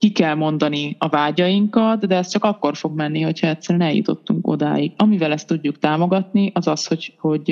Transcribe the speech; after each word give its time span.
ki 0.00 0.12
kell 0.12 0.34
mondani 0.34 0.96
a 0.98 1.08
vágyainkat, 1.08 2.06
de 2.06 2.16
ez 2.16 2.28
csak 2.28 2.44
akkor 2.44 2.76
fog 2.76 2.94
menni, 2.94 3.20
hogyha 3.20 3.46
egyszerűen 3.46 3.88
eljutottunk 3.88 4.46
odáig. 4.46 4.92
Amivel 4.96 5.32
ezt 5.32 5.46
tudjuk 5.46 5.78
támogatni, 5.78 6.50
az 6.54 6.66
az, 6.66 6.86
hogy, 6.86 7.14
hogy 7.18 7.50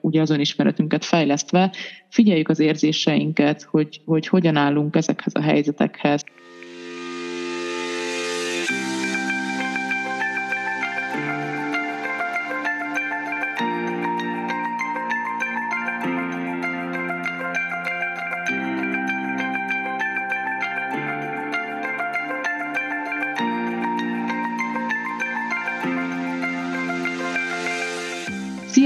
ugye 0.00 0.20
az 0.20 0.30
önismeretünket 0.30 1.04
fejlesztve 1.04 1.72
figyeljük 2.08 2.48
az 2.48 2.58
érzéseinket, 2.58 3.62
hogy, 3.62 4.00
hogy 4.04 4.26
hogyan 4.26 4.56
állunk 4.56 4.96
ezekhez 4.96 5.34
a 5.34 5.40
helyzetekhez. 5.40 6.24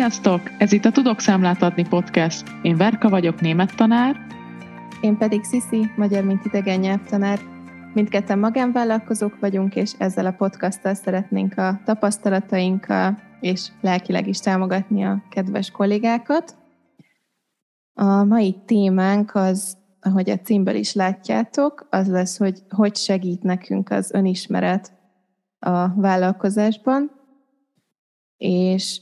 Sziasztok! 0.01 0.41
Ez 0.59 0.73
itt 0.73 0.85
a 0.85 0.91
Tudok 0.91 1.21
Számlát 1.21 1.63
adni 1.63 1.89
podcast. 1.89 2.49
Én 2.63 2.77
Verka 2.77 3.09
vagyok, 3.09 3.41
német 3.41 3.77
tanár. 3.77 4.17
Én 5.01 5.17
pedig 5.17 5.45
Sziszi, 5.45 5.91
magyar 5.97 6.25
mint 6.25 6.45
idegen 6.45 6.81
nyelvtanár. 6.81 7.39
Mindketten 7.95 8.39
magánvállalkozók 8.39 9.41
vagyunk, 9.41 9.77
és 9.77 9.93
ezzel 9.99 10.27
a 10.27 10.33
podcasttal 10.33 10.95
szeretnénk 10.95 11.59
a 11.59 11.81
tapasztalatainkkal 11.85 13.19
és 13.41 13.69
lelkileg 13.81 14.27
is 14.27 14.39
támogatni 14.39 15.05
a 15.05 15.23
kedves 15.31 15.71
kollégákat. 15.71 16.57
A 17.95 18.25
mai 18.25 18.57
témánk 18.67 19.35
az, 19.35 19.77
ahogy 20.01 20.31
a 20.31 20.39
címből 20.39 20.75
is 20.75 20.93
látjátok, 20.95 21.87
az 21.91 22.09
lesz, 22.09 22.39
hogy 22.39 22.63
hogy 22.69 22.97
segít 22.97 23.43
nekünk 23.43 23.91
az 23.91 24.11
önismeret 24.13 24.93
a 25.59 25.95
vállalkozásban, 25.95 27.11
és 28.37 29.01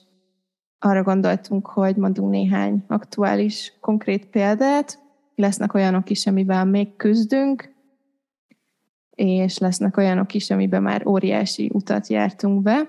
arra 0.79 1.03
gondoltunk, 1.03 1.67
hogy 1.67 1.97
mondunk 1.97 2.31
néhány 2.31 2.85
aktuális, 2.87 3.73
konkrét 3.81 4.27
példát. 4.27 4.99
Lesznek 5.35 5.75
olyanok 5.75 6.11
is, 6.11 6.27
amivel 6.27 6.65
még 6.65 6.97
küzdünk, 6.97 7.77
és 9.15 9.59
lesznek 9.59 9.97
olyanok 9.97 10.35
is, 10.35 10.51
amiben 10.51 10.83
már 10.83 11.07
óriási 11.07 11.71
utat 11.73 12.07
jártunk 12.07 12.63
be. 12.63 12.89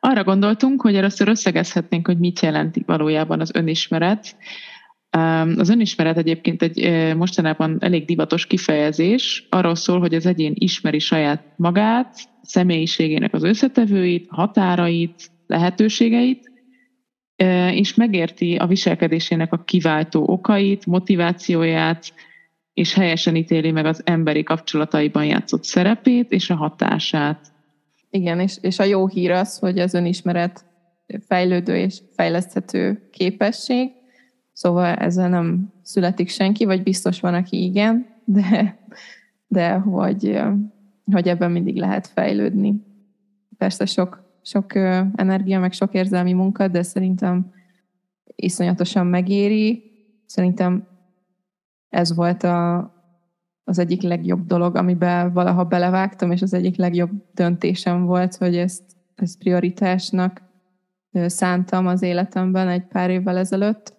Arra 0.00 0.24
gondoltunk, 0.24 0.80
hogy 0.80 0.96
először 0.96 1.28
összegezhetnénk, 1.28 2.06
hogy 2.06 2.18
mit 2.18 2.40
jelent 2.40 2.76
valójában 2.86 3.40
az 3.40 3.50
önismeret. 3.54 4.36
Az 5.56 5.68
önismeret 5.68 6.16
egyébként 6.16 6.62
egy 6.62 7.14
mostanában 7.16 7.76
elég 7.80 8.04
divatos 8.04 8.46
kifejezés. 8.46 9.46
Arról 9.50 9.74
szól, 9.74 10.00
hogy 10.00 10.14
az 10.14 10.26
egyén 10.26 10.52
ismeri 10.54 10.98
saját 10.98 11.42
magát, 11.56 12.16
személyiségének 12.42 13.34
az 13.34 13.42
összetevőit, 13.42 14.26
határait, 14.30 15.30
lehetőségeit, 15.46 16.45
és 17.72 17.94
megérti 17.94 18.56
a 18.56 18.66
viselkedésének 18.66 19.52
a 19.52 19.64
kiváltó 19.64 20.28
okait, 20.28 20.86
motivációját, 20.86 22.12
és 22.74 22.94
helyesen 22.94 23.36
ítéli 23.36 23.70
meg 23.70 23.86
az 23.86 24.02
emberi 24.04 24.42
kapcsolataiban 24.42 25.24
játszott 25.24 25.64
szerepét 25.64 26.32
és 26.32 26.50
a 26.50 26.54
hatását. 26.54 27.52
Igen, 28.10 28.40
és, 28.40 28.58
és 28.60 28.78
a 28.78 28.84
jó 28.84 29.06
hír 29.06 29.30
az, 29.30 29.58
hogy 29.58 29.78
az 29.78 29.94
önismeret 29.94 30.64
fejlődő 31.26 31.76
és 31.76 32.00
fejleszthető 32.14 33.08
képesség, 33.10 33.90
szóval 34.52 34.94
ezzel 34.94 35.28
nem 35.28 35.72
születik 35.82 36.28
senki, 36.28 36.64
vagy 36.64 36.82
biztos 36.82 37.20
van, 37.20 37.34
aki 37.34 37.64
igen, 37.64 38.06
de, 38.24 38.78
de 39.46 39.72
hogy, 39.72 40.40
hogy 41.12 41.28
ebben 41.28 41.50
mindig 41.50 41.76
lehet 41.76 42.06
fejlődni. 42.06 42.74
Persze 43.58 43.86
sok 43.86 44.25
sok 44.46 44.74
energia, 45.14 45.60
meg 45.60 45.72
sok 45.72 45.94
érzelmi 45.94 46.32
munka, 46.32 46.68
de 46.68 46.82
szerintem 46.82 47.52
iszonyatosan 48.34 49.06
megéri. 49.06 49.82
Szerintem 50.26 50.88
ez 51.88 52.14
volt 52.14 52.42
a, 52.42 52.76
az 53.64 53.78
egyik 53.78 54.02
legjobb 54.02 54.46
dolog, 54.46 54.76
amiben 54.76 55.32
valaha 55.32 55.64
belevágtam, 55.64 56.30
és 56.30 56.42
az 56.42 56.54
egyik 56.54 56.76
legjobb 56.76 57.10
döntésem 57.34 58.04
volt, 58.04 58.36
hogy 58.36 58.56
ezt, 58.56 58.82
ezt 59.14 59.38
prioritásnak 59.38 60.42
szántam 61.12 61.86
az 61.86 62.02
életemben 62.02 62.68
egy 62.68 62.86
pár 62.86 63.10
évvel 63.10 63.36
ezelőtt. 63.36 63.94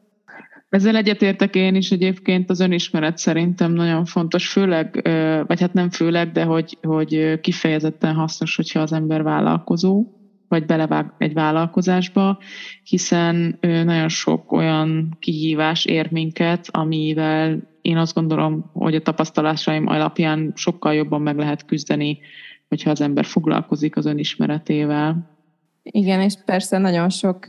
Ezzel 0.70 0.96
egyetértek 0.96 1.56
én 1.56 1.76
is 1.76 1.92
egyébként 1.92 2.50
az 2.50 2.60
önismeret 2.60 3.18
szerintem 3.18 3.72
nagyon 3.72 4.06
fontos, 4.06 4.52
főleg, 4.52 5.02
vagy 5.48 5.60
hát 5.60 5.74
nem 5.74 5.90
főleg, 5.90 6.32
de 6.32 6.44
hogy, 6.44 6.78
hogy 6.82 7.40
kifejezetten 7.40 8.14
hasznos, 8.14 8.56
hogyha 8.56 8.80
az 8.80 8.92
ember 8.92 9.24
vállalkozó 9.24 10.17
vagy 10.48 10.66
belevág 10.66 11.14
egy 11.18 11.34
vállalkozásba, 11.34 12.38
hiszen 12.84 13.58
nagyon 13.62 14.10
sok 14.10 14.52
olyan 14.52 15.18
kihívás 15.20 15.86
ér 15.86 16.12
minket, 16.12 16.68
amivel 16.72 17.76
én 17.82 17.98
azt 17.98 18.14
gondolom, 18.14 18.70
hogy 18.74 18.96
a 18.96 19.02
tapasztalásaim 19.02 19.88
alapján 19.88 20.52
sokkal 20.56 20.94
jobban 20.94 21.22
meg 21.22 21.38
lehet 21.38 21.66
küzdeni, 21.66 22.20
hogyha 22.68 22.90
az 22.90 23.02
ember 23.02 23.26
foglalkozik 23.26 23.96
az 23.96 24.06
önismeretével. 24.06 25.38
Igen, 25.84 26.22
és 26.22 26.34
persze 26.46 26.78
nagyon 26.78 27.10
sok 27.10 27.46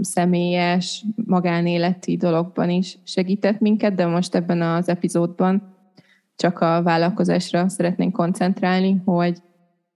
személyes, 0.00 1.04
magánéleti 1.24 2.16
dologban 2.16 2.70
is 2.70 2.98
segített 3.04 3.60
minket, 3.60 3.94
de 3.94 4.06
most 4.06 4.34
ebben 4.34 4.62
az 4.62 4.88
epizódban 4.88 5.76
csak 6.36 6.60
a 6.60 6.82
vállalkozásra 6.82 7.68
szeretnénk 7.68 8.12
koncentrálni, 8.12 9.02
hogy, 9.04 9.38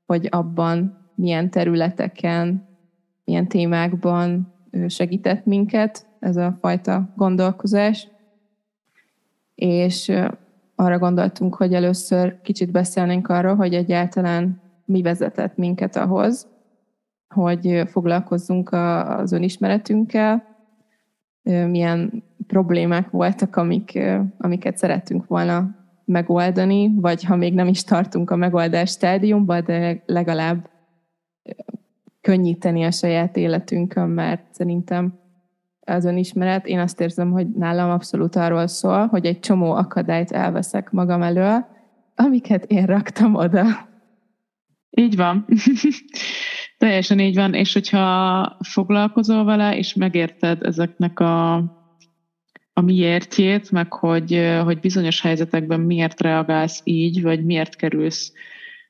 hogy 0.06 0.26
abban 0.30 1.05
milyen 1.16 1.50
területeken, 1.50 2.68
milyen 3.24 3.48
témákban 3.48 4.52
segített 4.86 5.44
minket 5.44 6.06
ez 6.20 6.36
a 6.36 6.56
fajta 6.60 7.12
gondolkozás. 7.16 8.08
És 9.54 10.12
arra 10.74 10.98
gondoltunk, 10.98 11.54
hogy 11.54 11.74
először 11.74 12.40
kicsit 12.42 12.70
beszélnénk 12.70 13.28
arról, 13.28 13.54
hogy 13.54 13.74
egyáltalán 13.74 14.60
mi 14.84 15.02
vezetett 15.02 15.56
minket 15.56 15.96
ahhoz, 15.96 16.48
hogy 17.28 17.82
foglalkozzunk 17.86 18.72
az 18.72 19.32
önismeretünkkel, 19.32 20.44
milyen 21.42 22.22
problémák 22.46 23.10
voltak, 23.10 23.56
amik, 23.56 23.98
amiket 24.38 24.76
szerettünk 24.76 25.26
volna 25.26 25.74
megoldani, 26.04 26.92
vagy 26.96 27.24
ha 27.24 27.36
még 27.36 27.54
nem 27.54 27.66
is 27.66 27.84
tartunk 27.84 28.30
a 28.30 28.36
megoldás 28.36 28.90
stádiumban, 28.90 29.64
de 29.64 30.02
legalább 30.06 30.68
könnyíteni 32.20 32.84
a 32.84 32.90
saját 32.90 33.36
életünkön, 33.36 34.08
mert 34.08 34.54
szerintem 34.54 35.18
az 35.80 36.04
önismeret, 36.04 36.66
én 36.66 36.78
azt 36.78 37.00
érzem, 37.00 37.30
hogy 37.30 37.48
nálam 37.48 37.90
abszolút 37.90 38.36
arról 38.36 38.66
szól, 38.66 39.06
hogy 39.06 39.26
egy 39.26 39.40
csomó 39.40 39.72
akadályt 39.72 40.32
elveszek 40.32 40.90
magam 40.90 41.22
elől, 41.22 41.66
amiket 42.14 42.64
én 42.64 42.86
raktam 42.86 43.34
oda. 43.34 43.64
Így 44.90 45.16
van. 45.16 45.46
Teljesen 46.78 47.18
így 47.18 47.34
van, 47.34 47.54
és 47.54 47.72
hogyha 47.72 48.56
foglalkozol 48.60 49.44
vele, 49.44 49.76
és 49.76 49.94
megérted 49.94 50.62
ezeknek 50.62 51.20
a, 51.20 51.54
a 52.72 52.80
miértjét, 52.80 53.70
meg 53.70 53.92
hogy, 53.92 54.58
hogy 54.64 54.80
bizonyos 54.80 55.20
helyzetekben 55.20 55.80
miért 55.80 56.20
reagálsz 56.20 56.80
így, 56.84 57.22
vagy 57.22 57.44
miért 57.44 57.76
kerülsz 57.76 58.32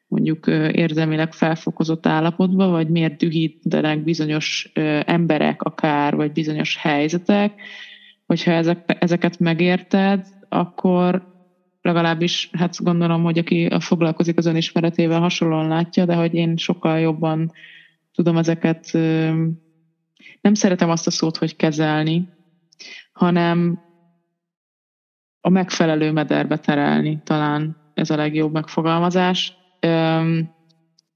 mondjuk 0.09 0.47
érzelmileg 0.73 1.33
felfokozott 1.33 2.07
állapotba, 2.07 2.69
vagy 2.69 2.89
miért 2.89 3.17
dühítenek 3.17 4.03
bizonyos 4.03 4.71
emberek 5.05 5.63
akár, 5.63 6.15
vagy 6.15 6.33
bizonyos 6.33 6.77
helyzetek, 6.77 7.61
hogyha 8.27 8.51
ezek, 8.51 8.97
ezeket 8.99 9.39
megérted, 9.39 10.27
akkor 10.49 11.35
legalábbis 11.81 12.49
hát 12.53 12.83
gondolom, 12.83 13.23
hogy 13.23 13.39
aki 13.39 13.69
foglalkozik 13.79 14.39
az 14.39 14.47
önismeretével 14.47 15.21
hasonlóan 15.21 15.69
látja, 15.69 16.05
de 16.05 16.15
hogy 16.15 16.35
én 16.35 16.57
sokkal 16.57 16.99
jobban 16.99 17.53
tudom 18.15 18.37
ezeket, 18.37 18.91
nem 20.41 20.55
szeretem 20.55 20.91
azt 20.91 21.07
a 21.07 21.11
szót, 21.11 21.37
hogy 21.37 21.57
kezelni, 21.57 22.29
hanem 23.13 23.81
a 25.41 25.49
megfelelő 25.49 26.13
mederbe 26.13 26.59
terelni 26.59 27.21
talán 27.25 27.77
ez 27.95 28.11
a 28.11 28.17
legjobb 28.17 28.53
megfogalmazás 28.53 29.56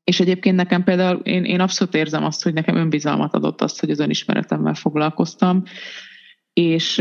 és 0.05 0.21
egyébként 0.21 0.57
nekem 0.57 0.85
például, 0.85 1.21
én, 1.23 1.45
én 1.45 1.61
abszolút 1.61 1.95
érzem 1.95 2.25
azt, 2.25 2.43
hogy 2.43 2.53
nekem 2.53 2.77
önbizalmat 2.77 3.35
adott 3.35 3.61
azt, 3.61 3.81
hogy 3.81 3.91
az 3.91 3.99
önismeretemmel 3.99 4.75
foglalkoztam, 4.75 5.62
és 6.53 6.97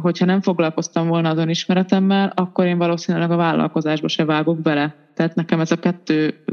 hogyha 0.00 0.24
nem 0.24 0.40
foglalkoztam 0.40 1.08
volna 1.08 1.28
az 1.28 1.38
önismeretemmel, 1.38 2.32
akkor 2.34 2.66
én 2.66 2.78
valószínűleg 2.78 3.30
a 3.30 3.36
vállalkozásba 3.36 4.08
se 4.08 4.24
vágok 4.24 4.60
bele. 4.60 4.94
Tehát 5.14 5.34
nekem 5.34 5.60
ez 5.60 5.70
a 5.70 5.78
kettő 5.78 6.44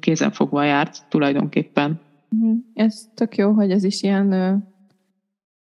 kézenfogva 0.00 0.64
járt 0.64 1.08
tulajdonképpen. 1.08 2.00
Mhm. 2.28 2.50
Ez 2.74 3.08
tök 3.14 3.36
jó, 3.36 3.52
hogy 3.52 3.70
ez 3.70 3.84
is 3.84 4.02
ilyen 4.02 4.62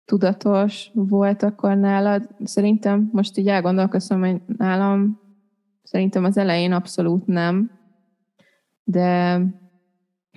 tudatos 0.05 0.91
volt 0.93 1.43
akkor 1.43 1.77
nálad. 1.77 2.29
Szerintem 2.45 3.09
most 3.13 3.39
így 3.39 3.49
elgondolkozom, 3.49 4.21
hogy 4.21 4.41
nálam 4.57 5.25
Szerintem 5.87 6.25
az 6.25 6.37
elején 6.37 6.73
abszolút 6.73 7.27
nem, 7.27 7.71
de, 8.89 9.41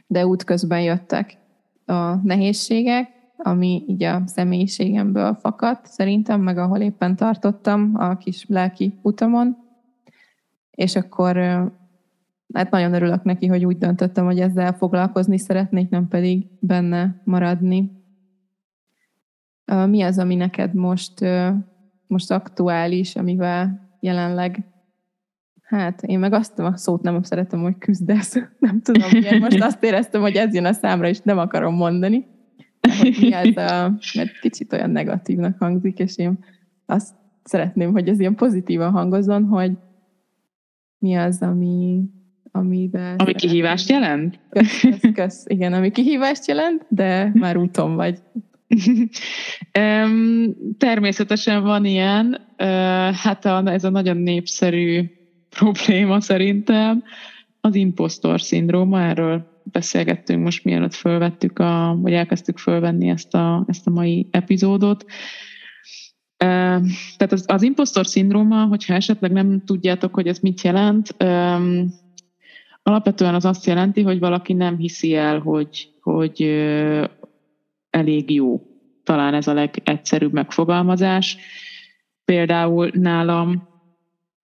de 0.07 0.25
útközben 0.25 0.81
jöttek 0.81 1.37
a 1.85 2.15
nehézségek, 2.15 3.09
ami 3.37 3.83
így 3.87 4.03
a 4.03 4.21
személyiségemből 4.25 5.35
fakadt 5.35 5.85
szerintem, 5.85 6.41
meg 6.41 6.57
ahol 6.57 6.79
éppen 6.79 7.15
tartottam 7.15 7.91
a 7.95 8.17
kis 8.17 8.45
lelki 8.47 8.99
utamon. 9.01 9.57
És 10.71 10.95
akkor 10.95 11.35
hát 12.53 12.71
nagyon 12.71 12.93
örülök 12.93 13.23
neki, 13.23 13.47
hogy 13.47 13.65
úgy 13.65 13.77
döntöttem, 13.77 14.25
hogy 14.25 14.39
ezzel 14.39 14.73
foglalkozni 14.73 15.37
szeretnék, 15.37 15.89
nem 15.89 16.07
pedig 16.07 16.47
benne 16.59 17.21
maradni. 17.23 17.91
Mi 19.65 20.01
az, 20.01 20.19
ami 20.19 20.35
neked 20.35 20.73
most, 20.73 21.25
most 22.07 22.31
aktuális, 22.31 23.15
amivel 23.15 23.89
jelenleg 23.99 24.63
Hát 25.69 26.03
én 26.03 26.19
meg 26.19 26.33
azt 26.33 26.59
a 26.59 26.77
szót 26.77 27.01
nem 27.01 27.23
szeretem, 27.23 27.61
hogy 27.61 27.77
küzdesz. 27.77 28.35
Nem 28.59 28.81
tudom, 28.81 29.09
miért 29.11 29.39
most 29.39 29.61
azt 29.61 29.83
éreztem, 29.83 30.21
hogy 30.21 30.35
ez 30.35 30.53
jön 30.53 30.65
a 30.65 30.73
számra, 30.73 31.07
és 31.07 31.19
nem 31.19 31.37
akarom 31.37 31.75
mondani. 31.75 32.25
Hogy 32.99 33.17
mi 33.21 33.33
ez 33.33 33.57
a, 33.57 33.97
mert 34.15 34.39
kicsit 34.39 34.73
olyan 34.73 34.89
negatívnak 34.89 35.57
hangzik, 35.59 35.99
és 35.99 36.17
én 36.17 36.39
azt 36.85 37.15
szeretném, 37.43 37.91
hogy 37.91 38.07
ez 38.07 38.19
ilyen 38.19 38.35
pozitívan 38.35 38.91
hangozzon, 38.91 39.43
hogy 39.43 39.71
mi 40.99 41.15
az, 41.15 41.41
ami, 41.41 42.03
amiben... 42.51 43.15
Ami 43.17 43.33
kihívást 43.33 43.89
jelent? 43.89 44.39
Kösz, 44.49 44.81
kösz, 44.81 45.11
kösz. 45.13 45.43
Igen, 45.47 45.73
ami 45.73 45.91
kihívást 45.91 46.47
jelent, 46.47 46.85
de 46.87 47.31
már 47.33 47.57
úton 47.57 47.95
vagy. 47.95 48.19
Természetesen 50.77 51.63
van 51.63 51.85
ilyen. 51.85 52.37
Hát 53.13 53.45
ez 53.45 53.83
a 53.83 53.89
nagyon 53.89 54.17
népszerű 54.17 55.17
probléma 55.49 56.21
szerintem 56.21 57.03
az 57.61 57.75
impostor 57.75 58.41
szindróma, 58.41 59.01
erről 59.01 59.61
beszélgettünk 59.63 60.43
most, 60.43 60.63
mielőtt 60.63 60.93
fölvettük, 60.93 61.59
a, 61.59 61.97
vagy 62.01 62.13
elkezdtük 62.13 62.57
fölvenni 62.57 63.09
ezt 63.09 63.33
a, 63.33 63.63
ezt 63.67 63.87
a 63.87 63.89
mai 63.89 64.27
epizódot. 64.31 65.05
Tehát 66.37 67.31
az, 67.31 67.45
az 67.47 67.61
impostor 67.61 68.07
szindróma, 68.07 68.65
hogyha 68.65 68.93
esetleg 68.93 69.31
nem 69.31 69.61
tudjátok, 69.65 70.13
hogy 70.13 70.27
ez 70.27 70.39
mit 70.39 70.61
jelent, 70.61 71.15
alapvetően 72.83 73.35
az 73.35 73.45
azt 73.45 73.65
jelenti, 73.65 74.01
hogy 74.01 74.19
valaki 74.19 74.53
nem 74.53 74.77
hiszi 74.77 75.15
el, 75.15 75.39
hogy, 75.39 75.93
hogy 76.01 76.41
elég 77.89 78.31
jó. 78.31 78.61
Talán 79.03 79.33
ez 79.33 79.47
a 79.47 79.53
legegyszerűbb 79.53 80.33
megfogalmazás. 80.33 81.37
Például 82.25 82.89
nálam 82.93 83.68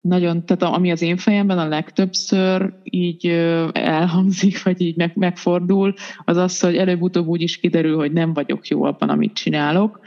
nagyon, 0.02 0.46
tehát 0.46 0.76
ami 0.76 0.92
az 0.92 1.02
én 1.02 1.18
fejemben 1.18 1.60
a 1.60 1.68
legtöbbször 1.68 2.74
így 2.84 3.28
elhangzik, 3.72 4.64
vagy 4.64 4.82
így 4.82 4.96
meg, 4.96 5.12
megfordul, 5.16 5.94
az 6.24 6.38
az, 6.38 6.60
hogy 6.60 6.76
előbb-utóbb 6.76 7.28
úgy 7.28 7.42
is 7.42 7.58
kiderül, 7.58 7.96
hogy 7.96 8.12
nem 8.12 8.34
vagyok 8.34 8.68
jó 8.68 8.84
abban, 8.84 9.10
amit 9.10 9.34
csinálok. 9.34 10.00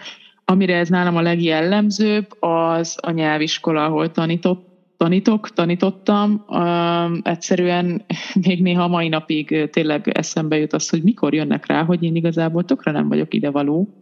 Amire 0.45 0.77
ez 0.77 0.89
nálam 0.89 1.17
a 1.17 1.23
legjellemzőbb, 1.23 2.27
az 2.41 2.99
a 3.01 3.11
nyelviskola, 3.11 3.85
ahol 3.85 4.11
tanított, 4.11 4.71
tanítok, 4.97 5.51
tanítottam. 5.51 6.45
Um, 6.49 7.21
egyszerűen 7.23 8.05
még 8.47 8.63
néha 8.63 8.89
mai 8.89 9.09
napig 9.09 9.71
tényleg 9.71 10.09
eszembe 10.09 10.57
jut 10.57 10.73
az, 10.73 10.89
hogy 10.89 11.03
mikor 11.03 11.35
jönnek 11.35 11.67
rá, 11.67 11.85
hogy 11.85 12.03
én 12.03 12.17
igazából 12.17 12.65
tökre 12.65 12.91
nem 12.93 13.09
vagyok 13.09 13.35
idevaló. 13.35 13.99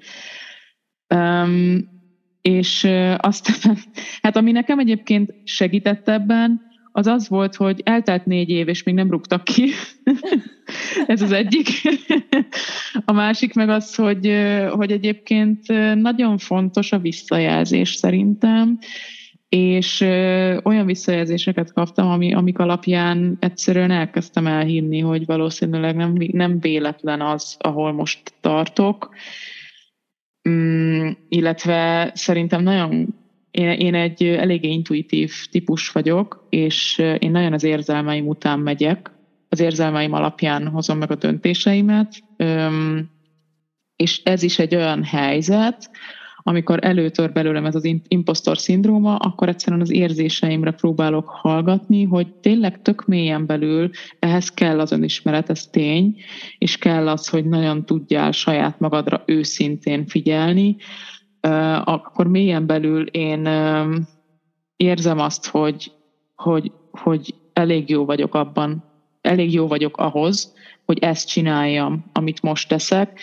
Um, 1.14 2.00
és 2.42 2.84
aztán, 3.16 3.76
hát 4.22 4.37
ami 4.37 4.52
nekem 4.52 4.78
egyébként 4.78 5.34
segített 5.44 6.08
ebben, 6.08 6.69
az 6.92 7.06
az 7.06 7.28
volt, 7.28 7.54
hogy 7.54 7.81
eltelt 7.84 8.26
négy 8.26 8.48
év, 8.48 8.69
és 8.69 8.82
még 8.82 8.94
nem 8.94 9.10
rúgtak 9.10 9.44
ki. 9.44 9.70
Ez 11.06 11.22
az 11.22 11.32
egyik. 11.32 11.69
A 13.04 13.12
másik 13.12 13.54
meg 13.54 13.69
az, 13.69 13.94
hogy, 13.94 14.34
hogy 14.70 14.92
egyébként 14.92 15.66
nagyon 15.94 16.38
fontos 16.38 16.92
a 16.92 16.98
visszajelzés 16.98 17.94
szerintem, 17.94 18.78
és 19.48 20.00
olyan 20.62 20.86
visszajelzéseket 20.86 21.72
kaptam, 21.72 22.08
ami, 22.08 22.34
amik 22.34 22.58
alapján 22.58 23.36
egyszerűen 23.40 23.90
elkezdtem 23.90 24.46
elhinni, 24.46 25.00
hogy 25.00 25.26
valószínűleg 25.26 25.96
nem, 25.96 26.16
nem 26.32 26.60
véletlen 26.60 27.20
az, 27.20 27.56
ahol 27.58 27.93
most 27.93 28.32
tartok, 28.40 29.14
Mm, 30.48 31.10
illetve 31.28 32.10
szerintem 32.14 32.62
nagyon 32.62 33.14
én, 33.50 33.70
én 33.70 33.94
egy 33.94 34.25
eléggé 34.25 34.69
intuitív 34.69 35.32
típus 35.50 35.90
vagyok, 35.90 36.46
és 36.48 36.98
én 36.98 37.31
nagyon 37.31 37.52
az 37.52 37.64
érzelmeim 37.64 38.28
után 38.28 38.58
megyek, 38.58 39.10
az 39.48 39.60
érzelmeim 39.60 40.12
alapján 40.12 40.69
hozom 40.69 40.98
meg 40.98 41.10
a 41.10 41.14
döntéseimet, 41.14 42.22
és 43.96 44.22
ez 44.22 44.42
is 44.42 44.58
egy 44.58 44.75
olyan 44.75 45.04
helyzet, 45.04 45.90
amikor 46.42 46.78
előtör 46.82 47.32
belőlem 47.32 47.64
ez 47.64 47.75
az 47.75 47.90
impostor 48.08 48.58
szindróma, 48.58 49.16
akkor 49.16 49.48
egyszerűen 49.48 49.81
az 49.81 49.90
érzéseimre 49.90 50.70
próbálok 50.70 51.28
hallgatni, 51.28 52.04
hogy 52.04 52.34
tényleg 52.34 52.82
tök 52.82 53.06
mélyen 53.06 53.46
belül 53.46 53.90
ehhez 54.19 54.48
kell 54.48 54.81
az 54.81 54.92
önismeret, 54.92 55.50
ez 55.50 55.66
tény, 55.66 56.16
és 56.58 56.76
kell 56.76 57.08
az, 57.08 57.28
hogy 57.28 57.44
nagyon 57.44 57.84
tudjál 57.84 58.32
saját 58.32 58.81
magadra 58.81 59.22
őszintén 59.26 60.06
figyelni, 60.06 60.76
akkor 61.84 62.26
mélyen 62.26 62.66
belül 62.66 63.06
én 63.06 63.48
érzem 64.76 65.19
azt, 65.19 65.46
hogy, 65.46 65.93
hogy, 66.34 66.72
hogy 66.90 67.34
elég 67.52 67.88
jó 67.88 68.04
vagyok 68.04 68.34
abban, 68.34 68.84
elég 69.20 69.52
jó 69.52 69.66
vagyok 69.66 69.96
ahhoz, 69.96 70.54
hogy 70.86 70.98
ezt 70.98 71.28
csináljam, 71.28 72.04
amit 72.12 72.43
most 72.43 72.69
teszek, 72.69 73.20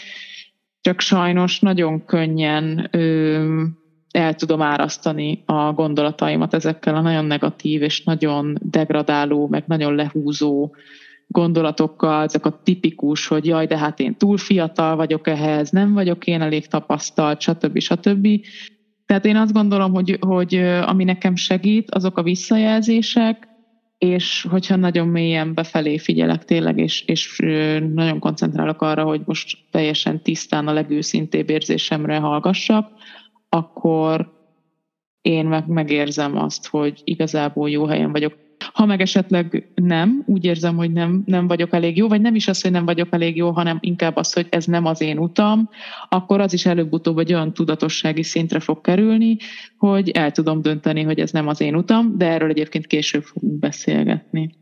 csak 0.87 0.99
sajnos 0.99 1.59
nagyon 1.59 2.05
könnyen 2.05 2.87
ö, 2.91 3.63
el 4.11 4.33
tudom 4.33 4.61
árasztani 4.61 5.43
a 5.45 5.73
gondolataimat 5.73 6.53
ezekkel 6.53 6.95
a 6.95 7.01
nagyon 7.01 7.25
negatív 7.25 7.81
és 7.81 8.03
nagyon 8.03 8.57
degradáló, 8.61 9.47
meg 9.47 9.63
nagyon 9.65 9.95
lehúzó 9.95 10.75
gondolatokkal, 11.27 12.23
ezek 12.23 12.45
a 12.45 12.59
tipikus, 12.63 13.27
hogy 13.27 13.45
jaj, 13.45 13.65
de 13.65 13.77
hát 13.77 13.99
én 13.99 14.15
túl 14.15 14.37
fiatal 14.37 14.95
vagyok 14.95 15.27
ehhez, 15.27 15.69
nem 15.69 15.93
vagyok 15.93 16.25
én 16.25 16.41
elég 16.41 16.67
tapasztalt, 16.67 17.41
stb. 17.41 17.79
stb. 17.79 18.27
Tehát 19.05 19.25
én 19.25 19.35
azt 19.35 19.53
gondolom, 19.53 19.93
hogy, 19.93 20.17
hogy 20.19 20.55
ami 20.85 21.03
nekem 21.03 21.35
segít, 21.35 21.91
azok 21.91 22.17
a 22.17 22.23
visszajelzések, 22.23 23.46
és 23.97 24.47
hogyha 24.49 24.75
nagyon 24.75 25.07
mélyen 25.07 25.53
befelé 25.53 25.97
figyelek 25.97 26.45
tényleg, 26.45 26.77
és, 26.77 27.01
és 27.01 27.39
nagyon 27.93 28.19
koncentrálok 28.19 28.81
arra, 28.81 29.03
hogy 29.03 29.21
most 29.25 29.57
teljesen 29.71 30.21
tisztán 30.21 30.67
a 30.67 30.73
legőszintébb 30.73 31.49
érzésemre 31.49 32.17
hallgassak, 32.17 32.91
akkor 33.49 34.35
én 35.21 35.45
meg 35.45 35.67
megérzem 35.67 36.37
azt, 36.37 36.67
hogy 36.67 37.01
igazából 37.03 37.69
jó 37.69 37.85
helyen 37.85 38.11
vagyok. 38.11 38.46
Ha 38.77 38.85
meg 38.85 39.01
esetleg 39.01 39.69
nem, 39.75 40.23
úgy 40.25 40.45
érzem, 40.45 40.75
hogy 40.75 40.91
nem, 40.91 41.23
nem 41.25 41.47
vagyok 41.47 41.73
elég 41.73 41.97
jó, 41.97 42.07
vagy 42.07 42.21
nem 42.21 42.35
is 42.35 42.47
az, 42.47 42.61
hogy 42.61 42.71
nem 42.71 42.85
vagyok 42.85 43.07
elég 43.11 43.35
jó, 43.35 43.51
hanem 43.51 43.77
inkább 43.81 44.15
az, 44.15 44.33
hogy 44.33 44.47
ez 44.49 44.65
nem 44.65 44.85
az 44.85 45.01
én 45.01 45.17
utam, 45.17 45.69
akkor 46.09 46.41
az 46.41 46.53
is 46.53 46.65
előbb-utóbb 46.65 47.17
egy 47.17 47.33
olyan 47.33 47.53
tudatossági 47.53 48.23
szintre 48.23 48.59
fog 48.59 48.81
kerülni, 48.81 49.37
hogy 49.77 50.09
el 50.09 50.31
tudom 50.31 50.61
dönteni, 50.61 51.03
hogy 51.03 51.19
ez 51.19 51.31
nem 51.31 51.47
az 51.47 51.61
én 51.61 51.75
utam, 51.75 52.17
de 52.17 52.27
erről 52.27 52.49
egyébként 52.49 52.87
később 52.87 53.23
fogunk 53.23 53.59
beszélgetni. 53.59 54.55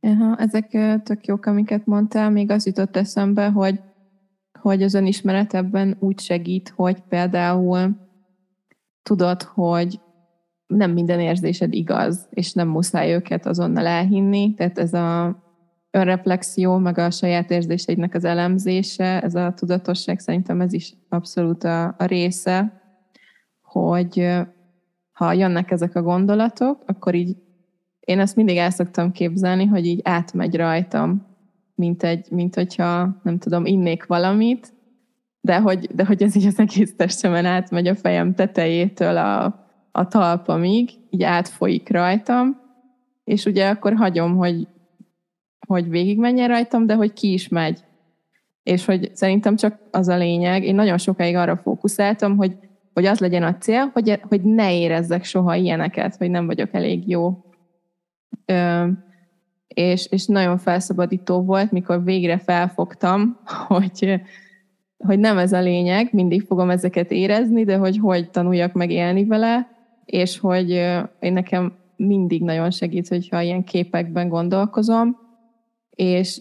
Aha, 0.00 0.36
ezek 0.36 0.68
tök 1.02 1.26
jók, 1.26 1.46
amiket 1.46 1.86
mondtál. 1.86 2.30
Még 2.30 2.50
az 2.50 2.66
jutott 2.66 2.96
eszembe, 2.96 3.48
hogy, 3.48 3.80
hogy 4.60 4.82
az 4.82 4.94
önismeret 4.94 5.54
ebben 5.54 5.96
úgy 6.00 6.20
segít, 6.20 6.72
hogy 6.76 6.96
például 7.08 7.96
tudod, 9.02 9.42
hogy 9.42 10.00
nem 10.76 10.90
minden 10.90 11.20
érzésed 11.20 11.74
igaz, 11.74 12.26
és 12.30 12.52
nem 12.52 12.68
muszáj 12.68 13.12
őket 13.12 13.46
azonnal 13.46 13.86
elhinni, 13.86 14.54
tehát 14.54 14.78
ez 14.78 14.92
a 14.92 15.36
önreflexió, 15.90 16.78
meg 16.78 16.98
a 16.98 17.10
saját 17.10 17.50
érzéseidnek 17.50 18.14
az 18.14 18.24
elemzése, 18.24 19.20
ez 19.20 19.34
a 19.34 19.52
tudatosság 19.56 20.18
szerintem 20.18 20.60
ez 20.60 20.72
is 20.72 20.94
abszolút 21.08 21.64
a, 21.64 21.84
a 21.84 22.04
része, 22.04 22.82
hogy 23.60 24.30
ha 25.12 25.32
jönnek 25.32 25.70
ezek 25.70 25.96
a 25.96 26.02
gondolatok, 26.02 26.82
akkor 26.86 27.14
így 27.14 27.36
én 28.00 28.18
ezt 28.18 28.36
mindig 28.36 28.56
el 28.56 28.70
szoktam 28.70 29.12
képzelni, 29.12 29.64
hogy 29.64 29.86
így 29.86 30.00
átmegy 30.04 30.56
rajtam, 30.56 31.26
mint, 31.74 32.02
egy, 32.02 32.30
mint 32.30 32.54
hogyha, 32.54 33.20
nem 33.22 33.38
tudom, 33.38 33.66
innék 33.66 34.06
valamit, 34.06 34.72
de 35.40 35.60
hogy, 35.60 35.88
de 35.94 36.04
hogy 36.04 36.22
ez 36.22 36.36
így 36.36 36.46
az 36.46 36.58
egész 36.58 36.96
testemen 36.96 37.44
átmegy 37.44 37.86
a 37.86 37.94
fejem 37.94 38.34
tetejétől 38.34 39.16
a, 39.16 39.61
a 39.92 40.08
talpamig, 40.08 40.90
így 41.10 41.22
átfolyik 41.22 41.88
rajtam, 41.90 42.60
és 43.24 43.44
ugye 43.44 43.68
akkor 43.68 43.94
hagyom, 43.94 44.36
hogy, 44.36 44.68
hogy 45.66 45.88
végigmenjen 45.88 46.48
rajtam, 46.48 46.86
de 46.86 46.94
hogy 46.94 47.12
ki 47.12 47.32
is 47.32 47.48
megy. 47.48 47.84
És 48.62 48.84
hogy 48.84 49.10
szerintem 49.14 49.56
csak 49.56 49.78
az 49.90 50.08
a 50.08 50.16
lényeg, 50.16 50.64
én 50.64 50.74
nagyon 50.74 50.98
sokáig 50.98 51.36
arra 51.36 51.56
fókuszáltam, 51.56 52.36
hogy, 52.36 52.56
hogy 52.94 53.06
az 53.06 53.18
legyen 53.18 53.42
a 53.42 53.58
cél, 53.58 53.90
hogy, 53.92 54.20
hogy 54.28 54.42
ne 54.42 54.74
érezzek 54.78 55.24
soha 55.24 55.54
ilyeneket, 55.54 56.16
hogy 56.16 56.30
nem 56.30 56.46
vagyok 56.46 56.74
elég 56.74 57.08
jó. 57.08 57.44
és, 59.68 60.06
és 60.06 60.26
nagyon 60.26 60.58
felszabadító 60.58 61.42
volt, 61.42 61.70
mikor 61.70 62.04
végre 62.04 62.38
felfogtam, 62.38 63.38
hogy, 63.68 64.20
hogy 64.96 65.18
nem 65.18 65.38
ez 65.38 65.52
a 65.52 65.60
lényeg, 65.60 66.08
mindig 66.12 66.42
fogom 66.42 66.70
ezeket 66.70 67.10
érezni, 67.10 67.64
de 67.64 67.76
hogy 67.76 67.98
hogy 67.98 68.30
tanuljak 68.30 68.72
meg 68.72 68.90
élni 68.90 69.24
vele, 69.24 69.72
és 70.04 70.38
hogy 70.38 70.70
én 71.20 71.32
nekem 71.32 71.72
mindig 71.96 72.42
nagyon 72.42 72.70
segít, 72.70 73.08
hogyha 73.08 73.40
ilyen 73.40 73.64
képekben 73.64 74.28
gondolkozom, 74.28 75.16
és 75.90 76.40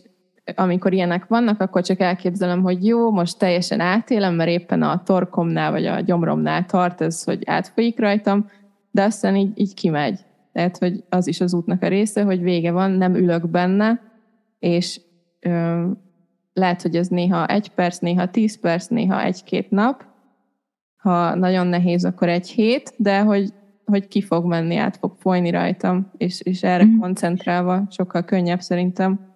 amikor 0.55 0.93
ilyenek 0.93 1.27
vannak, 1.27 1.61
akkor 1.61 1.83
csak 1.83 1.99
elképzelem, 1.99 2.61
hogy 2.61 2.85
jó, 2.85 3.11
most 3.11 3.37
teljesen 3.37 3.79
átélem, 3.79 4.35
mert 4.35 4.49
éppen 4.49 4.81
a 4.81 5.03
torkomnál 5.03 5.71
vagy 5.71 5.85
a 5.85 5.99
gyomromnál 5.99 6.65
tart 6.65 7.01
ez, 7.01 7.23
hogy 7.23 7.41
átfolyik 7.45 7.99
rajtam, 7.99 8.49
de 8.91 9.03
aztán 9.03 9.35
így, 9.35 9.59
így 9.59 9.73
kimegy. 9.73 10.19
Tehát, 10.51 10.77
hogy 10.77 11.03
az 11.09 11.27
is 11.27 11.41
az 11.41 11.53
útnak 11.53 11.81
a 11.81 11.87
része, 11.87 12.23
hogy 12.23 12.41
vége 12.41 12.71
van, 12.71 12.91
nem 12.91 13.15
ülök 13.15 13.49
benne, 13.49 14.01
és 14.59 15.01
ö, 15.39 15.85
lehet, 16.53 16.81
hogy 16.81 16.95
ez 16.95 17.07
néha 17.07 17.47
egy 17.47 17.69
perc, 17.69 17.97
néha 17.97 18.29
tíz 18.29 18.59
perc, 18.59 18.87
néha 18.87 19.23
egy-két 19.23 19.69
nap, 19.69 20.05
ha 21.01 21.35
nagyon 21.35 21.67
nehéz, 21.67 22.05
akkor 22.05 22.29
egy 22.29 22.49
hét, 22.49 22.93
de 22.97 23.19
hogy, 23.19 23.53
hogy 23.85 24.07
ki 24.07 24.21
fog 24.21 24.45
menni, 24.45 24.75
át 24.75 24.97
fog 24.97 25.15
folyni 25.19 25.49
rajtam, 25.49 26.11
és, 26.17 26.41
és 26.41 26.63
erre 26.63 26.85
mm. 26.85 26.99
koncentrálva 26.99 27.87
sokkal 27.89 28.23
könnyebb 28.23 28.59
szerintem. 28.59 29.35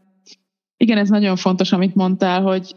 Igen, 0.78 0.98
ez 0.98 1.10
nagyon 1.10 1.36
fontos, 1.36 1.72
amit 1.72 1.96
mondtál, 1.96 2.42
hogy, 2.42 2.76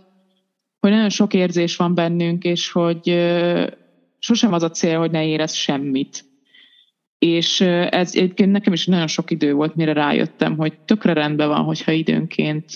hogy 0.81 0.91
nagyon 0.91 1.09
sok 1.09 1.35
érzés 1.35 1.77
van 1.77 1.95
bennünk, 1.95 2.45
és 2.45 2.73
hogy 2.73 3.33
sosem 4.19 4.53
az 4.53 4.63
a 4.63 4.71
cél, 4.71 4.99
hogy 4.99 5.11
ne 5.11 5.27
érez 5.27 5.53
semmit. 5.53 6.25
És 7.19 7.61
ez 7.61 8.15
egyébként 8.15 8.53
nekem 8.53 8.73
is 8.73 8.87
nagyon 8.87 9.07
sok 9.07 9.31
idő 9.31 9.53
volt, 9.53 9.75
mire 9.75 9.93
rájöttem, 9.93 10.57
hogy 10.57 10.79
tökre 10.79 11.13
rendben 11.13 11.49
van, 11.49 11.65
hogyha 11.65 11.93
időnként 11.93 12.73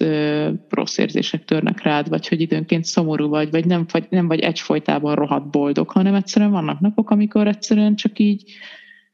rossz 0.68 0.98
érzések 0.98 1.44
törnek 1.44 1.82
rád, 1.82 2.08
vagy 2.08 2.28
hogy 2.28 2.40
időnként 2.40 2.84
szomorú 2.84 3.28
vagy, 3.28 3.50
vagy 3.50 3.66
nem 3.66 3.86
vagy, 3.92 4.06
nem 4.10 4.26
vagy 4.26 4.40
egyfolytában 4.40 5.14
rohadt 5.14 5.50
boldog, 5.50 5.90
hanem 5.90 6.14
egyszerűen 6.14 6.50
vannak 6.50 6.80
napok, 6.80 7.10
amikor 7.10 7.46
egyszerűen 7.46 7.96
csak 7.96 8.18
így 8.18 8.52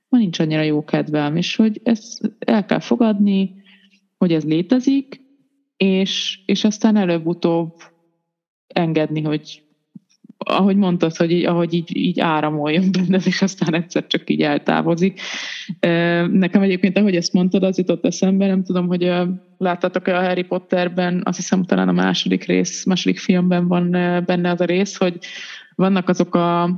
ma 0.08 0.18
nincs 0.18 0.38
annyira 0.38 0.62
jó 0.62 0.84
kedvem, 0.84 1.36
és 1.36 1.56
hogy 1.56 1.80
ezt 1.82 2.32
el 2.38 2.64
kell 2.64 2.80
fogadni, 2.80 3.54
hogy 4.16 4.32
ez 4.32 4.44
létezik, 4.44 5.20
és, 5.76 6.40
és 6.46 6.64
aztán 6.64 6.96
előbb-utóbb 6.96 7.72
engedni, 8.66 9.22
hogy 9.22 9.62
ahogy 10.38 10.76
mondtad, 10.76 11.16
hogy 11.16 11.30
így, 11.30 11.44
ahogy 11.44 11.74
így, 11.74 11.96
így 11.96 12.20
áramoljon 12.20 12.84
benned, 12.98 13.22
és 13.24 13.42
aztán 13.42 13.74
egyszer 13.74 14.06
csak 14.06 14.30
így 14.30 14.42
eltávozik. 14.42 15.20
Nekem 16.30 16.62
egyébként, 16.62 16.98
ahogy 16.98 17.16
ezt 17.16 17.32
mondtad, 17.32 17.62
az 17.62 17.78
jutott 17.78 18.04
eszembe, 18.04 18.46
nem 18.46 18.62
tudom, 18.64 18.86
hogy 18.86 19.12
láttatok-e 19.58 20.16
a 20.16 20.22
Harry 20.22 20.42
Potterben, 20.42 21.22
azt 21.24 21.36
hiszem 21.36 21.64
talán 21.64 21.88
a 21.88 21.92
második 21.92 22.44
rész, 22.44 22.84
második 22.84 23.18
filmben 23.18 23.68
van 23.68 23.90
benne 24.26 24.50
az 24.50 24.60
a 24.60 24.64
rész, 24.64 24.96
hogy 24.96 25.18
vannak 25.74 26.08
azok 26.08 26.34
a 26.34 26.70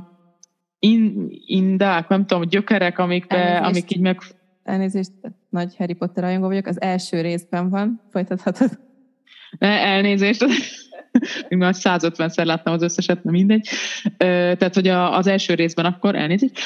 in, 0.79 1.27
indák, 1.45 2.07
nem 2.07 2.25
tudom, 2.25 2.49
gyökerek, 2.49 2.99
amikbe, 2.99 3.57
amik 3.57 3.95
így 3.95 4.01
meg... 4.01 4.17
Elnézést, 4.63 5.11
nagy 5.49 5.75
Harry 5.77 5.93
Potter 5.93 6.23
rajongó 6.23 6.47
vagyok, 6.47 6.65
az 6.65 6.81
első 6.81 7.21
részben 7.21 7.69
van, 7.69 8.01
folytathatod. 8.11 8.79
Elnézést, 9.59 10.45
még 11.49 11.59
már 11.59 11.73
150-szer 11.77 12.45
láttam 12.45 12.73
az 12.73 12.81
összeset, 12.81 13.23
nem 13.23 13.33
mindegy. 13.33 13.67
Tehát, 14.17 14.73
hogy 14.73 14.87
az 14.87 15.27
első 15.27 15.53
részben 15.53 15.85
akkor, 15.85 16.15
elnézést, 16.15 16.59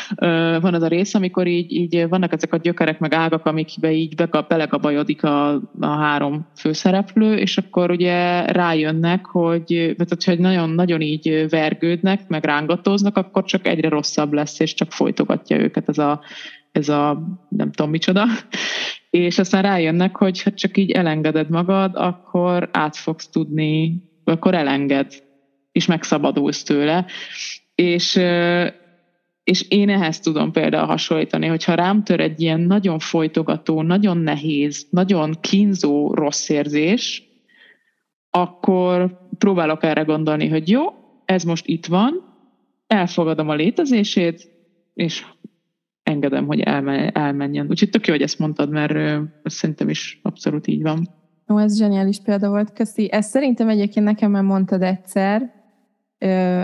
van 0.62 0.74
az 0.74 0.82
a 0.82 0.88
rész, 0.88 1.14
amikor 1.14 1.48
így, 1.48 1.72
így 1.72 2.08
vannak 2.10 2.34
ezek 2.34 2.54
a 2.54 2.58
gyökerek 2.58 3.00
meg 3.00 3.14
ágak, 3.14 3.46
amikbe 3.46 3.92
így 3.92 4.16
belegabajodik 4.48 5.24
a, 5.24 5.54
a 5.80 5.88
három 5.88 6.48
főszereplő, 6.56 7.38
és 7.38 7.58
akkor 7.58 7.92
ugye 7.92 8.46
rájönnek, 8.46 9.26
hogy, 9.26 9.94
tehát, 9.98 10.24
hogy 10.24 10.40
nagyon, 10.40 10.70
nagyon 10.70 11.02
így 11.02 11.46
vergődnek, 11.50 12.28
meg 12.28 12.44
rángatóznak, 12.44 13.18
akkor 13.18 13.44
csak 13.44 13.68
egyre 13.68 13.90
rosszabb 13.90 14.34
lesz, 14.34 14.60
és 14.60 14.74
csak 14.74 14.92
folytogatja 14.92 15.58
őket 15.58 15.90
ez 15.90 15.98
a, 15.98 16.22
ez 16.72 16.90
a 16.90 17.22
nem 17.50 17.72
tudom 17.72 17.92
micsoda, 17.92 18.26
és 19.10 19.40
aztán 19.40 19.62
rájönnek, 19.62 20.16
hogy 20.16 20.42
ha 20.42 20.52
csak 20.52 20.78
így 20.78 20.92
elengeded 20.92 21.50
magad, 21.50 21.96
akkor 21.96 22.70
át 22.72 22.96
fogsz 22.96 23.30
tudni, 23.30 24.04
akkor 24.34 24.54
elenged, 24.54 25.24
és 25.72 25.86
megszabadulsz 25.86 26.64
tőle. 26.64 27.06
És, 27.76 28.20
és 29.44 29.66
én 29.70 29.90
ehhez 29.90 30.20
tudom 30.20 30.52
például 30.52 30.88
hasonlítani, 30.88 31.48
hogyha 31.48 31.74
rám 31.74 32.04
tör 32.04 32.20
egy 32.20 32.42
ilyen 32.42 32.60
nagyon 32.60 33.00
folytogató, 33.00 33.82
nagyon 33.82 34.18
nehéz, 34.18 34.88
nagyon 34.90 35.36
kínzó 35.42 36.14
rossz 36.14 36.50
érzés, 36.50 37.24
akkor 38.30 39.20
próbálok 39.38 39.84
erre 39.84 40.02
gondolni, 40.02 40.48
hogy 40.48 40.70
jó, 40.70 40.84
ez 41.26 41.44
most 41.44 41.68
itt 41.68 41.86
van, 41.86 42.34
elfogadom 42.88 43.50
a 43.50 43.54
létezését, 43.54 44.52
és 44.94 45.26
engedem, 46.04 46.46
hogy 46.46 46.60
elmenjen. 46.60 47.68
Úgyhogy 47.70 47.90
tök 47.90 48.08
jó, 48.08 48.14
hogy 48.14 48.22
ezt 48.22 48.40
mondtad, 48.40 48.70
mert 48.70 49.22
szerintem 49.44 49.90
is 49.90 50.20
abszolút 50.22 50.68
így 50.68 50.82
van. 50.82 51.15
Ó, 51.50 51.60
ez 51.60 51.78
zseniális 51.78 52.20
példa 52.20 52.50
volt, 52.50 52.74
köszi. 52.74 53.12
Ezt 53.12 53.30
szerintem 53.30 53.70
egyébként 53.70 54.06
nekem 54.06 54.32
már 54.32 54.44
mondtad 54.44 54.82
egyszer, 54.82 55.54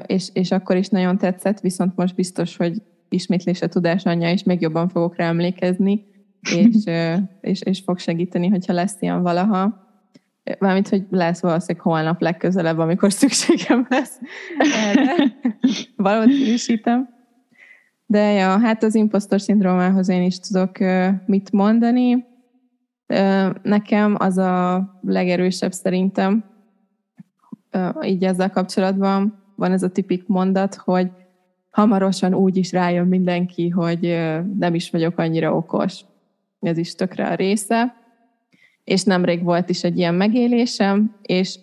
és, 0.05 0.29
és 0.33 0.51
akkor 0.51 0.75
is 0.75 0.87
nagyon 0.87 1.17
tetszett, 1.17 1.59
viszont 1.59 1.95
most 1.95 2.15
biztos, 2.15 2.57
hogy 2.57 2.81
ismétlés 3.09 3.61
a 3.61 3.67
tudás 3.67 4.05
anyja, 4.05 4.31
és 4.31 4.43
még 4.43 4.61
jobban 4.61 4.89
fogok 4.89 5.15
rá 5.15 5.27
emlékezni, 5.27 6.05
és, 6.55 6.75
és, 7.51 7.61
és 7.61 7.81
fog 7.85 7.99
segíteni, 7.99 8.47
hogyha 8.47 8.73
lesz 8.73 8.95
ilyen 8.99 9.21
valaha. 9.21 9.89
Mármint, 10.59 10.89
hogy 10.89 11.05
lesz 11.09 11.41
valószínűleg 11.41 11.85
holnap 11.85 12.21
legközelebb, 12.21 12.77
amikor 12.77 13.11
szükségem 13.13 13.85
lesz 13.89 14.19
erre. 14.57 15.15
Valószínűsítem. 15.95 17.09
De 18.05 18.31
ja, 18.31 18.59
hát 18.59 18.83
az 18.83 18.95
impostor 18.95 19.41
szindrómához 19.41 20.09
én 20.09 20.23
is 20.23 20.39
tudok 20.39 20.77
mit 21.25 21.51
mondani. 21.51 22.25
Nekem 23.61 24.15
az 24.19 24.37
a 24.37 24.85
legerősebb 25.01 25.71
szerintem, 25.71 26.43
így 28.03 28.23
ezzel 28.23 28.49
kapcsolatban 28.49 29.43
van 29.55 29.71
ez 29.71 29.83
a 29.83 29.89
tipik 29.89 30.27
mondat, 30.27 30.75
hogy 30.75 31.11
hamarosan 31.69 32.33
úgy 32.33 32.57
is 32.57 32.71
rájön 32.71 33.07
mindenki, 33.07 33.69
hogy 33.69 34.01
nem 34.57 34.73
is 34.73 34.89
vagyok 34.89 35.17
annyira 35.17 35.55
okos. 35.55 36.01
Ez 36.59 36.77
is 36.77 36.95
tökre 36.95 37.27
a 37.27 37.35
része. 37.35 37.95
És 38.83 39.03
nemrég 39.03 39.43
volt 39.43 39.69
is 39.69 39.83
egy 39.83 39.97
ilyen 39.97 40.13
megélésem, 40.13 41.15
és 41.21 41.59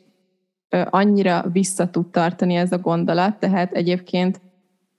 annyira 0.90 1.44
vissza 1.52 1.90
tud 1.90 2.10
tartani 2.10 2.54
ez 2.54 2.72
a 2.72 2.78
gondolat, 2.78 3.38
tehát 3.38 3.72
egyébként, 3.72 4.40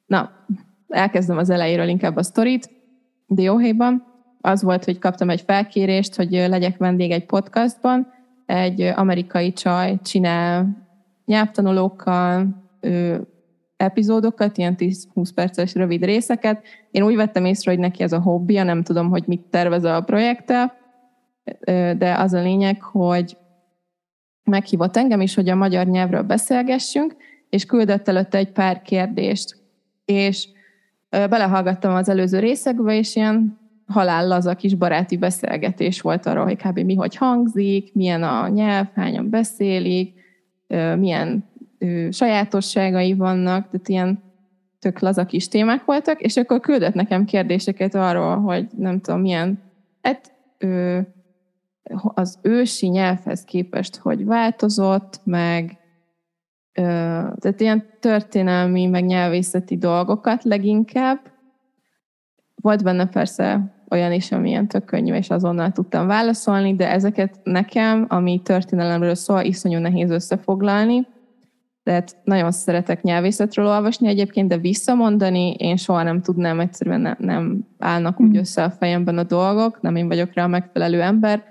na, 0.06 0.32
elkezdem 0.88 1.38
az 1.38 1.50
elejéről 1.50 1.88
inkább 1.88 2.16
a 2.16 2.24
sztorit, 2.24 2.70
Dióhéjban. 3.28 4.09
Az 4.42 4.64
volt, 4.64 4.86
hogy 4.86 5.00
kaptam 5.00 5.30
egy 5.30 5.42
felkérést, 5.42 6.16
hogy 6.16 6.32
legyek 6.32 6.78
vendég 6.78 7.12
egy 7.12 7.26
podcastban. 7.26 8.08
Egy 8.46 8.82
amerikai 8.82 9.54
csaj 9.54 10.00
csinál 10.04 10.78
nyelvtanulókkal 11.26 12.48
ő, 12.80 13.28
epizódokat, 13.78 14.58
ilyen 14.58 14.76
10-20 14.78 15.30
perces 15.36 15.76
rövid 15.76 16.04
részeket. 16.04 16.64
Én 16.92 17.04
úgy 17.04 17.16
vettem 17.16 17.46
észre, 17.46 17.72
hogy 17.72 17.80
neki 17.80 18.04
ez 18.04 18.14
a 18.14 18.20
hobbija, 18.20 18.64
nem 18.64 18.84
tudom, 18.84 19.10
hogy 19.10 19.24
mit 19.28 19.42
tervez 19.42 19.84
a 19.84 20.02
projekttel, 20.02 20.78
de 21.98 22.16
az 22.18 22.34
a 22.34 22.42
lényeg, 22.42 22.82
hogy 22.82 23.38
meghívott 24.44 24.98
engem 24.98 25.22
is, 25.22 25.36
hogy 25.36 25.50
a 25.50 25.56
magyar 25.56 25.86
nyelvről 25.86 26.24
beszélgessünk, 26.24 27.16
és 27.50 27.66
küldött 27.66 28.08
előtte 28.08 28.38
egy 28.38 28.52
pár 28.52 28.82
kérdést. 28.82 29.58
És 30.06 30.48
belehallgattam 31.10 31.94
az 31.94 32.10
előző 32.10 32.40
részekbe, 32.40 32.98
és 32.98 33.16
ilyen 33.16 33.59
a 33.94 34.56
kis 34.58 34.76
baráti 34.76 35.18
beszélgetés 35.18 36.02
volt 36.02 36.26
arról, 36.26 36.44
hogy 36.44 36.58
kb. 36.58 36.80
mi 36.80 36.96
hogy 36.96 37.16
hangzik, 37.16 37.94
milyen 37.94 38.24
a 38.24 38.48
nyelv, 38.48 38.88
hányan 38.96 39.30
beszélik, 39.30 40.14
milyen 40.98 41.50
sajátosságai 42.10 43.14
vannak, 43.14 43.70
tehát 43.70 43.90
ilyen 43.90 44.24
tök 44.80 45.00
laza 45.00 45.26
kis 45.26 45.48
témák 45.48 45.86
voltak, 45.86 46.22
és 46.22 46.38
akkor 46.38 46.60
küldött 46.60 46.94
nekem 46.94 47.26
kérdéseket 47.26 47.96
arról, 47.96 48.38
hogy 48.38 48.68
nem 48.78 49.00
tudom, 49.00 49.22
milyen 49.22 49.60
hát, 50.02 50.34
az 52.02 52.40
ősi 52.42 52.88
nyelvhez 52.88 53.44
képest 53.44 53.96
hogy 53.96 54.26
változott, 54.26 55.22
meg 55.24 55.78
tehát 56.74 57.56
ilyen 57.60 57.86
történelmi, 58.00 58.86
meg 58.86 59.06
nyelvészeti 59.06 59.78
dolgokat 59.78 60.44
leginkább. 60.44 61.20
Volt 62.56 62.84
benne 62.84 63.08
persze 63.08 63.79
olyan 63.90 64.12
is, 64.12 64.32
ami 64.32 64.50
ilyen 64.50 64.68
tök 64.68 64.86
könnyű, 64.86 65.14
és 65.14 65.30
azonnal 65.30 65.72
tudtam 65.72 66.08
válaszolni, 66.08 66.76
de 66.76 66.92
ezeket 66.92 67.40
nekem, 67.44 68.06
ami 68.10 68.42
történelemről 68.44 69.16
szól, 69.16 69.42
iszonyú 69.42 69.80
nehéz 69.80 70.10
összefoglalni. 70.10 71.08
Tehát 71.84 72.18
nagyon 72.24 72.52
szeretek 72.52 73.02
nyelvészetről 73.02 73.68
olvasni 73.68 74.08
egyébként, 74.08 74.48
de 74.48 74.58
visszamondani 74.58 75.54
én 75.54 75.76
soha 75.76 76.04
nem 76.04 76.22
tudnám, 76.22 76.60
egyszerűen 76.60 77.02
nem, 77.02 77.16
nem 77.20 77.68
állnak 77.78 78.20
úgy 78.20 78.36
mm. 78.36 78.40
össze 78.40 78.64
a 78.64 78.70
fejemben 78.70 79.18
a 79.18 79.24
dolgok, 79.24 79.82
nem 79.82 79.96
én 79.96 80.08
vagyok 80.08 80.34
rá 80.34 80.44
a 80.44 80.48
megfelelő 80.48 81.02
ember. 81.02 81.44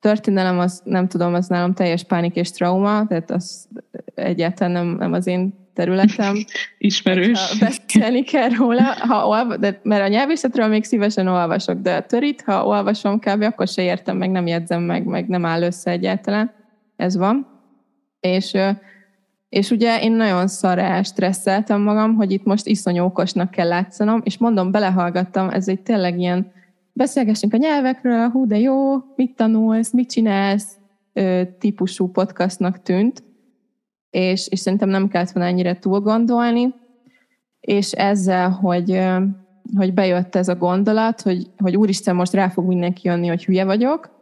Történelem, 0.00 0.58
az 0.58 0.80
nem 0.84 1.08
tudom, 1.08 1.34
az 1.34 1.46
nálam 1.46 1.72
teljes 1.72 2.02
pánik 2.02 2.36
és 2.36 2.50
trauma, 2.50 3.06
tehát 3.06 3.30
az 3.30 3.68
egyáltalán 4.14 4.72
nem, 4.72 4.96
nem 4.96 5.12
az 5.12 5.26
én 5.26 5.65
területem. 5.76 6.36
Ismerős. 6.78 7.58
beszélni 7.58 8.22
kell 8.22 8.48
róla, 8.48 8.82
ha 8.82 9.26
olva, 9.26 9.56
de, 9.56 9.80
mert 9.82 10.02
a 10.02 10.08
nyelvészetről 10.08 10.66
még 10.66 10.84
szívesen 10.84 11.26
olvasok, 11.26 11.80
de 11.80 11.94
a 11.94 12.06
törit, 12.06 12.42
ha 12.42 12.66
olvasom 12.66 13.18
kb., 13.18 13.42
akkor 13.42 13.68
se 13.68 13.82
értem, 13.82 14.16
meg 14.16 14.30
nem 14.30 14.46
jegyzem 14.46 14.82
meg, 14.82 15.04
meg 15.04 15.28
nem 15.28 15.44
áll 15.44 15.62
össze 15.62 15.90
egyáltalán. 15.90 16.52
Ez 16.96 17.16
van. 17.16 17.46
És 18.20 18.52
és 19.48 19.70
ugye 19.70 20.00
én 20.02 20.12
nagyon 20.12 20.48
szará 20.48 21.02
stresszeltem 21.02 21.80
magam, 21.80 22.14
hogy 22.14 22.30
itt 22.30 22.44
most 22.44 22.66
iszonyú 22.66 23.04
okosnak 23.04 23.50
kell 23.50 23.68
látszanom, 23.68 24.20
és 24.24 24.38
mondom, 24.38 24.70
belehallgattam, 24.70 25.48
ez 25.48 25.68
egy 25.68 25.80
tényleg 25.80 26.18
ilyen 26.18 26.52
beszélgessünk 26.92 27.54
a 27.54 27.56
nyelvekről, 27.56 28.28
hú, 28.28 28.46
de 28.46 28.58
jó, 28.58 28.94
mit 29.16 29.36
tanulsz, 29.36 29.92
mit 29.92 30.10
csinálsz, 30.10 30.76
típusú 31.58 32.10
podcastnak 32.10 32.82
tűnt, 32.82 33.22
és, 34.10 34.48
és 34.48 34.58
szerintem 34.58 34.88
nem 34.88 35.08
kellett 35.08 35.30
volna 35.30 35.48
ennyire 35.48 35.78
túl 35.78 36.00
gondolni, 36.00 36.74
és 37.60 37.92
ezzel, 37.92 38.50
hogy, 38.50 39.02
hogy 39.76 39.94
bejött 39.94 40.34
ez 40.34 40.48
a 40.48 40.56
gondolat, 40.56 41.20
hogy, 41.20 41.50
hogy 41.56 41.76
úristen, 41.76 42.14
most 42.14 42.32
rá 42.32 42.48
fog 42.48 42.66
mindenki 42.66 43.08
jönni, 43.08 43.26
hogy 43.26 43.44
hülye 43.44 43.64
vagyok, 43.64 44.14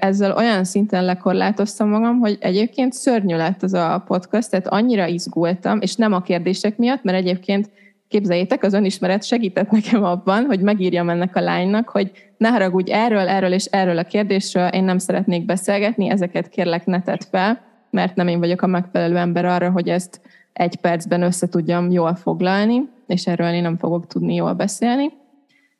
ezzel 0.00 0.36
olyan 0.36 0.64
szinten 0.64 1.04
lekorlátoztam 1.04 1.88
magam, 1.88 2.18
hogy 2.18 2.36
egyébként 2.40 2.92
szörnyű 2.92 3.36
lett 3.36 3.62
az 3.62 3.74
a 3.74 4.04
podcast, 4.06 4.50
tehát 4.50 4.66
annyira 4.66 5.06
izgultam, 5.06 5.80
és 5.80 5.96
nem 5.96 6.12
a 6.12 6.22
kérdések 6.22 6.76
miatt, 6.76 7.02
mert 7.02 7.18
egyébként 7.18 7.70
képzeljétek, 8.08 8.62
az 8.62 8.72
önismeret 8.72 9.24
segített 9.24 9.70
nekem 9.70 10.04
abban, 10.04 10.44
hogy 10.44 10.60
megírjam 10.60 11.08
ennek 11.08 11.36
a 11.36 11.40
lánynak, 11.40 11.88
hogy 11.88 12.10
ne 12.36 12.48
haragudj 12.48 12.92
erről, 12.92 13.28
erről 13.28 13.52
és 13.52 13.64
erről 13.64 13.98
a 13.98 14.04
kérdésről, 14.04 14.66
én 14.66 14.84
nem 14.84 14.98
szeretnék 14.98 15.44
beszélgetni, 15.44 16.08
ezeket 16.08 16.48
kérlek 16.48 16.86
ne 16.86 17.02
tedd 17.02 17.20
fel, 17.30 17.60
mert 17.92 18.16
nem 18.16 18.28
én 18.28 18.38
vagyok 18.38 18.62
a 18.62 18.66
megfelelő 18.66 19.16
ember 19.16 19.44
arra, 19.44 19.70
hogy 19.70 19.88
ezt 19.88 20.20
egy 20.52 20.76
percben 20.76 21.22
össze 21.22 21.48
tudjam 21.48 21.90
jól 21.90 22.14
foglalni, 22.14 22.88
és 23.06 23.26
erről 23.26 23.52
én 23.52 23.62
nem 23.62 23.76
fogok 23.76 24.06
tudni 24.06 24.34
jól 24.34 24.52
beszélni. 24.52 25.10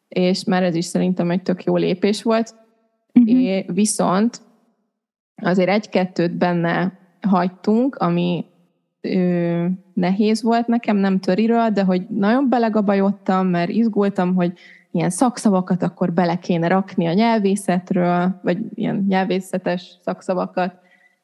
És 0.08 0.44
már 0.44 0.62
ez 0.62 0.74
is 0.74 0.84
szerintem 0.84 1.30
egy 1.30 1.42
tök 1.42 1.64
jó 1.64 1.76
lépés 1.76 2.22
volt. 2.22 2.54
Uh-huh. 3.14 3.40
É, 3.40 3.64
viszont 3.72 4.40
azért 5.42 5.68
egy-kettőt 5.68 6.32
benne 6.32 6.98
hagytunk, 7.20 7.96
ami 7.96 8.44
ö, 9.00 9.66
nehéz 9.94 10.42
volt 10.42 10.66
nekem, 10.66 10.96
nem 10.96 11.20
töriről, 11.20 11.70
de 11.70 11.82
hogy 11.82 12.06
nagyon 12.08 12.48
belegabajodtam, 12.48 13.46
mert 13.46 13.70
izgultam, 13.70 14.34
hogy 14.34 14.52
ilyen 14.90 15.10
szakszavakat 15.10 15.82
akkor 15.82 16.12
bele 16.12 16.38
kéne 16.38 16.68
rakni 16.68 17.06
a 17.06 17.12
nyelvészetről, 17.12 18.40
vagy 18.42 18.58
ilyen 18.74 19.04
nyelvészetes 19.08 19.98
szakszavakat, 20.04 20.81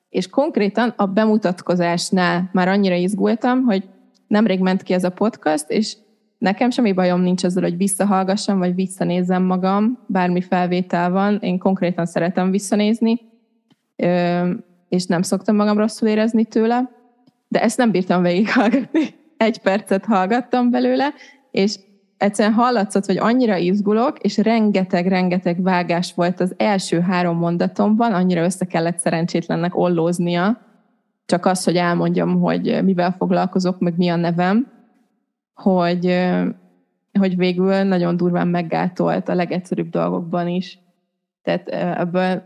és 0.08 0.28
konkrétan 0.28 0.94
a 0.96 1.06
bemutatkozásnál 1.06 2.50
már 2.52 2.68
annyira 2.68 2.94
izgultam, 2.94 3.62
hogy 3.62 3.88
nemrég 4.26 4.60
ment 4.60 4.82
ki 4.82 4.92
ez 4.92 5.04
a 5.04 5.10
podcast, 5.10 5.70
és 5.70 5.96
nekem 6.38 6.70
semmi 6.70 6.92
bajom 6.92 7.20
nincs 7.20 7.44
azzal, 7.44 7.62
hogy 7.62 7.76
visszahallgassam, 7.76 8.58
vagy 8.58 8.74
visszanézzem 8.74 9.42
magam, 9.42 9.98
bármi 10.06 10.40
felvétel 10.40 11.10
van, 11.10 11.38
én 11.40 11.58
konkrétan 11.58 12.06
szeretem 12.06 12.50
visszanézni, 12.50 13.20
és 14.88 15.06
nem 15.06 15.22
szoktam 15.22 15.56
magam 15.56 15.78
rosszul 15.78 16.08
érezni 16.08 16.44
tőle, 16.44 16.90
de 17.48 17.62
ezt 17.62 17.78
nem 17.78 17.90
bírtam 17.90 18.22
végighallgatni. 18.22 19.00
Egy 19.36 19.58
percet 19.58 20.04
hallgattam 20.04 20.70
belőle, 20.70 21.14
és 21.50 21.78
egyszerűen 22.18 22.54
hallatszott, 22.54 23.06
hogy 23.06 23.18
annyira 23.18 23.56
izgulok, 23.56 24.18
és 24.18 24.36
rengeteg-rengeteg 24.36 25.62
vágás 25.62 26.14
volt 26.14 26.40
az 26.40 26.54
első 26.56 27.00
három 27.00 27.36
mondatomban, 27.36 28.12
annyira 28.12 28.44
össze 28.44 28.64
kellett 28.64 28.98
szerencsétlennek 28.98 29.76
ollóznia, 29.76 30.60
csak 31.26 31.46
az, 31.46 31.64
hogy 31.64 31.76
elmondjam, 31.76 32.40
hogy 32.40 32.80
mivel 32.84 33.14
foglalkozok, 33.18 33.78
meg 33.78 33.96
mi 33.96 34.08
a 34.08 34.16
nevem, 34.16 34.72
hogy, 35.54 36.28
hogy 37.18 37.36
végül 37.36 37.82
nagyon 37.82 38.16
durván 38.16 38.48
meggátolt 38.48 39.28
a 39.28 39.34
legegyszerűbb 39.34 39.90
dolgokban 39.90 40.48
is. 40.48 40.78
Tehát 41.42 41.68
ebből 41.98 42.42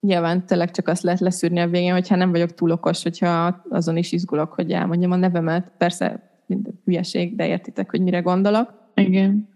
nyilván 0.00 0.46
tényleg 0.46 0.70
csak 0.70 0.88
azt 0.88 1.02
lehet 1.02 1.20
leszűrni 1.20 1.60
a 1.60 1.68
végén, 1.68 1.92
hogyha 1.92 2.16
nem 2.16 2.30
vagyok 2.30 2.54
túl 2.54 2.70
okos, 2.70 3.02
hogyha 3.02 3.62
azon 3.68 3.96
is 3.96 4.12
izgulok, 4.12 4.52
hogy 4.52 4.72
elmondjam 4.72 5.10
a 5.10 5.16
nevemet. 5.16 5.72
Persze 5.78 6.30
minden 6.46 6.80
hülyeség, 6.84 7.36
de 7.36 7.46
értitek, 7.46 7.90
hogy 7.90 8.00
mire 8.00 8.20
gondolok. 8.20 8.85
Igen. 9.00 9.48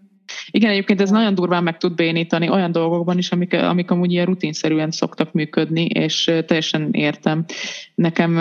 Igen, 0.51 0.71
egyébként 0.71 1.01
ez 1.01 1.09
nagyon 1.09 1.35
durván 1.35 1.63
meg 1.63 1.77
tud 1.77 1.95
bénítani 1.95 2.49
olyan 2.49 2.71
dolgokban 2.71 3.17
is, 3.17 3.31
amik, 3.31 3.53
amik 3.53 3.91
amúgy 3.91 4.11
ilyen 4.11 4.25
rutinszerűen 4.25 4.91
szoktak 4.91 5.33
működni, 5.33 5.85
és 5.85 6.23
teljesen 6.23 6.89
értem. 6.91 7.45
Nekem 7.95 8.31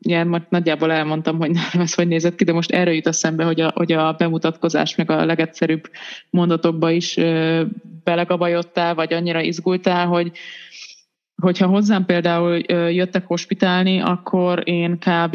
ilyen 0.00 0.26
most 0.26 0.46
nagyjából 0.48 0.92
elmondtam, 0.92 1.38
hogy 1.38 1.50
nem 1.72 1.82
ez 1.82 1.94
hogy 1.94 2.08
nézett 2.08 2.34
ki, 2.34 2.44
de 2.44 2.52
most 2.52 2.70
erről 2.70 2.94
jut 2.94 3.06
eszembe, 3.06 3.44
hogy 3.44 3.60
a, 3.60 3.72
hogy 3.74 3.92
a 3.92 4.12
bemutatkozás 4.12 4.94
meg 4.94 5.10
a 5.10 5.24
legegyszerűbb 5.24 5.90
mondatokba 6.30 6.90
is 6.90 7.16
belegabajodtál, 8.04 8.94
vagy 8.94 9.12
annyira 9.12 9.40
izgultál, 9.40 10.06
hogy, 10.06 10.30
hogyha 11.42 11.66
hozzám 11.66 12.04
például 12.04 12.58
jöttek 12.90 13.26
hospitálni, 13.26 14.00
akkor 14.00 14.62
én 14.64 14.98
kb. 14.98 15.34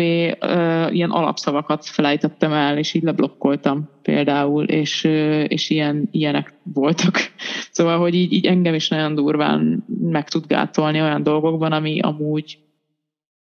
ilyen 0.89 1.09
alapszavakat 1.09 1.85
felejtettem 1.85 2.51
el, 2.51 2.77
és 2.77 2.93
így 2.93 3.03
leblokkoltam 3.03 3.89
például, 4.01 4.63
és, 4.63 5.03
és 5.47 5.69
ilyen, 5.69 6.07
ilyenek 6.11 6.53
voltak. 6.63 7.15
Szóval, 7.71 7.99
hogy 7.99 8.15
így, 8.15 8.33
így 8.33 8.45
engem 8.45 8.73
is 8.73 8.89
nagyon 8.89 9.15
durván 9.15 9.85
meg 9.99 10.29
tud 10.29 10.47
gátolni 10.47 11.01
olyan 11.01 11.23
dolgokban, 11.23 11.71
ami 11.71 11.99
amúgy 11.99 12.57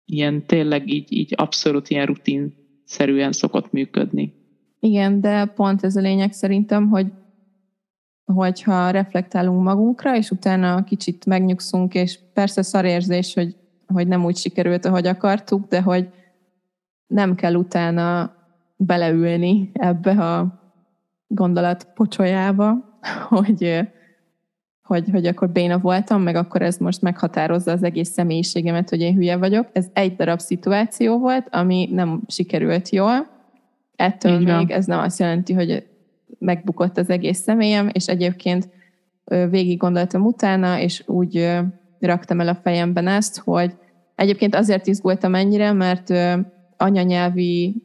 ilyen 0.05 0.47
tényleg 0.47 0.93
így, 0.93 1.13
így 1.13 1.33
abszolút 1.37 1.91
ilyen 1.91 2.07
rutinszerűen 2.07 3.33
szokott 3.33 3.73
működni. 3.73 4.33
Igen, 4.81 5.21
de 5.21 5.45
pont 5.45 5.85
ez 5.85 5.97
a 5.97 6.01
lényeg 6.01 6.33
szerintem, 6.33 6.89
hogy 6.89 7.07
hogyha 8.25 8.91
reflektálunk 8.91 9.63
magunkra, 9.63 10.17
és 10.17 10.31
utána 10.31 10.85
kicsit 10.85 11.27
megnyugszunk, 11.27 11.95
és 11.95 12.19
persze 12.33 12.63
szarérzés, 12.63 13.35
hogy, 13.35 13.57
hogy 13.87 14.07
nem 14.07 14.25
úgy 14.25 14.37
sikerült, 14.37 14.85
ahogy 14.85 15.07
akartuk, 15.07 15.69
de 15.69 15.81
hogy 15.81 16.09
nem 17.07 17.35
kell 17.35 17.55
utána 17.55 18.35
beleülni 18.77 19.71
ebbe 19.73 20.11
a 20.11 20.63
gondolat 21.27 21.89
pocsolyába, 21.95 22.99
hogy, 23.29 23.81
hogy, 24.83 25.09
hogy 25.11 25.27
akkor 25.27 25.51
béna 25.51 25.79
voltam, 25.79 26.23
meg 26.23 26.37
akkor 26.37 26.63
ez 26.63 26.77
most 26.77 27.03
meghatározza 27.03 27.73
az 27.73 27.83
egész 27.83 28.11
személyiségemet, 28.11 28.89
hogy 28.89 29.01
én 29.01 29.15
hülye 29.15 29.37
vagyok. 29.37 29.69
Ez 29.73 29.87
egy 29.93 30.17
darab 30.17 30.39
szituáció 30.39 31.19
volt, 31.19 31.49
ami 31.51 31.89
nem 31.93 32.23
sikerült 32.29 32.89
jól. 32.89 33.27
Ettől 33.97 34.41
Igen. 34.41 34.59
még 34.59 34.71
ez 34.71 34.87
nem 34.87 34.99
azt 34.99 35.19
jelenti, 35.19 35.53
hogy 35.53 35.87
megbukott 36.45 36.99
az 36.99 37.11
egész 37.11 37.39
személyem, 37.39 37.89
és 37.93 38.07
egyébként 38.07 38.69
végig 39.51 39.79
gondoltam 39.79 40.25
utána, 40.25 40.79
és 40.81 41.03
úgy 41.07 41.49
raktam 42.01 42.41
el 42.41 42.49
a 42.49 42.59
fejemben 42.63 43.07
ezt, 43.07 43.39
hogy 43.39 43.77
egyébként 44.15 44.55
azért 44.55 44.87
izgultam 44.87 45.35
ennyire, 45.35 45.73
mert 45.73 46.13
anyanyelvi 46.77 47.83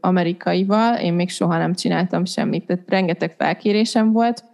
amerikaival 0.00 0.98
én 0.98 1.12
még 1.12 1.30
soha 1.30 1.58
nem 1.58 1.74
csináltam 1.74 2.24
semmit. 2.24 2.66
Tehát 2.66 2.90
rengeteg 2.90 3.34
felkérésem 3.38 4.12
volt, 4.12 4.44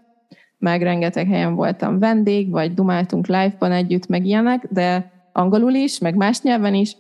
meg 0.58 0.82
rengeteg 0.82 1.26
helyen 1.26 1.54
voltam 1.54 1.98
vendég, 1.98 2.50
vagy 2.50 2.74
dumáltunk 2.74 3.26
live-ban 3.26 3.72
együtt, 3.72 4.06
meg 4.06 4.26
ilyenek, 4.26 4.66
de 4.70 5.12
angolul 5.32 5.72
is, 5.72 5.98
meg 5.98 6.16
más 6.16 6.42
nyelven 6.42 6.74
is, 6.74 6.96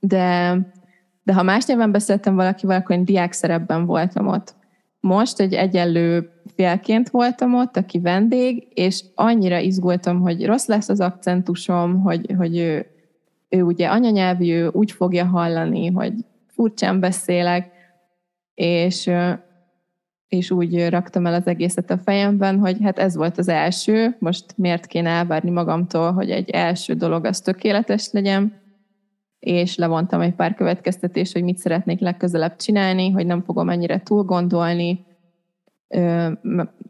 de, 0.00 0.58
de 1.22 1.34
ha 1.34 1.42
más 1.42 1.66
nyelven 1.66 1.92
beszéltem 1.92 2.34
valakivel, 2.34 2.78
akkor 2.78 2.96
én 2.96 3.04
diák 3.04 3.32
szerepben 3.32 3.86
voltam 3.86 4.26
ott. 4.26 4.54
Most 5.08 5.40
egy 5.40 5.54
egyenlő 5.54 6.30
félként 6.54 7.10
voltam 7.10 7.54
ott, 7.54 7.76
aki 7.76 7.98
vendég, 7.98 8.66
és 8.74 9.04
annyira 9.14 9.58
izgultam, 9.58 10.20
hogy 10.20 10.46
rossz 10.46 10.66
lesz 10.66 10.88
az 10.88 11.00
akcentusom, 11.00 12.00
hogy, 12.00 12.34
hogy 12.36 12.58
ő, 12.58 12.86
ő 13.48 13.62
ugye 13.62 13.88
anyanyelvű, 13.88 14.52
ő 14.52 14.70
úgy 14.72 14.92
fogja 14.92 15.24
hallani, 15.24 15.86
hogy 15.86 16.12
furcsán 16.46 17.00
beszélek, 17.00 17.70
és 18.54 19.10
és 20.28 20.50
úgy 20.50 20.88
raktam 20.88 21.26
el 21.26 21.34
az 21.34 21.46
egészet 21.46 21.90
a 21.90 21.98
fejemben, 21.98 22.58
hogy 22.58 22.76
hát 22.82 22.98
ez 22.98 23.16
volt 23.16 23.38
az 23.38 23.48
első, 23.48 24.16
most 24.18 24.44
miért 24.56 24.86
kéne 24.86 25.10
elvárni 25.10 25.50
magamtól, 25.50 26.12
hogy 26.12 26.30
egy 26.30 26.50
első 26.50 26.94
dolog 26.94 27.24
az 27.24 27.40
tökéletes 27.40 28.08
legyen, 28.12 28.60
és 29.38 29.76
levontam 29.76 30.20
egy 30.20 30.34
pár 30.34 30.54
következtetést, 30.54 31.32
hogy 31.32 31.42
mit 31.42 31.58
szeretnék 31.58 32.00
legközelebb 32.00 32.56
csinálni, 32.56 33.10
hogy 33.10 33.26
nem 33.26 33.42
fogom 33.42 33.68
ennyire 33.68 34.02
túl 34.02 34.22
gondolni, 34.22 35.06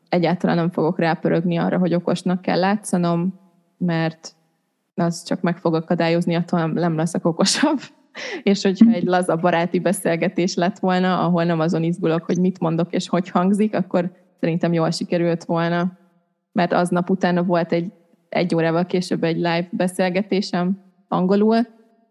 egyáltalán 0.08 0.56
nem 0.56 0.70
fogok 0.70 0.98
rápörögni 0.98 1.56
arra, 1.56 1.78
hogy 1.78 1.94
okosnak 1.94 2.42
kell 2.42 2.58
látszanom, 2.58 3.38
mert 3.78 4.32
az 4.94 5.22
csak 5.22 5.40
meg 5.40 5.58
fog 5.58 5.74
akadályozni, 5.74 6.34
attól 6.34 6.66
nem, 6.66 6.96
leszek 6.96 7.26
okosabb. 7.26 7.78
és 8.42 8.62
hogyha 8.62 8.92
egy 8.92 9.04
laza 9.04 9.37
baráti 9.37 9.78
beszélgetés 9.78 10.54
lett 10.54 10.78
volna, 10.78 11.24
ahol 11.24 11.44
nem 11.44 11.61
azon 11.61 11.82
izgulok, 11.82 12.24
hogy 12.24 12.38
mit 12.38 12.61
mondok 12.61 12.92
és 12.92 13.08
hogy 13.08 13.28
hangzik, 13.28 13.74
akkor 13.74 14.12
szerintem 14.40 14.72
jól 14.72 14.90
sikerült 14.90 15.44
volna. 15.44 15.92
Mert 16.52 16.72
aznap 16.72 17.11
utána 17.11 17.42
volt 17.42 17.72
egy, 17.72 17.92
egy 18.28 18.54
órával 18.54 18.87
később 18.87 19.24
egy 19.24 19.37
live 19.37 19.68
beszélgetésem 19.70 20.82
angolul, 21.08 21.66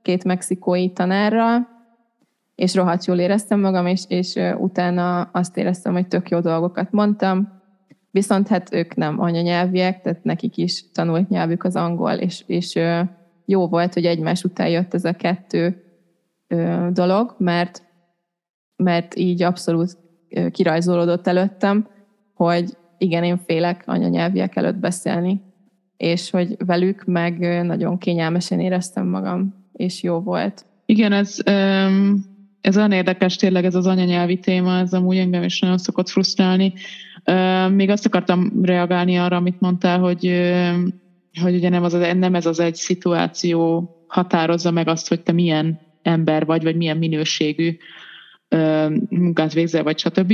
két 0.08 0.24
mexikói 0.24 0.89
tanárral, 0.89 1.67
és 2.56 2.76
rohadt 2.76 3.06
jól 3.06 3.20
éreztem 3.20 3.60
magam, 3.60 3.86
és, 3.86 4.04
és 4.08 4.39
utána 4.58 5.22
azt 5.22 5.58
éreztem, 5.58 5.93
hogy 5.93 6.08
tök 6.08 6.30
jó 6.30 6.39
dolgokat 6.39 6.91
mondtam, 6.91 7.62
viszont 8.12 8.48
hát 8.48 8.74
ők 8.74 8.96
nem 8.96 9.20
anyanyelviek, 9.20 10.02
tehát 10.02 10.24
nekik 10.24 10.58
is 10.58 10.91
tanult 10.91 11.30
nyelvük 11.30 11.63
az 11.63 11.76
angol, 11.76 12.12
és, 12.12 12.43
és 12.46 12.80
jó 13.46 13.67
volt, 13.67 13.93
hogy 13.93 14.06
egymás 14.06 14.43
után 14.43 14.70
jött 14.70 14.93
ez 14.93 15.06
a 15.06 15.13
kettő 15.13 15.84
dolog, 16.89 17.36
mert, 17.38 17.84
mert 18.76 19.15
így 19.15 19.43
abszolút 19.43 19.98
kirajzolódott 20.52 21.28
előttem, 21.28 21.88
hogy 22.34 22.78
igen, 22.98 23.24
én 23.24 23.38
félek 23.38 23.84
anyanyelviek 23.86 24.56
előtt 24.56 24.78
beszélni, 24.80 25.41
és 25.98 26.30
hogy 26.30 26.65
velük 26.65 27.04
meg 27.06 27.63
nagyon 27.65 27.98
kényelmesen 27.98 28.60
éreztem 28.60 29.08
magam, 29.08 29.65
és 29.78 30.04
jó 30.04 30.20
volt. 30.20 30.66
Igen, 30.86 31.12
ez, 31.12 31.38
ez 32.62 32.78
olyan 32.78 32.92
érdekes 32.92 33.36
tényleg 33.36 33.66
ez 33.66 33.76
az 33.76 33.88
anyanyelvi 33.88 34.40
téma, 34.40 34.78
ez 34.78 34.94
amúgy 34.94 35.18
engem 35.18 35.44
is 35.44 35.60
nagyon 35.60 35.78
szokott 35.78 36.10
frusztrálni. 36.10 36.74
Még 37.70 37.90
azt 37.90 38.06
akartam 38.06 38.52
reagálni 38.62 39.18
arra, 39.18 39.36
amit 39.36 39.60
mondtál, 39.60 40.00
hogy, 40.00 40.26
hogy 41.42 41.56
ugye 41.56 41.70
nem, 41.70 41.84
az, 41.84 41.94
nem 42.16 42.36
ez 42.36 42.46
az 42.46 42.60
egy 42.60 42.76
szituáció 42.76 43.90
határozza 44.08 44.72
meg 44.72 44.88
azt, 44.88 45.08
hogy 45.08 45.22
te 45.22 45.32
milyen 45.32 45.80
ember 46.02 46.46
vagy, 46.46 46.63
vagy 46.63 46.76
milyen 46.76 46.98
minőségű 46.98 47.78
munkát 49.10 49.54
végzel, 49.54 49.84
vagy 49.84 49.98
stb. 49.98 50.32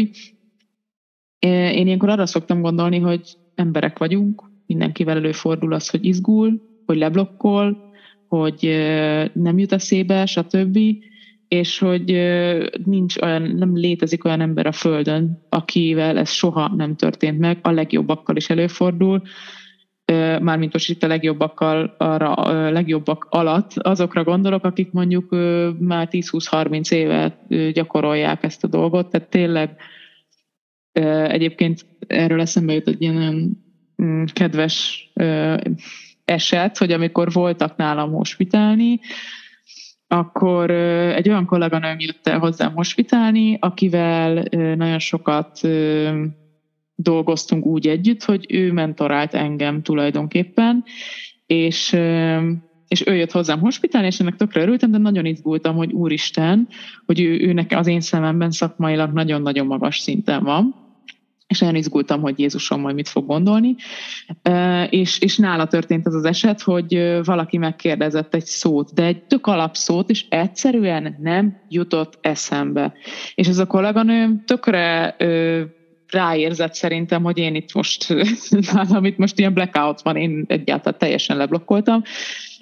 Én 1.39 1.87
ilyenkor 1.87 2.09
arra 2.09 2.25
szoktam 2.25 2.61
gondolni, 2.61 2.99
hogy 2.99 3.21
emberek 3.55 3.97
vagyunk, 3.97 4.51
mindenkivel 4.65 5.17
előfordul 5.17 5.73
az, 5.73 5.89
hogy 5.89 6.05
izgul, 6.05 6.61
hogy 6.85 6.97
leblokkol, 6.97 7.91
hogy 8.37 8.59
nem 9.33 9.57
jut 9.57 9.71
eszébe, 9.71 10.25
stb. 10.25 10.79
És 11.47 11.79
hogy 11.79 12.05
nincs 12.85 13.17
olyan, 13.17 13.41
nem 13.41 13.75
létezik 13.75 14.25
olyan 14.25 14.41
ember 14.41 14.65
a 14.65 14.71
Földön, 14.71 15.45
akivel 15.49 16.17
ez 16.17 16.29
soha 16.29 16.75
nem 16.75 16.95
történt 16.95 17.39
meg, 17.39 17.57
a 17.61 17.71
legjobbakkal 17.71 18.35
is 18.35 18.49
előfordul, 18.49 19.21
mármint 20.41 20.73
most 20.73 20.89
itt 20.89 21.03
a 21.03 21.07
legjobbakkal, 21.07 21.95
arra, 21.97 22.33
a 22.33 22.71
legjobbak 22.71 23.27
alatt. 23.29 23.71
Azokra 23.77 24.23
gondolok, 24.23 24.65
akik 24.65 24.91
mondjuk 24.91 25.29
már 25.79 26.07
10-20-30 26.11 26.91
éve 26.91 27.45
gyakorolják 27.73 28.43
ezt 28.43 28.63
a 28.63 28.67
dolgot, 28.67 29.09
tehát 29.09 29.29
tényleg 29.29 29.75
egyébként 31.27 31.85
erről 32.07 32.41
eszembe 32.41 32.73
jut 32.73 32.87
egy 32.87 33.01
ilyen 33.01 33.57
mm, 34.03 34.23
kedves 34.33 35.07
eset, 36.25 36.77
hogy 36.77 36.91
amikor 36.91 37.31
voltak 37.31 37.75
nálam 37.75 38.11
hospitálni, 38.11 38.99
akkor 40.07 40.71
egy 41.15 41.29
olyan 41.29 41.45
kolléganőm 41.45 41.99
jött 41.99 42.27
el 42.27 42.39
hozzám 42.39 42.73
hospitálni, 42.73 43.57
akivel 43.59 44.45
nagyon 44.75 44.99
sokat 44.99 45.59
dolgoztunk 46.95 47.65
úgy 47.65 47.87
együtt, 47.87 48.23
hogy 48.23 48.45
ő 48.49 48.71
mentorált 48.71 49.33
engem 49.33 49.81
tulajdonképpen, 49.81 50.83
és, 51.45 51.97
és 52.87 53.07
ő 53.07 53.15
jött 53.15 53.31
hozzám 53.31 53.59
hospitálni, 53.59 54.07
és 54.07 54.19
ennek 54.19 54.35
tökre 54.35 54.61
örültem, 54.61 54.91
de 54.91 54.97
nagyon 54.97 55.25
izgultam, 55.25 55.75
hogy 55.75 55.91
úristen, 55.91 56.67
hogy 57.05 57.19
ő, 57.19 57.39
őnek 57.39 57.71
az 57.71 57.87
én 57.87 58.01
szememben 58.01 58.51
szakmailag 58.51 59.13
nagyon-nagyon 59.13 59.65
magas 59.65 59.99
szinten 59.99 60.43
van 60.43 60.82
és 61.53 61.59
nagyon 61.59 61.75
izgultam, 61.75 62.21
hogy 62.21 62.39
Jézusom 62.39 62.81
majd 62.81 62.95
mit 62.95 63.07
fog 63.07 63.25
gondolni. 63.25 63.75
És, 64.89 65.19
és 65.19 65.37
nála 65.37 65.67
történt 65.67 66.07
az 66.07 66.13
az 66.13 66.25
eset, 66.25 66.61
hogy 66.61 67.19
valaki 67.23 67.57
megkérdezett 67.57 68.33
egy 68.33 68.45
szót, 68.45 68.93
de 68.93 69.03
egy 69.03 69.23
tök 69.23 69.47
alapszót, 69.47 70.09
és 70.09 70.25
egyszerűen 70.29 71.15
nem 71.19 71.61
jutott 71.69 72.17
eszembe. 72.21 72.93
És 73.35 73.47
ez 73.47 73.57
a 73.57 73.67
kolléganőm 73.67 74.43
tökre 74.45 75.15
ráérzett 76.09 76.73
szerintem, 76.73 77.23
hogy 77.23 77.37
én 77.37 77.55
itt 77.55 77.73
most, 77.73 78.13
nálam 78.73 79.05
itt 79.05 79.17
most 79.17 79.39
ilyen 79.39 79.53
blackout 79.53 80.01
van, 80.01 80.15
én 80.15 80.43
egyáltalán 80.47 80.99
teljesen 80.99 81.37
leblokkoltam, 81.37 82.01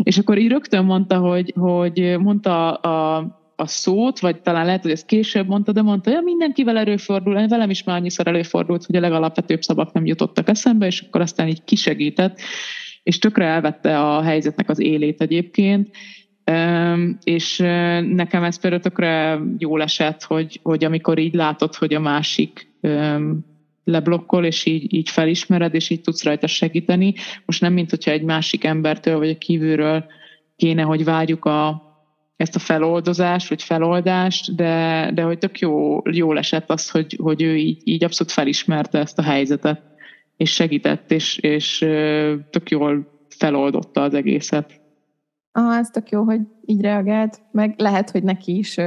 és 0.03 0.17
akkor 0.17 0.37
így 0.37 0.51
rögtön 0.51 0.85
mondta, 0.85 1.17
hogy, 1.17 1.53
hogy 1.59 2.15
mondta 2.19 2.73
a, 2.73 3.25
a 3.61 3.67
szót, 3.67 4.19
vagy 4.19 4.41
talán 4.41 4.65
lehet, 4.65 4.81
hogy 4.81 4.91
ezt 4.91 5.05
később 5.05 5.47
mondta, 5.47 5.71
de 5.71 5.81
mondta, 5.81 6.11
hogy 6.11 6.23
mindenkivel 6.23 6.77
előfordul, 6.77 7.47
velem 7.47 7.69
is 7.69 7.83
már 7.83 7.97
annyiszor 7.97 8.27
előfordult, 8.27 8.85
hogy 8.85 8.95
a 8.95 8.99
legalapvetőbb 8.99 9.61
szavak 9.61 9.93
nem 9.93 10.05
jutottak 10.05 10.49
eszembe, 10.49 10.85
és 10.85 11.01
akkor 11.01 11.21
aztán 11.21 11.47
így 11.47 11.63
kisegített, 11.63 12.39
és 13.03 13.19
tökre 13.19 13.45
elvette 13.45 13.99
a 13.99 14.21
helyzetnek 14.21 14.69
az 14.69 14.79
élét 14.79 15.21
egyébként, 15.21 15.95
és 17.23 17.57
nekem 18.07 18.43
ez 18.43 18.59
például 18.59 18.81
tökre 18.81 19.39
jól 19.57 19.81
esett, 19.81 20.23
hogy, 20.23 20.59
hogy 20.63 20.83
amikor 20.83 21.17
így 21.17 21.33
látod, 21.33 21.75
hogy 21.75 21.93
a 21.93 21.99
másik 21.99 22.67
leblokkol, 23.83 24.45
és 24.45 24.65
így, 24.65 24.93
így 24.93 25.09
felismered, 25.09 25.73
és 25.73 25.89
így 25.89 26.01
tudsz 26.01 26.23
rajta 26.23 26.47
segíteni. 26.47 27.13
Most 27.45 27.61
nem, 27.61 27.73
mint 27.73 27.89
hogyha 27.89 28.11
egy 28.11 28.23
másik 28.23 28.63
embertől, 28.63 29.17
vagy 29.17 29.29
a 29.29 29.37
kívülről 29.37 30.05
kéne, 30.55 30.81
hogy 30.81 31.03
várjuk 31.03 31.45
a, 31.45 31.90
ezt 32.41 32.55
a 32.55 32.59
feloldozást, 32.59 33.49
vagy 33.49 33.63
feloldást, 33.63 34.55
de, 34.55 35.09
de 35.13 35.21
hogy 35.21 35.37
tök 35.37 35.59
jó, 35.59 36.01
jól 36.11 36.37
esett 36.37 36.69
az, 36.69 36.89
hogy, 36.89 37.17
hogy 37.21 37.41
ő 37.41 37.57
így, 37.57 37.81
így 37.83 38.03
abszolút 38.03 38.33
felismerte 38.33 38.99
ezt 38.99 39.19
a 39.19 39.21
helyzetet, 39.21 39.81
és 40.37 40.53
segített, 40.53 41.11
és, 41.11 41.37
és 41.37 41.77
tök 42.49 42.69
jól 42.69 43.07
feloldotta 43.29 44.01
az 44.01 44.13
egészet. 44.13 44.81
Ah, 45.51 45.77
ez 45.77 45.89
tök 45.89 46.09
jó, 46.09 46.23
hogy 46.23 46.39
így 46.65 46.81
reagált, 46.81 47.41
meg 47.51 47.73
lehet, 47.77 48.09
hogy 48.09 48.23
neki 48.23 48.57
is 48.57 48.77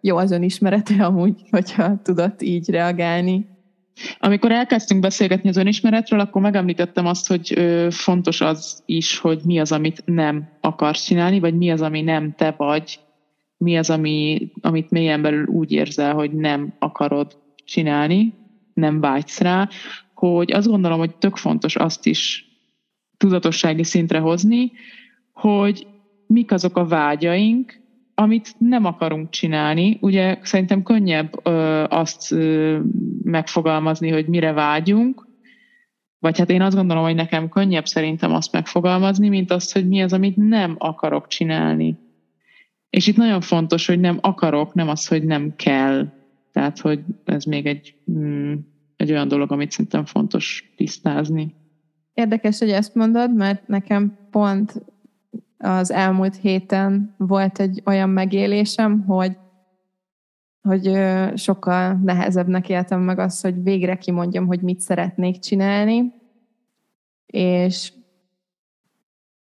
jó 0.00 0.16
az 0.16 0.30
önismerete 0.30 1.04
amúgy, 1.04 1.42
hogyha 1.50 2.02
tudott 2.02 2.42
így 2.42 2.70
reagálni. 2.70 3.46
Amikor 4.18 4.52
elkezdtünk 4.52 5.00
beszélgetni 5.00 5.48
az 5.48 5.56
önismeretről, 5.56 6.20
akkor 6.20 6.42
megemlítettem 6.42 7.06
azt, 7.06 7.26
hogy 7.26 7.58
fontos 7.90 8.40
az 8.40 8.82
is, 8.86 9.18
hogy 9.18 9.40
mi 9.44 9.60
az, 9.60 9.72
amit 9.72 10.02
nem 10.04 10.48
akarsz 10.60 11.04
csinálni, 11.04 11.40
vagy 11.40 11.56
mi 11.56 11.70
az, 11.70 11.80
ami 11.80 12.00
nem 12.00 12.34
te 12.36 12.54
vagy, 12.56 13.00
mi 13.56 13.78
az, 13.78 13.90
ami, 13.90 14.50
amit 14.60 14.90
mélyen 14.90 15.22
belül 15.22 15.46
úgy 15.46 15.72
érzel, 15.72 16.14
hogy 16.14 16.32
nem 16.32 16.74
akarod 16.78 17.38
csinálni, 17.64 18.34
nem 18.74 19.00
vágysz 19.00 19.40
rá, 19.40 19.68
hogy 20.14 20.52
azt 20.52 20.68
gondolom, 20.68 20.98
hogy 20.98 21.14
tök 21.14 21.36
fontos 21.36 21.76
azt 21.76 22.06
is 22.06 22.46
tudatossági 23.16 23.84
szintre 23.84 24.18
hozni, 24.18 24.72
hogy 25.32 25.86
mik 26.26 26.52
azok 26.52 26.76
a 26.76 26.86
vágyaink, 26.86 27.81
amit 28.14 28.54
nem 28.58 28.84
akarunk 28.84 29.30
csinálni. 29.30 29.98
Ugye 30.00 30.38
szerintem 30.42 30.82
könnyebb 30.82 31.46
ö, 31.46 31.84
azt 31.88 32.32
ö, 32.32 32.78
megfogalmazni, 33.22 34.10
hogy 34.10 34.26
mire 34.26 34.52
vágyunk, 34.52 35.30
vagy 36.18 36.38
hát 36.38 36.50
én 36.50 36.62
azt 36.62 36.76
gondolom, 36.76 37.02
hogy 37.02 37.14
nekem 37.14 37.48
könnyebb 37.48 37.86
szerintem 37.86 38.32
azt 38.32 38.52
megfogalmazni, 38.52 39.28
mint 39.28 39.50
azt, 39.50 39.72
hogy 39.72 39.88
mi 39.88 40.02
az, 40.02 40.12
amit 40.12 40.36
nem 40.36 40.74
akarok 40.78 41.26
csinálni. 41.26 41.98
És 42.90 43.06
itt 43.06 43.16
nagyon 43.16 43.40
fontos, 43.40 43.86
hogy 43.86 44.00
nem 44.00 44.18
akarok, 44.20 44.74
nem 44.74 44.88
az, 44.88 45.06
hogy 45.06 45.24
nem 45.24 45.54
kell. 45.56 46.08
Tehát, 46.52 46.78
hogy 46.78 47.00
ez 47.24 47.44
még 47.44 47.66
egy, 47.66 47.94
mm, 48.10 48.54
egy 48.96 49.10
olyan 49.10 49.28
dolog, 49.28 49.52
amit 49.52 49.70
szerintem 49.70 50.04
fontos 50.04 50.72
tisztázni. 50.76 51.54
Érdekes, 52.14 52.58
hogy 52.58 52.70
ezt 52.70 52.94
mondod, 52.94 53.34
mert 53.34 53.68
nekem 53.68 54.18
pont 54.30 54.82
az 55.62 55.90
elmúlt 55.90 56.36
héten 56.36 57.14
volt 57.16 57.58
egy 57.58 57.82
olyan 57.84 58.08
megélésem, 58.08 59.04
hogy, 59.04 59.36
hogy 60.62 60.98
sokkal 61.34 62.00
nehezebbnek 62.04 62.68
éltem 62.68 63.00
meg 63.00 63.18
azt, 63.18 63.42
hogy 63.42 63.62
végre 63.62 63.96
kimondjam, 63.96 64.46
hogy 64.46 64.60
mit 64.60 64.80
szeretnék 64.80 65.38
csinálni, 65.38 66.12
és, 67.26 67.92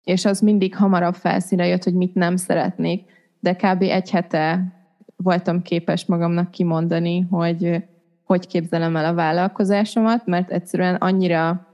és 0.04 0.24
az 0.24 0.40
mindig 0.40 0.76
hamarabb 0.76 1.14
felszínre 1.14 1.66
jött, 1.66 1.84
hogy 1.84 1.94
mit 1.94 2.14
nem 2.14 2.36
szeretnék, 2.36 3.10
de 3.40 3.54
kb. 3.54 3.82
egy 3.82 4.10
hete 4.10 4.72
voltam 5.16 5.62
képes 5.62 6.06
magamnak 6.06 6.50
kimondani, 6.50 7.20
hogy 7.20 7.82
hogy 8.28 8.46
képzelem 8.46 8.96
el 8.96 9.04
a 9.04 9.14
vállalkozásomat, 9.14 10.26
mert 10.26 10.50
egyszerűen 10.50 10.94
annyira 10.94 11.67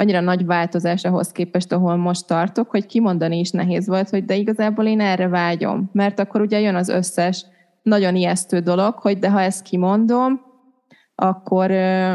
annyira 0.00 0.20
nagy 0.20 0.46
változás 0.46 1.04
ahhoz 1.04 1.32
képest, 1.32 1.72
ahol 1.72 1.96
most 1.96 2.26
tartok, 2.26 2.70
hogy 2.70 2.86
kimondani 2.86 3.38
is 3.38 3.50
nehéz 3.50 3.86
volt, 3.86 4.10
hogy 4.10 4.24
de 4.24 4.34
igazából 4.34 4.86
én 4.86 5.00
erre 5.00 5.28
vágyom. 5.28 5.90
Mert 5.92 6.20
akkor 6.20 6.40
ugye 6.40 6.60
jön 6.60 6.74
az 6.74 6.88
összes 6.88 7.46
nagyon 7.82 8.16
ijesztő 8.16 8.58
dolog, 8.58 8.94
hogy 8.94 9.18
de 9.18 9.30
ha 9.30 9.40
ezt 9.40 9.62
kimondom, 9.62 10.40
akkor, 11.14 11.70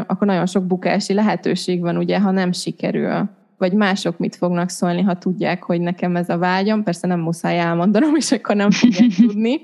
akkor 0.06 0.26
nagyon 0.26 0.46
sok 0.46 0.64
bukási 0.64 1.14
lehetőség 1.14 1.80
van, 1.80 1.96
ugye, 1.96 2.20
ha 2.20 2.30
nem 2.30 2.52
sikerül. 2.52 3.28
vagy 3.58 3.72
mások 3.72 4.18
mit 4.18 4.36
fognak 4.36 4.68
szólni, 4.68 5.02
ha 5.02 5.18
tudják, 5.18 5.62
hogy 5.62 5.80
nekem 5.80 6.16
ez 6.16 6.28
a 6.28 6.38
vágyam. 6.38 6.82
Persze 6.82 7.06
nem 7.06 7.20
muszáj 7.20 7.58
elmondanom, 7.58 8.14
és 8.14 8.32
akkor 8.32 8.56
nem 8.56 8.70
fogják 8.70 9.14
tudni. 9.26 9.60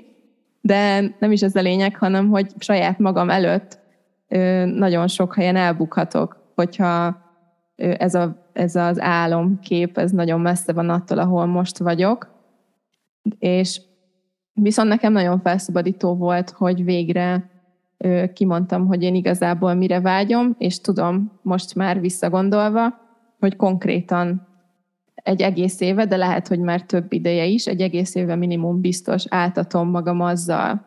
De 0.61 1.01
nem 1.19 1.31
is 1.31 1.41
ez 1.41 1.55
a 1.55 1.61
lényeg, 1.61 1.97
hanem 1.97 2.29
hogy 2.29 2.47
saját 2.59 2.99
magam 2.99 3.29
előtt 3.29 3.79
nagyon 4.65 5.07
sok 5.07 5.35
helyen 5.35 5.55
elbukhatok, 5.55 6.37
hogyha 6.55 7.22
ez, 7.75 8.15
a, 8.15 8.49
ez 8.53 8.75
az 8.75 8.99
álomkép, 8.99 9.97
ez 9.97 10.11
nagyon 10.11 10.41
messze 10.41 10.73
van 10.73 10.89
attól, 10.89 11.17
ahol 11.17 11.45
most 11.45 11.77
vagyok. 11.77 12.31
És 13.39 13.81
viszont 14.53 14.89
nekem 14.89 15.13
nagyon 15.13 15.39
felszabadító 15.39 16.15
volt, 16.15 16.49
hogy 16.49 16.83
végre 16.83 17.51
kimondtam, 18.33 18.87
hogy 18.87 19.03
én 19.03 19.15
igazából 19.15 19.73
mire 19.73 20.01
vágyom, 20.01 20.55
és 20.57 20.81
tudom 20.81 21.31
most 21.41 21.75
már 21.75 21.99
visszagondolva, 21.99 23.01
hogy 23.39 23.55
konkrétan 23.55 24.47
egy 25.15 25.41
egész 25.41 25.79
éve, 25.79 26.05
de 26.05 26.15
lehet, 26.15 26.47
hogy 26.47 26.59
már 26.59 26.81
több 26.81 27.13
ideje 27.13 27.45
is, 27.45 27.67
egy 27.67 27.81
egész 27.81 28.15
éve 28.15 28.35
minimum 28.35 28.81
biztos 28.81 29.25
áltatom 29.29 29.89
magam 29.89 30.21
azzal, 30.21 30.85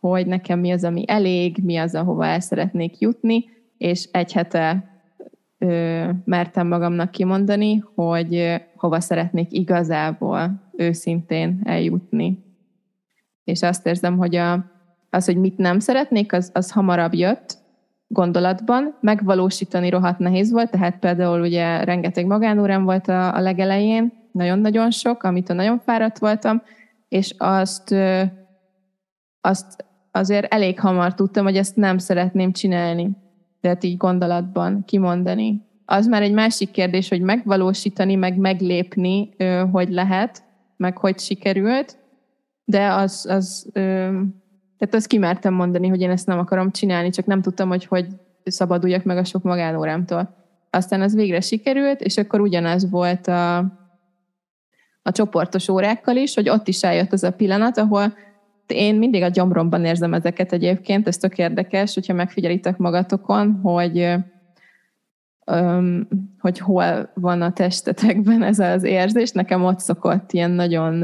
hogy 0.00 0.26
nekem 0.26 0.58
mi 0.58 0.70
az, 0.70 0.84
ami 0.84 1.04
elég, 1.06 1.58
mi 1.62 1.76
az, 1.76 1.94
ahova 1.94 2.26
el 2.26 2.40
szeretnék 2.40 2.98
jutni, 2.98 3.44
és 3.78 4.08
egy 4.12 4.32
hete 4.32 4.93
ö, 5.58 6.08
mertem 6.24 6.66
magamnak 6.68 7.10
kimondani, 7.10 7.84
hogy 7.94 8.34
ö, 8.34 8.54
hova 8.76 9.00
szeretnék 9.00 9.52
igazából 9.52 10.70
őszintén 10.76 11.60
eljutni. 11.64 12.44
És 13.44 13.62
azt 13.62 13.86
érzem, 13.86 14.16
hogy 14.16 14.36
a, 14.36 14.64
az, 15.10 15.24
hogy 15.24 15.36
mit 15.36 15.56
nem 15.56 15.78
szeretnék, 15.78 16.32
az, 16.32 16.50
az 16.54 16.70
hamarabb 16.70 17.14
jött 17.14 17.62
gondolatban. 18.06 18.96
Megvalósítani 19.00 19.90
rohadt 19.90 20.18
nehéz 20.18 20.50
volt, 20.50 20.70
tehát 20.70 20.98
például 20.98 21.40
ugye 21.40 21.84
rengeteg 21.84 22.26
magánórám 22.26 22.84
volt 22.84 23.08
a, 23.08 23.34
a 23.34 23.40
legelején, 23.40 24.12
nagyon-nagyon 24.32 24.90
sok, 24.90 25.22
amitől 25.22 25.56
nagyon 25.56 25.78
fáradt 25.78 26.18
voltam, 26.18 26.62
és 27.08 27.34
azt, 27.38 27.94
azt 29.40 29.84
azért 30.10 30.52
elég 30.52 30.80
hamar 30.80 31.14
tudtam, 31.14 31.44
hogy 31.44 31.56
ezt 31.56 31.76
nem 31.76 31.98
szeretném 31.98 32.52
csinálni. 32.52 33.10
Tehát 33.64 33.84
így 33.84 33.96
gondolatban 33.96 34.84
kimondani. 34.84 35.62
Az 35.84 36.06
már 36.06 36.22
egy 36.22 36.32
másik 36.32 36.70
kérdés, 36.70 37.08
hogy 37.08 37.20
megvalósítani, 37.20 38.14
meg 38.14 38.36
meglépni, 38.36 39.30
hogy 39.72 39.88
lehet, 39.88 40.42
meg 40.76 40.98
hogy 40.98 41.18
sikerült, 41.18 41.96
de 42.64 42.92
az, 42.92 43.26
az 43.28 43.68
tehát 43.72 44.94
azt 44.94 45.06
kimertem 45.06 45.54
mondani, 45.54 45.88
hogy 45.88 46.00
én 46.00 46.10
ezt 46.10 46.26
nem 46.26 46.38
akarom 46.38 46.70
csinálni, 46.70 47.10
csak 47.10 47.26
nem 47.26 47.42
tudtam, 47.42 47.68
hogy 47.68 47.84
hogy 47.84 48.06
szabaduljak 48.44 49.04
meg 49.04 49.16
a 49.16 49.24
sok 49.24 49.42
magánórámtól. 49.42 50.34
Aztán 50.70 51.00
az 51.00 51.14
végre 51.14 51.40
sikerült, 51.40 52.00
és 52.00 52.16
akkor 52.16 52.40
ugyanaz 52.40 52.90
volt 52.90 53.26
a, 53.26 53.56
a 55.02 55.12
csoportos 55.12 55.68
órákkal 55.68 56.16
is, 56.16 56.34
hogy 56.34 56.48
ott 56.48 56.68
is 56.68 56.82
eljött 56.82 57.12
az 57.12 57.24
a 57.24 57.32
pillanat, 57.32 57.78
ahol 57.78 58.14
én 58.66 58.94
mindig 58.94 59.22
a 59.22 59.28
gyomromban 59.28 59.84
érzem 59.84 60.14
ezeket 60.14 60.52
egyébként, 60.52 61.08
ez 61.08 61.16
tök 61.16 61.38
érdekes, 61.38 61.94
hogyha 61.94 62.14
megfigyelitek 62.14 62.76
magatokon, 62.76 63.52
hogy 63.62 64.14
öm, 65.44 66.08
hogy 66.38 66.58
hol 66.58 67.10
van 67.14 67.42
a 67.42 67.52
testetekben 67.52 68.42
ez 68.42 68.58
az 68.58 68.82
érzés. 68.82 69.30
Nekem 69.30 69.64
ott 69.64 69.78
szokott 69.78 70.32
ilyen 70.32 70.50
nagyon 70.50 71.02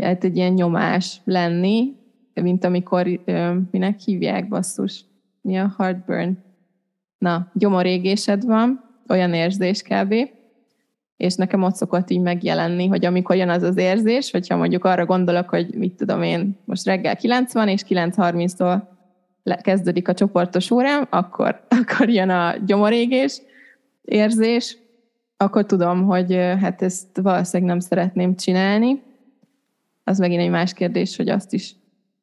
hát 0.00 0.24
egy 0.24 0.36
ilyen 0.36 0.52
nyomás 0.52 1.20
lenni, 1.24 1.96
mint 2.34 2.64
amikor, 2.64 3.20
minek 3.70 3.98
hívják 3.98 4.48
basszus, 4.48 5.04
mi 5.40 5.58
a 5.58 5.74
heartburn? 5.78 6.38
Na, 7.18 7.50
gyomorégésed 7.54 8.44
van, 8.44 8.84
olyan 9.08 9.34
érzés 9.34 9.82
kb. 9.82 10.14
És 11.22 11.34
nekem 11.34 11.62
ott 11.62 11.74
szokott 11.74 12.10
így 12.10 12.20
megjelenni, 12.20 12.86
hogy 12.86 13.04
amikor 13.04 13.36
jön 13.36 13.48
az 13.48 13.62
az 13.62 13.76
érzés, 13.76 14.30
hogyha 14.30 14.56
mondjuk 14.56 14.84
arra 14.84 15.06
gondolok, 15.06 15.48
hogy 15.48 15.74
mit 15.74 15.94
tudom 15.94 16.22
én, 16.22 16.58
most 16.64 16.86
reggel 16.86 17.16
90 17.16 17.68
és 17.68 17.82
9.30-tól 17.88 18.82
kezdődik 19.60 20.08
a 20.08 20.14
csoportos 20.14 20.70
órám, 20.70 21.06
akkor, 21.10 21.66
akkor 21.80 22.08
jön 22.08 22.28
a 22.28 22.54
gyomorégés 22.66 23.40
érzés, 24.02 24.78
akkor 25.36 25.66
tudom, 25.66 26.04
hogy 26.04 26.34
hát 26.34 26.82
ezt 26.82 27.18
valószínűleg 27.22 27.70
nem 27.70 27.80
szeretném 27.80 28.36
csinálni. 28.36 29.02
Az 30.04 30.18
megint 30.18 30.40
egy 30.40 30.50
más 30.50 30.72
kérdés, 30.72 31.16
hogy 31.16 31.28
azt 31.28 31.52
is 31.52 31.74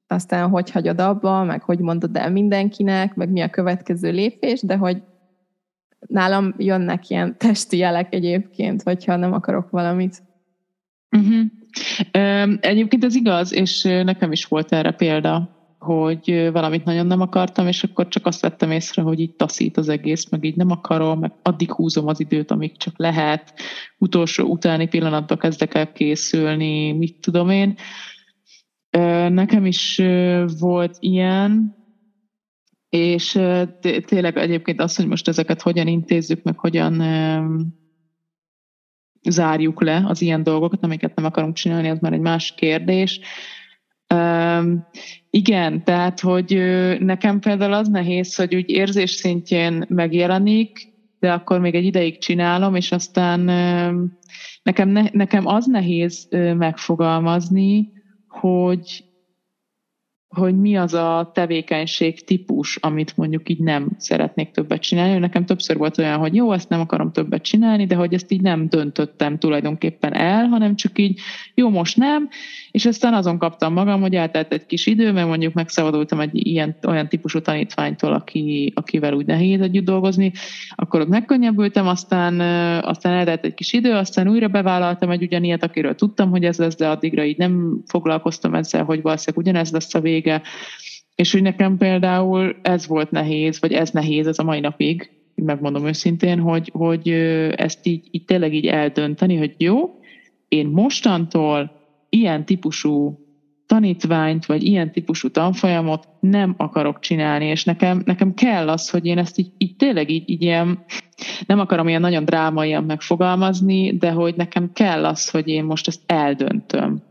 aztán 0.08 0.50
hogy 0.50 0.72
hagyod 0.72 1.00
abba, 1.00 1.44
meg 1.44 1.62
hogy 1.62 1.80
mondod 1.80 2.18
el 2.18 2.32
mindenkinek, 2.32 3.16
meg 3.16 3.30
mi 3.30 3.42
a 3.42 3.50
következő 3.50 4.12
lépés, 4.12 4.62
de 4.62 4.76
hogy 4.76 5.02
nálam 6.08 6.54
jönnek 6.58 7.10
ilyen 7.10 7.38
testi 7.38 7.78
jelek 7.78 8.14
egyébként, 8.14 8.82
hogyha 8.82 9.16
nem 9.16 9.34
akarok 9.34 9.70
valamit. 9.70 10.22
Uh-huh. 11.18 11.46
Egyébként 12.60 13.04
ez 13.04 13.16
igaz, 13.16 13.54
és 13.54 13.82
nekem 13.84 14.32
is 14.32 14.46
volt 14.46 14.72
erre 14.72 14.92
példa, 14.92 15.58
hogy 15.80 16.50
valamit 16.52 16.84
nagyon 16.84 17.08
nem 17.08 17.22
akartam, 17.22 17.68
és 17.68 17.84
akkor 17.84 18.08
csak 18.08 18.26
azt 18.26 18.42
vettem 18.42 18.72
észre, 18.72 19.02
hogy 19.02 19.20
itt 19.20 19.38
taszít 19.38 19.78
az 19.78 19.90
egész, 19.90 20.30
meg 20.30 20.44
így 20.44 20.56
nem 20.56 20.72
akarom, 20.72 21.20
meg 21.20 21.32
addig 21.42 21.72
húzom 21.72 22.08
az 22.08 22.20
időt, 22.20 22.52
amíg 22.52 22.78
csak 22.78 22.98
lehet, 22.98 23.54
utolsó 23.98 24.44
utáni 24.44 24.88
pillanatban 24.88 25.38
kezdek 25.38 25.74
el 25.74 25.92
készülni, 25.92 26.92
mit 26.92 27.22
tudom 27.22 27.50
én. 27.50 27.76
Nekem 29.30 29.66
is 29.66 30.02
volt 30.60 30.98
ilyen, 31.00 31.79
és 32.90 33.32
tényleg 34.06 34.38
egyébként 34.38 34.82
az, 34.82 34.96
hogy 34.96 35.08
most 35.08 35.28
ezeket 35.28 35.62
hogyan 35.62 35.88
intézzük, 35.88 36.44
meg 36.44 36.58
hogyan 36.60 37.02
zárjuk 39.30 39.82
le 39.82 40.04
az 40.08 40.22
ilyen 40.22 40.44
dolgokat, 40.44 40.84
amiket 40.84 41.16
nem 41.16 41.26
akarunk 41.26 41.56
csinálni, 41.56 41.90
az 41.90 42.00
már 42.00 42.14
egy 42.14 42.20
más 42.20 42.54
kérdés. 42.58 43.20
igen, 45.30 45.84
tehát, 45.84 46.20
hogy 46.20 46.54
nekem 47.00 47.40
például 47.40 47.74
az 47.74 47.88
nehéz, 47.88 48.36
hogy 48.36 48.56
úgy 48.56 48.70
érzés 48.70 49.12
szintjén 49.12 49.86
megjelenik, 49.90 50.88
de 51.20 51.34
akkor 51.34 51.60
még 51.60 51.76
egy 51.76 51.86
ideig 51.86 52.18
csinálom, 52.18 52.76
és 52.76 52.92
aztán 52.92 53.40
nekem, 54.64 54.90
ne, 54.90 55.04
nekem 55.12 55.46
az 55.46 55.66
nehéz 55.66 56.28
megfogalmazni, 56.58 57.92
hogy 58.28 59.09
hogy 60.30 60.60
mi 60.60 60.78
az 60.78 60.94
a 60.94 61.32
tevékenység 61.34 62.24
típus, 62.24 62.76
amit 62.76 63.18
mondjuk 63.18 63.50
így 63.50 63.60
nem 63.60 63.90
szeretnék 63.98 64.52
többet 64.52 64.82
csinálni. 64.82 65.18
Nekem 65.18 65.46
többször 65.46 65.78
volt 65.78 65.98
olyan, 65.98 66.20
hogy 66.20 66.36
jó, 66.36 66.52
ezt 66.52 66.70
nem 66.70 66.80
akarom 66.80 67.12
többet 67.12 67.44
csinálni, 67.44 67.86
de 67.86 67.96
hogy 67.96 68.14
ezt 68.14 68.32
így 68.32 68.42
nem 68.42 68.68
döntöttem 68.68 69.38
tulajdonképpen 69.38 70.14
el, 70.14 70.46
hanem 70.46 70.76
csak 70.76 71.00
így 71.00 71.20
jó, 71.54 71.70
most 71.70 71.98
nem, 71.98 72.30
és 72.72 72.86
aztán 72.86 73.14
azon 73.14 73.38
kaptam 73.38 73.74
magam, 73.74 74.02
hogy 74.02 74.16
eltelt 74.16 74.54
egy 74.54 74.66
kis 74.66 74.86
idő, 74.86 75.12
mert 75.12 75.28
mondjuk 75.28 75.54
megszabadultam 75.54 76.20
egy 76.20 76.48
ilyen, 76.48 76.76
olyan 76.88 77.08
típusú 77.08 77.42
tanítványtól, 77.42 78.14
aki, 78.14 78.72
akivel 78.76 79.14
úgy 79.14 79.26
nehéz 79.26 79.62
együtt 79.62 79.86
dolgozni, 79.86 80.32
akkor 80.76 81.02
ott 81.02 81.08
megkönnyebbültem, 81.08 81.88
aztán, 81.88 82.40
aztán 82.84 83.14
eltelt 83.14 83.46
egy 83.46 83.54
kis 83.54 83.74
idő, 83.74 83.94
aztán 83.94 84.30
újra 84.30 84.48
bevállaltam 84.48 85.10
egy 85.10 85.24
ugyanilyet, 85.24 85.64
akiről 85.64 85.96
tudtam, 85.96 86.30
hogy 86.30 86.44
ez 86.44 86.58
lesz, 86.58 86.76
de 86.76 86.88
addigra 86.88 87.24
így 87.24 87.38
nem 87.38 87.82
foglalkoztam 87.86 88.56
ezzel, 88.56 88.84
hogy 88.84 89.02
valószínűleg 89.02 89.46
ugyanez 89.46 89.72
lesz 89.72 89.94
a 89.94 90.00
vége, 90.00 90.42
és 91.16 91.32
hogy 91.32 91.42
nekem 91.42 91.78
például 91.78 92.56
ez 92.62 92.88
volt 92.88 93.12
nehéz, 93.12 93.60
vagy 93.60 93.74
ez 93.74 93.90
nehéz 93.90 94.28
ez 94.28 94.40
a 94.40 94.44
mai 94.44 94.60
napig, 94.60 95.12
megmondom 95.36 95.88
őszintén, 95.88 96.40
hogy, 96.40 96.70
hogy 96.74 97.10
ezt 97.56 97.86
így, 97.86 98.08
így 98.12 98.26
tényleg 98.26 98.54
így 98.54 98.66
eldönteni, 98.66 99.38
hogy 99.38 99.54
jó, 99.58 100.00
én 100.48 100.68
mostantól 100.68 101.79
ilyen 102.10 102.46
típusú 102.46 103.20
tanítványt, 103.70 104.46
vagy 104.46 104.64
ilyen 104.64 104.92
típusú 104.92 105.30
tanfolyamot 105.30 106.08
nem 106.20 106.54
akarok 106.58 107.00
csinálni, 107.00 107.46
és 107.46 107.64
nekem, 107.64 108.02
nekem 108.06 108.34
kell 108.34 108.70
az, 108.70 108.90
hogy 108.90 109.06
én 109.06 109.18
ezt 109.18 109.38
így, 109.38 109.52
így 109.58 109.76
tényleg 109.76 110.10
így, 110.10 110.30
így 110.30 110.42
ilyen, 110.42 110.84
nem 111.46 111.60
akarom 111.60 111.88
ilyen 111.88 112.02
nagyon 112.02 112.26
drámaian 112.26 112.84
megfogalmazni, 112.84 113.98
de 113.98 114.12
hogy 114.12 114.36
nekem 114.36 114.72
kell 114.74 115.06
az, 115.06 115.30
hogy 115.30 115.48
én 115.48 115.64
most 115.64 115.88
ezt 115.88 116.02
eldöntöm. 116.06 117.02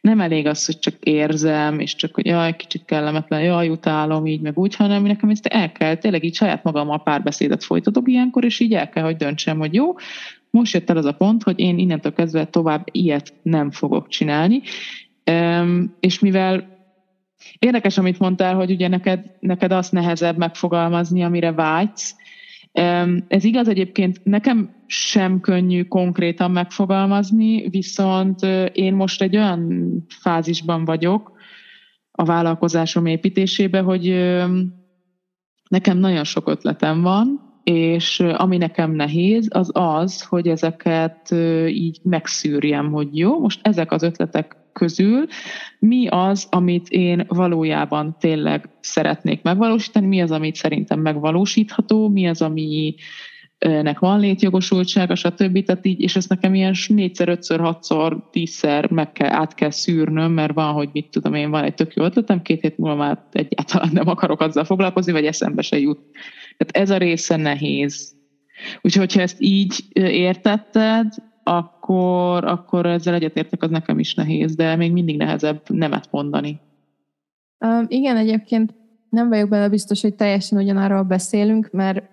Nem 0.00 0.20
elég 0.20 0.46
az, 0.46 0.66
hogy 0.66 0.78
csak 0.78 0.94
érzem, 1.00 1.78
és 1.78 1.94
csak, 1.94 2.14
hogy 2.14 2.26
jaj, 2.26 2.56
kicsit 2.56 2.84
kellemetlen, 2.84 3.42
jaj, 3.42 3.68
utálom, 3.68 4.26
így, 4.26 4.40
meg 4.40 4.58
úgy, 4.58 4.74
hanem 4.74 5.02
nekem 5.02 5.28
ezt 5.28 5.46
el 5.46 5.72
kell, 5.72 5.94
tényleg 5.94 6.24
így 6.24 6.34
saját 6.34 6.62
magammal 6.62 7.02
párbeszédet 7.02 7.64
folytatok 7.64 8.08
ilyenkor, 8.08 8.44
és 8.44 8.60
így 8.60 8.74
el 8.74 8.88
kell, 8.88 9.04
hogy 9.04 9.16
döntsem, 9.16 9.58
hogy 9.58 9.74
jó, 9.74 9.94
most 10.50 10.74
jött 10.74 10.90
el 10.90 10.96
az 10.96 11.04
a 11.04 11.12
pont, 11.12 11.42
hogy 11.42 11.58
én 11.58 11.78
innentől 11.78 12.12
kezdve 12.12 12.44
tovább 12.44 12.86
ilyet 12.90 13.34
nem 13.42 13.70
fogok 13.70 14.08
csinálni, 14.08 14.60
és 16.00 16.18
mivel 16.18 16.78
érdekes, 17.58 17.98
amit 17.98 18.18
mondtál, 18.18 18.54
hogy 18.54 18.70
ugye 18.70 18.88
neked, 18.88 19.36
neked 19.40 19.72
azt 19.72 19.92
nehezebb 19.92 20.36
megfogalmazni, 20.36 21.22
amire 21.22 21.52
vágysz, 21.52 22.14
ez 23.28 23.44
igaz 23.44 23.68
egyébként, 23.68 24.20
nekem 24.24 24.74
sem 24.86 25.40
könnyű 25.40 25.84
konkrétan 25.84 26.50
megfogalmazni, 26.50 27.68
viszont 27.68 28.42
én 28.72 28.94
most 28.94 29.22
egy 29.22 29.36
olyan 29.36 29.92
fázisban 30.08 30.84
vagyok 30.84 31.32
a 32.10 32.24
vállalkozásom 32.24 33.06
építésébe, 33.06 33.80
hogy 33.80 34.34
nekem 35.68 35.98
nagyon 35.98 36.24
sok 36.24 36.48
ötletem 36.48 37.02
van, 37.02 37.49
és 37.62 38.20
ami 38.20 38.56
nekem 38.56 38.92
nehéz, 38.92 39.48
az 39.50 39.70
az, 39.72 40.22
hogy 40.22 40.48
ezeket 40.48 41.30
így 41.68 41.98
megszűrjem, 42.02 42.92
hogy 42.92 43.18
jó, 43.18 43.40
most 43.40 43.60
ezek 43.62 43.92
az 43.92 44.02
ötletek 44.02 44.56
közül 44.72 45.26
mi 45.78 46.06
az, 46.08 46.46
amit 46.50 46.88
én 46.88 47.24
valójában 47.28 48.16
tényleg 48.20 48.68
szeretnék 48.80 49.42
megvalósítani, 49.42 50.06
mi 50.06 50.20
az, 50.20 50.30
amit 50.30 50.54
szerintem 50.54 51.00
megvalósítható, 51.00 52.08
mi 52.08 52.28
az, 52.28 52.42
ami 52.42 52.94
nek 53.58 53.98
van 53.98 54.20
létjogosultsága, 54.20 55.14
stb. 55.14 55.64
Tehát 55.64 55.86
így, 55.86 56.00
és 56.00 56.16
ezt 56.16 56.28
nekem 56.28 56.54
ilyen 56.54 56.74
négyszer, 56.86 57.28
ötször, 57.28 57.60
hatszor, 57.60 58.28
tízszer 58.30 58.90
meg 58.90 59.12
kell, 59.12 59.30
át 59.30 59.54
kell 59.54 59.70
szűrnöm, 59.70 60.32
mert 60.32 60.54
van, 60.54 60.72
hogy 60.72 60.88
mit 60.92 61.10
tudom 61.10 61.34
én, 61.34 61.50
van 61.50 61.64
egy 61.64 61.74
tök 61.74 61.94
jó 61.94 62.04
ötletem, 62.04 62.42
két 62.42 62.60
hét 62.60 62.78
múlva 62.78 62.96
már 62.96 63.18
egyáltalán 63.32 63.90
nem 63.92 64.08
akarok 64.08 64.40
azzal 64.40 64.64
foglalkozni, 64.64 65.12
vagy 65.12 65.24
eszembe 65.24 65.62
se 65.62 65.78
jut. 65.78 66.00
Tehát 66.60 66.88
ez 66.88 66.90
a 66.90 66.98
része 66.98 67.36
nehéz. 67.36 68.16
Úgyhogy, 68.82 69.14
ha 69.14 69.20
ezt 69.20 69.40
így 69.40 69.84
értetted, 69.94 71.14
akkor, 71.42 72.44
akkor 72.44 72.86
ezzel 72.86 73.14
egyetértek, 73.14 73.62
az 73.62 73.70
nekem 73.70 73.98
is 73.98 74.14
nehéz, 74.14 74.54
de 74.54 74.76
még 74.76 74.92
mindig 74.92 75.16
nehezebb 75.16 75.62
nemet 75.68 76.08
mondani. 76.10 76.60
Um, 77.58 77.84
igen, 77.88 78.16
egyébként 78.16 78.74
nem 79.10 79.28
vagyok 79.28 79.48
benne 79.48 79.68
biztos, 79.68 80.00
hogy 80.00 80.14
teljesen 80.14 80.58
ugyanarról 80.58 81.02
beszélünk, 81.02 81.70
mert 81.72 82.04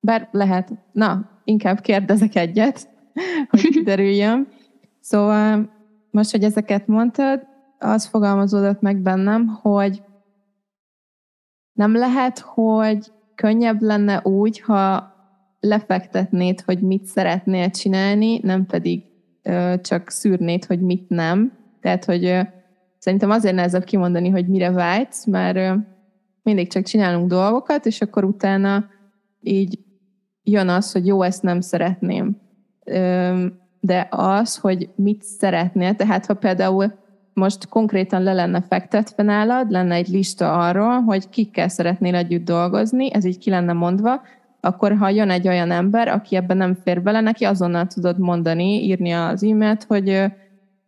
bár 0.00 0.28
lehet, 0.32 0.72
na, 0.92 1.40
inkább 1.44 1.80
kérdezek 1.80 2.34
egyet, 2.34 2.88
hogy 3.50 3.60
kiderüljön. 3.60 4.48
Szóval 5.00 5.70
most, 6.10 6.30
hogy 6.30 6.44
ezeket 6.44 6.86
mondtad, 6.86 7.46
az 7.78 8.06
fogalmazódott 8.06 8.80
meg 8.80 8.96
bennem, 8.96 9.46
hogy 9.46 10.02
nem 11.72 11.96
lehet, 11.96 12.38
hogy 12.38 13.12
könnyebb 13.34 13.82
lenne 13.82 14.20
úgy, 14.22 14.60
ha 14.60 15.12
lefektetnéd, 15.60 16.60
hogy 16.60 16.80
mit 16.80 17.04
szeretnél 17.04 17.70
csinálni, 17.70 18.38
nem 18.42 18.66
pedig 18.66 19.02
ö, 19.42 19.74
csak 19.82 20.10
szűrnéd, 20.10 20.64
hogy 20.64 20.80
mit 20.80 21.08
nem. 21.08 21.52
Tehát, 21.80 22.04
hogy 22.04 22.24
ö, 22.24 22.40
szerintem 22.98 23.30
azért 23.30 23.54
nehezebb 23.54 23.84
kimondani, 23.84 24.28
hogy 24.28 24.48
mire 24.48 24.70
vágysz, 24.70 25.26
mert 25.26 25.56
ö, 25.56 25.74
mindig 26.42 26.70
csak 26.70 26.84
csinálunk 26.84 27.28
dolgokat, 27.28 27.86
és 27.86 28.00
akkor 28.00 28.24
utána 28.24 28.84
így 29.40 29.78
jön 30.42 30.68
az, 30.68 30.92
hogy 30.92 31.06
jó, 31.06 31.22
ezt 31.22 31.42
nem 31.42 31.60
szeretném. 31.60 32.40
Ö, 32.84 33.46
de 33.80 34.06
az, 34.10 34.56
hogy 34.56 34.88
mit 34.96 35.22
szeretnél, 35.22 35.94
tehát 35.94 36.26
ha 36.26 36.34
például 36.34 37.01
most 37.34 37.68
konkrétan 37.68 38.22
le 38.22 38.32
lenne 38.32 38.60
fektetve 38.60 39.22
nálad, 39.22 39.70
lenne 39.70 39.94
egy 39.94 40.08
lista 40.08 40.58
arról, 40.58 41.00
hogy 41.00 41.28
kikkel 41.28 41.68
szeretnél 41.68 42.14
együtt 42.14 42.44
dolgozni, 42.44 43.14
ez 43.14 43.24
így 43.24 43.38
ki 43.38 43.50
lenne 43.50 43.72
mondva, 43.72 44.22
akkor 44.60 44.96
ha 44.96 45.08
jön 45.08 45.30
egy 45.30 45.48
olyan 45.48 45.70
ember, 45.70 46.08
aki 46.08 46.36
ebben 46.36 46.56
nem 46.56 46.74
fér 46.74 47.02
bele, 47.02 47.20
neki 47.20 47.44
azonnal 47.44 47.86
tudod 47.86 48.18
mondani, 48.18 48.84
írni 48.84 49.10
az 49.12 49.44
e-mailt, 49.44 49.84
hogy 49.84 50.24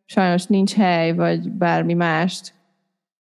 sajnos 0.04 0.46
nincs 0.46 0.74
hely, 0.74 1.12
vagy 1.12 1.50
bármi 1.50 1.94
mást. 1.94 2.54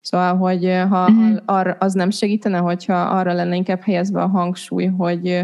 Szóval, 0.01 0.37
hogy 0.37 0.65
ha 0.89 1.11
mm-hmm. 1.11 1.37
arra, 1.45 1.77
az 1.79 1.93
nem 1.93 2.11
segítene, 2.11 2.59
hogyha 2.59 2.95
arra 2.95 3.33
lenne 3.33 3.57
inkább 3.57 3.81
helyezve 3.81 4.23
a 4.23 4.27
hangsúly, 4.27 4.87
hogy, 4.87 5.43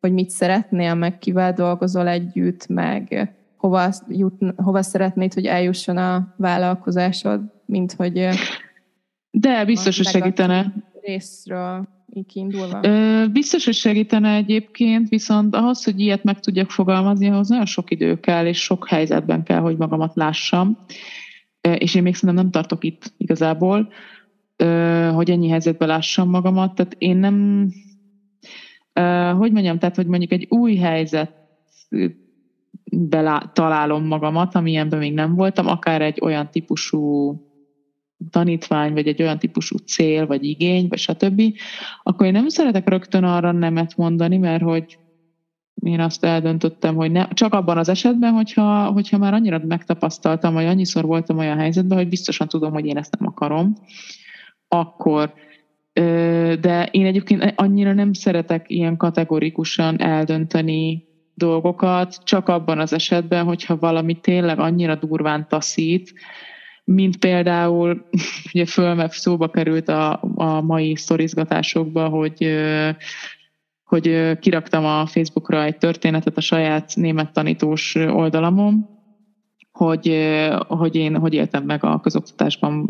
hogy 0.00 0.12
mit 0.12 0.30
szeretnél, 0.30 0.94
meg 0.94 1.18
kivel 1.18 1.52
dolgozol 1.52 2.08
együtt, 2.08 2.68
meg 2.68 3.35
hova, 3.66 3.92
jut, 4.08 4.34
hova 4.56 4.82
szeretnéd, 4.82 5.34
hogy 5.34 5.46
eljusson 5.46 5.96
a 5.96 6.34
vállalkozásod, 6.36 7.40
mint 7.64 7.92
hogy... 7.92 8.28
De 9.30 9.64
biztos, 9.64 9.96
hogy 9.96 10.06
segítene. 10.06 10.74
Részről 11.02 11.88
így 12.12 12.26
kiindulva? 12.26 12.80
Biztos, 13.28 13.64
hogy 13.64 13.74
segítene 13.74 14.34
egyébként, 14.34 15.08
viszont 15.08 15.54
ahhoz, 15.54 15.84
hogy 15.84 16.00
ilyet 16.00 16.24
meg 16.24 16.40
tudjak 16.40 16.70
fogalmazni, 16.70 17.28
ahhoz 17.28 17.48
nagyon 17.48 17.66
sok 17.66 17.90
idő 17.90 18.20
kell, 18.20 18.46
és 18.46 18.62
sok 18.62 18.88
helyzetben 18.88 19.42
kell, 19.42 19.60
hogy 19.60 19.76
magamat 19.76 20.14
lássam. 20.14 20.78
És 21.60 21.94
én 21.94 22.02
még 22.02 22.14
szerintem 22.14 22.44
nem 22.44 22.52
tartok 22.52 22.84
itt 22.84 23.12
igazából, 23.16 23.92
hogy 25.14 25.30
ennyi 25.30 25.48
helyzetben 25.48 25.88
lássam 25.88 26.28
magamat. 26.28 26.74
Tehát 26.74 26.94
én 26.98 27.16
nem, 27.16 27.68
hogy 29.36 29.52
mondjam, 29.52 29.78
tehát 29.78 29.96
hogy 29.96 30.06
mondjuk 30.06 30.32
egy 30.32 30.46
új 30.48 30.76
helyzet 30.76 31.32
találom 33.52 34.06
magamat, 34.06 34.54
amilyenben 34.54 34.98
még 34.98 35.14
nem 35.14 35.34
voltam, 35.34 35.66
akár 35.66 36.02
egy 36.02 36.18
olyan 36.22 36.50
típusú 36.50 37.34
tanítvány, 38.30 38.92
vagy 38.92 39.08
egy 39.08 39.22
olyan 39.22 39.38
típusú 39.38 39.76
cél, 39.76 40.26
vagy 40.26 40.44
igény, 40.44 40.86
vagy 40.88 40.98
stb., 40.98 41.42
akkor 42.02 42.26
én 42.26 42.32
nem 42.32 42.48
szeretek 42.48 42.88
rögtön 42.88 43.24
arra 43.24 43.52
nemet 43.52 43.96
mondani, 43.96 44.36
mert 44.36 44.62
hogy 44.62 44.98
én 45.82 46.00
azt 46.00 46.24
eldöntöttem, 46.24 46.94
hogy 46.94 47.10
ne, 47.10 47.28
csak 47.28 47.54
abban 47.54 47.78
az 47.78 47.88
esetben, 47.88 48.32
hogyha, 48.32 48.90
hogyha 48.90 49.18
már 49.18 49.34
annyira 49.34 49.60
megtapasztaltam, 49.66 50.54
vagy 50.54 50.64
annyiszor 50.64 51.04
voltam 51.04 51.38
olyan 51.38 51.58
helyzetben, 51.58 51.98
hogy 51.98 52.08
biztosan 52.08 52.48
tudom, 52.48 52.72
hogy 52.72 52.86
én 52.86 52.96
ezt 52.96 53.18
nem 53.18 53.28
akarom, 53.28 53.74
akkor 54.68 55.32
de 56.60 56.88
én 56.90 57.06
egyébként 57.06 57.52
annyira 57.56 57.92
nem 57.92 58.12
szeretek 58.12 58.64
ilyen 58.70 58.96
kategorikusan 58.96 60.00
eldönteni 60.00 61.04
dolgokat, 61.36 62.16
csak 62.24 62.48
abban 62.48 62.78
az 62.78 62.92
esetben, 62.92 63.44
hogyha 63.44 63.76
valami 63.76 64.14
tényleg 64.14 64.58
annyira 64.58 64.94
durván 64.94 65.48
taszít, 65.48 66.12
mint 66.84 67.16
például, 67.16 68.06
ugye 68.52 68.66
föl, 68.66 69.08
szóba 69.08 69.50
került 69.50 69.88
a, 69.88 70.20
a 70.34 70.60
mai 70.60 70.96
sztorizgatásokba, 70.96 72.08
hogy 72.08 72.56
hogy 73.84 74.38
kiraktam 74.38 74.84
a 74.84 75.06
Facebookra 75.06 75.64
egy 75.64 75.78
történetet 75.78 76.36
a 76.36 76.40
saját 76.40 76.92
német 76.94 77.32
tanítós 77.32 77.94
oldalamon, 77.94 78.95
hogy, 79.76 80.28
hogy 80.66 80.96
én 80.96 81.16
hogy 81.16 81.34
éltem 81.34 81.64
meg 81.64 81.84
a 81.84 82.00
közoktatásban 82.00 82.88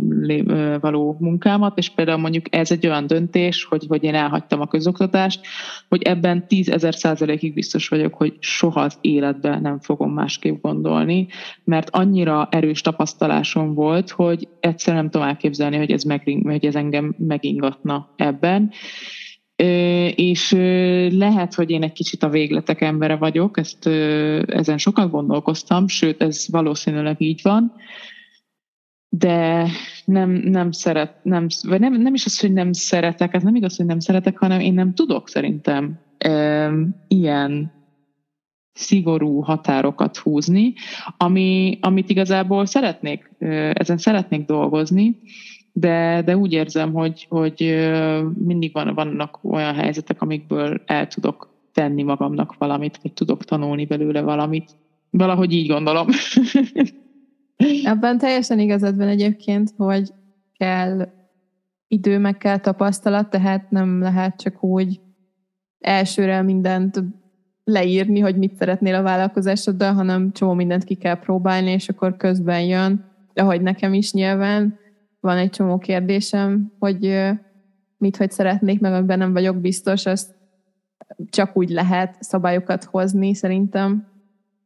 való 0.81 1.17
munkámat, 1.21 1.79
és 1.79 1.91
például 1.91 2.19
mondjuk 2.19 2.55
ez 2.55 2.71
egy 2.71 2.87
olyan 2.87 3.07
döntés, 3.07 3.65
hogy, 3.65 3.85
hogy 3.89 4.05
én 4.05 4.15
elhagytam 4.15 4.61
a 4.61 4.67
közoktatást, 4.67 5.41
hogy 5.89 6.03
ebben 6.03 6.47
tízezer 6.47 6.95
százalékig 6.95 7.55
biztos 7.55 7.89
vagyok, 7.89 8.15
hogy 8.15 8.37
soha 8.39 8.81
az 8.81 8.99
életben 9.01 9.63
nem 9.63 9.79
fogom 9.81 10.13
másképp 10.13 10.63
gondolni, 10.63 11.27
mert 11.65 11.91
annyira 11.91 12.49
erős 12.51 12.81
tapasztalásom 12.81 13.75
volt, 13.75 14.11
hogy 14.11 14.49
egyszerűen 14.61 15.03
nem 15.03 15.11
tudom 15.11 15.29
elképzelni, 15.29 15.77
hogy 15.77 15.91
ez, 15.91 16.03
meg, 16.03 16.23
hogy 16.43 16.67
ez 16.67 16.75
engem 16.75 17.15
megingatna 17.19 18.09
ebben, 18.17 18.71
és 20.15 20.51
lehet, 21.11 21.55
hogy 21.55 21.71
én 21.71 21.83
egy 21.83 21.93
kicsit 21.93 22.23
a 22.23 22.29
végletek 22.29 22.81
embere 22.81 23.17
vagyok, 23.17 23.59
ezt 23.59 23.87
ezen 24.47 24.79
sokat 24.79 25.11
gondolkoztam, 25.11 25.89
sőt, 25.89 26.23
ez 26.23 26.47
valószínűleg 26.51 27.21
így 27.21 27.41
van, 27.43 27.73
de 29.09 29.69
nem, 30.05 30.31
nem 30.31 30.71
szeret, 30.71 31.25
nem, 31.25 31.47
vagy 31.63 31.81
nem, 31.81 32.01
nem 32.01 32.15
is 32.15 32.25
az, 32.25 32.41
hogy 32.41 32.53
nem 32.53 32.73
szeretek, 32.73 33.35
ez 33.35 33.43
nem 33.43 33.55
igaz, 33.55 33.77
hogy 33.77 33.87
nem 33.87 33.99
szeretek, 33.99 34.39
hanem 34.39 34.61
én 34.61 34.75
nem 34.75 34.95
tudok 34.95 35.29
szerintem 35.29 36.01
ilyen 37.09 37.73
szigorú 38.73 39.41
határokat 39.41 40.17
húzni, 40.17 40.75
ami, 41.17 41.79
amit 41.81 42.11
igazából 42.11 42.67
szeretnék, 42.67 43.31
ezen 43.73 43.99
szeretnék 43.99 44.47
dolgozni, 44.47 45.21
de, 45.79 46.23
de 46.25 46.37
úgy 46.37 46.53
érzem, 46.53 46.93
hogy, 46.93 47.27
hogy 47.29 47.89
mindig 48.45 48.73
van, 48.73 48.95
vannak 48.95 49.39
olyan 49.43 49.75
helyzetek, 49.75 50.23
amikből 50.23 50.83
el 50.87 51.07
tudok 51.07 51.49
tenni 51.73 52.03
magamnak 52.03 52.55
valamit, 52.59 52.99
vagy 53.03 53.13
tudok 53.13 53.45
tanulni 53.45 53.85
belőle 53.85 54.21
valamit. 54.21 54.71
Valahogy 55.11 55.53
így 55.53 55.69
gondolom. 55.69 56.07
Ebben 57.85 58.19
teljesen 58.19 58.59
igazad 58.59 58.97
van 58.97 59.09
egyébként, 59.09 59.73
hogy 59.77 60.13
kell 60.59 61.09
idő, 61.89 62.19
meg 62.19 62.37
kell 62.39 62.59
tapasztalat, 62.59 63.31
tehát 63.31 63.71
nem 63.71 64.01
lehet 64.01 64.41
csak 64.41 64.63
úgy 64.65 65.01
elsőre 65.81 66.43
mindent 66.43 67.03
leírni, 67.65 68.21
hogy 68.21 68.37
mit 68.37 68.57
szeretnél 68.57 68.95
a 68.95 69.03
vállalkozásoddal, 69.03 69.93
hanem 69.93 70.33
csomó 70.33 70.53
mindent 70.53 70.85
ki 70.85 70.95
kell 70.95 71.19
próbálni, 71.19 71.71
és 71.71 71.89
akkor 71.89 72.17
közben 72.17 72.63
jön, 72.63 73.05
ahogy 73.35 73.63
nekem 73.63 73.95
is 73.95 74.13
nyilván, 74.13 74.85
van 75.27 75.37
egy 75.37 75.51
csomó 75.51 75.79
kérdésem, 75.79 76.73
hogy 76.79 77.25
mit, 77.97 78.17
hogy 78.17 78.31
szeretnék, 78.31 78.81
meg 78.81 78.93
amiben 78.93 79.19
nem 79.19 79.33
vagyok 79.33 79.57
biztos, 79.57 80.07
azt 80.07 80.35
csak 81.31 81.57
úgy 81.57 81.69
lehet 81.69 82.17
szabályokat 82.21 82.85
hozni 82.85 83.35
szerintem, 83.35 84.07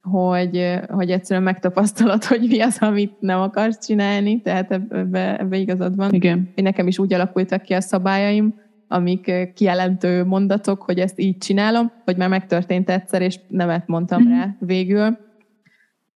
hogy, 0.02 0.80
hogy 0.88 1.10
egyszerűen 1.10 1.44
megtapasztalod, 1.44 2.24
hogy 2.24 2.46
mi 2.48 2.60
az, 2.60 2.76
amit 2.80 3.20
nem 3.20 3.40
akarsz 3.40 3.86
csinálni, 3.86 4.40
tehát 4.40 4.70
ebbe, 4.70 5.38
ebbe 5.38 5.56
igazad 5.56 5.96
van. 5.96 6.12
Igen. 6.12 6.48
Én 6.54 6.64
nekem 6.64 6.86
is 6.86 6.98
úgy 6.98 7.12
alakultak 7.12 7.62
ki 7.62 7.72
a 7.72 7.80
szabályaim, 7.80 8.54
amik 8.88 9.52
kijelentő 9.54 10.24
mondatok, 10.24 10.82
hogy 10.82 10.98
ezt 10.98 11.20
így 11.20 11.38
csinálom, 11.38 11.92
hogy 12.04 12.16
már 12.16 12.28
megtörtént 12.28 12.90
egyszer, 12.90 13.22
és 13.22 13.40
nemet 13.48 13.86
mondtam 13.86 14.22
mm-hmm. 14.22 14.38
rá 14.38 14.56
végül. 14.58 15.18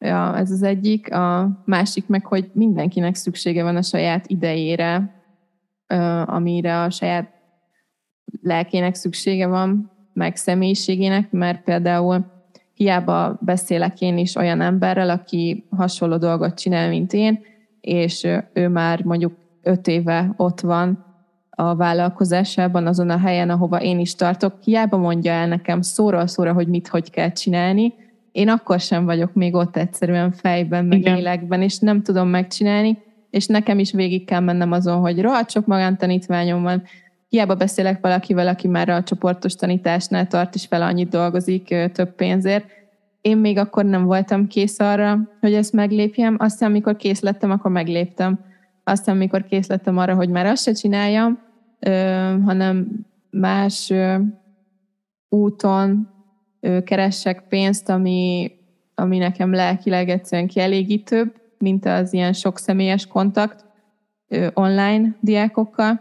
Ja, 0.05 0.37
ez 0.37 0.51
az 0.51 0.63
egyik. 0.63 1.13
A 1.15 1.51
másik 1.65 2.07
meg, 2.07 2.27
hogy 2.27 2.51
mindenkinek 2.53 3.15
szüksége 3.15 3.63
van 3.63 3.77
a 3.77 3.83
saját 3.83 4.27
idejére, 4.27 5.23
amire 6.25 6.83
a 6.83 6.91
saját 6.91 7.33
lelkének 8.43 8.95
szüksége 8.95 9.47
van, 9.47 9.91
meg 10.13 10.37
személyiségének, 10.37 11.31
mert 11.31 11.63
például 11.63 12.25
hiába 12.75 13.39
beszélek 13.41 14.01
én 14.01 14.19
is 14.19 14.37
olyan 14.37 14.61
emberrel, 14.61 15.11
aki 15.11 15.67
hasonló 15.71 16.17
dolgot 16.17 16.59
csinál, 16.59 16.89
mint 16.89 17.13
én, 17.13 17.41
és 17.81 18.29
ő 18.53 18.69
már 18.69 19.03
mondjuk 19.05 19.33
öt 19.63 19.87
éve 19.87 20.35
ott 20.37 20.61
van 20.61 21.05
a 21.51 21.75
vállalkozásában, 21.75 22.87
azon 22.87 23.11
a 23.11 23.19
helyen, 23.19 23.51
ahova 23.51 23.83
én 23.83 23.99
is 23.99 24.15
tartok, 24.15 24.63
hiába 24.63 24.97
mondja 24.97 25.33
el 25.33 25.49
nekem 25.49 25.83
szóról 25.83 26.27
szóra, 26.27 26.53
hogy 26.53 26.69
mit, 26.69 26.89
hogy 26.89 27.11
kell 27.11 27.33
csinálni, 27.33 27.95
én 28.35 28.49
akkor 28.49 28.81
sem 28.81 29.05
vagyok 29.05 29.35
még 29.35 29.55
ott 29.55 29.77
egyszerűen 29.77 30.33
fejben, 30.33 30.85
meg 30.85 30.99
Igen. 30.99 31.15
lélekben, 31.15 31.63
és 31.63 31.79
nem 31.79 32.03
tudom 32.03 32.29
megcsinálni, 32.29 32.99
és 33.31 33.47
nekem 33.47 33.79
is 33.79 33.93
végig 33.93 34.25
kell 34.25 34.41
mennem 34.41 34.73
azon, 34.73 35.01
hogy 35.01 35.21
rohadt 35.21 35.51
sok 35.51 35.67
magántanítványom 35.67 36.63
van, 36.63 36.83
hiába 37.29 37.55
beszélek 37.55 38.01
valakivel, 38.01 38.49
aki 38.49 38.69
már 38.69 38.89
a 38.89 39.03
csoportos 39.03 39.55
tanításnál 39.55 40.27
tart, 40.27 40.55
és 40.55 40.67
fel 40.67 40.83
annyit 40.83 41.09
dolgozik 41.09 41.75
több 41.93 42.15
pénzért, 42.15 42.65
én 43.21 43.37
még 43.37 43.59
akkor 43.59 43.85
nem 43.85 44.05
voltam 44.05 44.47
kész 44.47 44.81
arra, 44.81 45.19
hogy 45.41 45.53
ezt 45.55 45.73
meglépjem, 45.73 46.37
aztán 46.39 46.69
amikor 46.69 46.97
kész 46.97 47.21
lettem, 47.21 47.51
akkor 47.51 47.71
megléptem. 47.71 48.39
Aztán 48.85 49.15
amikor 49.15 49.45
kész 49.45 49.67
lettem 49.67 49.99
arra, 49.99 50.15
hogy 50.15 50.29
már 50.29 50.47
azt 50.47 50.63
se 50.63 50.73
csináljam, 50.73 51.39
hanem 52.45 52.89
más 53.31 53.93
úton 55.29 56.14
keressek 56.85 57.43
pénzt, 57.49 57.89
ami, 57.89 58.51
ami 58.95 59.19
nekem 59.19 59.53
lelkileg 59.53 60.09
egyszerűen 60.09 60.49
kielégítőbb, 60.49 61.35
mint 61.59 61.87
az 61.87 62.13
ilyen 62.13 62.33
sok 62.33 62.59
személyes 62.59 63.07
kontakt 63.07 63.65
online 64.55 65.17
diákokkal, 65.21 66.01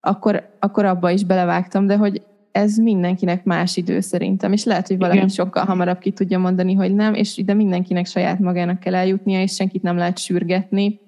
akkor, 0.00 0.56
akkor 0.60 0.84
abba 0.84 1.10
is 1.10 1.24
belevágtam, 1.24 1.86
de 1.86 1.96
hogy 1.96 2.22
ez 2.52 2.76
mindenkinek 2.76 3.44
más 3.44 3.76
idő 3.76 4.00
szerintem, 4.00 4.52
és 4.52 4.64
lehet, 4.64 4.86
hogy 4.86 4.98
valaki 4.98 5.16
Igen. 5.16 5.28
sokkal 5.28 5.64
hamarabb 5.64 5.98
ki 5.98 6.10
tudja 6.10 6.38
mondani, 6.38 6.74
hogy 6.74 6.94
nem, 6.94 7.14
és 7.14 7.36
ide 7.36 7.54
mindenkinek 7.54 8.06
saját 8.06 8.38
magának 8.38 8.80
kell 8.80 8.94
eljutnia, 8.94 9.42
és 9.42 9.54
senkit 9.54 9.82
nem 9.82 9.96
lehet 9.96 10.18
sürgetni. 10.18 11.00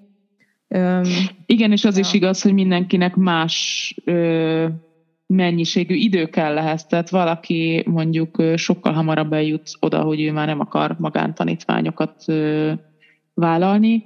Igen, 1.46 1.72
és 1.72 1.84
az 1.84 1.94
ja. 1.94 2.00
is 2.00 2.12
igaz, 2.12 2.42
hogy 2.42 2.52
mindenkinek 2.52 3.14
más 3.14 3.94
ö, 4.04 4.66
mennyiségű 5.26 5.94
idő 5.94 6.26
kell 6.26 6.58
ehhez. 6.58 6.86
Tehát 6.86 7.10
valaki 7.10 7.82
mondjuk 7.86 8.42
sokkal 8.54 8.92
hamarabb 8.92 9.32
eljut 9.32 9.70
oda, 9.80 10.02
hogy 10.02 10.20
ő 10.20 10.32
már 10.32 10.46
nem 10.46 10.60
akar 10.60 10.96
magántanítványokat 10.98 12.24
vállalni. 13.34 14.04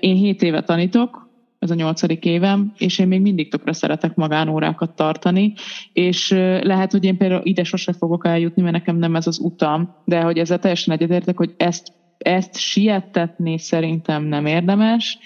Én 0.00 0.14
7 0.14 0.42
éve 0.42 0.62
tanítok, 0.62 1.26
ez 1.58 1.70
a 1.70 1.74
nyolcadik 1.74 2.24
évem, 2.24 2.72
és 2.76 2.98
én 2.98 3.08
még 3.08 3.20
mindig 3.20 3.50
tökre 3.50 3.72
szeretek 3.72 4.14
magánórákat 4.14 4.96
tartani, 4.96 5.52
és 5.92 6.30
lehet, 6.62 6.92
hogy 6.92 7.04
én 7.04 7.16
például 7.16 7.40
ide 7.44 7.64
sose 7.64 7.92
fogok 7.92 8.26
eljutni, 8.26 8.62
mert 8.62 8.74
nekem 8.74 8.96
nem 8.96 9.16
ez 9.16 9.26
az 9.26 9.38
utam, 9.38 9.94
de 10.04 10.20
hogy 10.20 10.38
ezzel 10.38 10.58
teljesen 10.58 10.94
egyetértek, 10.94 11.36
hogy 11.36 11.54
ezt, 11.56 11.92
ezt 12.18 12.56
siettetni 12.56 13.58
szerintem 13.58 14.24
nem 14.24 14.46
érdemes. 14.46 15.18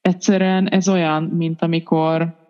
Egyszerűen 0.00 0.68
ez 0.68 0.88
olyan, 0.88 1.22
mint 1.22 1.62
amikor 1.62 2.42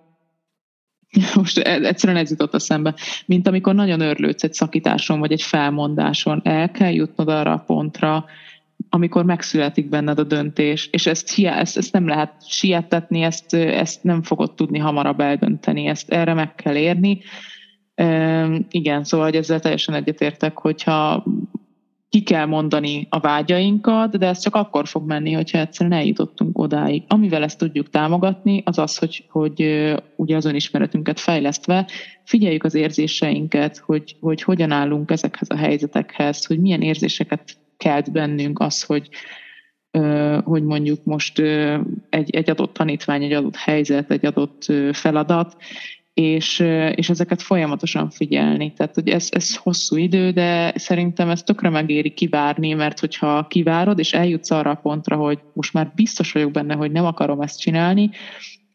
most 1.35 1.59
e, 1.59 1.81
egyszerűen 1.81 2.19
ez 2.19 2.31
jutott 2.31 2.55
a 2.55 2.59
szembe, 2.59 2.95
mint 3.27 3.49
amikor 3.49 3.75
nagyon 3.75 4.01
örlődsz 4.01 4.43
egy 4.43 4.55
szakításon, 4.55 5.19
vagy 5.19 5.33
egy 5.33 5.43
felmondáson, 5.43 6.41
el 6.45 6.71
kell 6.71 6.93
jutnod 6.93 7.29
arra 7.29 7.53
a 7.53 7.65
pontra, 7.67 8.25
amikor 8.89 9.25
megszületik 9.25 9.89
benned 9.89 10.19
a 10.19 10.25
döntés, 10.25 10.89
és 10.93 11.07
ezt, 11.07 11.39
ezt, 11.39 11.77
ezt 11.77 11.93
nem 11.93 12.09
lehet 12.09 12.33
sietetni, 12.49 13.23
ezt, 13.23 13.55
ezt 13.55 14.03
nem 14.03 14.23
fogod 14.23 14.55
tudni 14.55 14.79
hamarabb 14.79 15.21
eldönteni, 15.21 15.87
ezt 15.87 16.11
erre 16.11 16.35
meg 16.35 16.55
kell 16.55 16.77
érni. 16.77 17.21
igen, 18.71 19.05
szóval 19.05 19.27
hogy 19.27 19.37
ezzel 19.37 19.61
teljesen 19.61 19.95
egyetértek, 19.95 20.59
hogyha 20.59 21.25
ki 22.15 22.23
kell 22.23 22.47
mondani 22.47 23.07
a 23.11 23.19
vágyainkat, 23.19 24.19
de 24.19 24.27
ez 24.27 24.39
csak 24.39 24.55
akkor 24.55 24.87
fog 24.87 25.07
menni, 25.07 25.33
hogyha 25.33 25.59
egyszerűen 25.59 25.99
eljutottunk 25.99 26.59
odáig. 26.59 27.03
Amivel 27.09 27.43
ezt 27.43 27.59
tudjuk 27.59 27.91
támogatni, 27.91 28.63
az 28.65 28.79
az, 28.79 28.99
hogy, 28.99 29.25
hogy 29.29 29.61
ugye 30.17 30.37
az 30.37 30.45
önismeretünket 30.45 31.21
fejlesztve 31.21 31.87
figyeljük 32.25 32.65
az 32.65 32.75
érzéseinket, 32.75 33.79
hogy, 33.79 34.17
hogy 34.21 34.43
hogyan 34.43 34.71
állunk 34.71 35.11
ezekhez 35.11 35.51
a 35.51 35.57
helyzetekhez, 35.57 36.45
hogy 36.45 36.61
milyen 36.61 36.83
érzéseket 36.83 37.57
kelt 37.77 38.13
bennünk 38.13 38.61
az, 38.61 38.83
hogy, 38.83 39.09
hogy 40.45 40.63
mondjuk 40.63 41.05
most 41.05 41.39
egy, 42.09 42.31
egy 42.31 42.51
adott 42.51 42.73
tanítvány, 42.73 43.23
egy 43.23 43.33
adott 43.33 43.57
helyzet, 43.57 44.11
egy 44.11 44.27
adott 44.27 44.65
feladat, 44.93 45.57
és, 46.15 46.59
és 46.95 47.11
ezeket 47.11 47.43
folyamatosan 47.43 48.11
figyelni. 48.11 48.73
Tehát, 48.73 48.95
hogy 48.95 49.09
ez, 49.09 49.29
ez 49.31 49.57
hosszú 49.57 49.97
idő, 49.97 50.31
de 50.31 50.73
szerintem 50.77 51.31
ez 51.31 51.43
tökre 51.43 51.69
megéri 51.69 52.11
kivárni, 52.11 52.73
mert 52.73 53.01
hogyha 53.01 53.47
kivárod, 53.47 53.99
és 53.99 54.13
eljutsz 54.13 54.51
arra 54.51 54.71
a 54.71 54.75
pontra, 54.75 55.17
hogy 55.17 55.39
most 55.53 55.73
már 55.73 55.93
biztos 55.95 56.33
vagyok 56.33 56.51
benne, 56.51 56.75
hogy 56.75 56.93
nem 56.93 57.05
akarom 57.05 57.41
ezt 57.41 57.61
csinálni, 57.61 58.11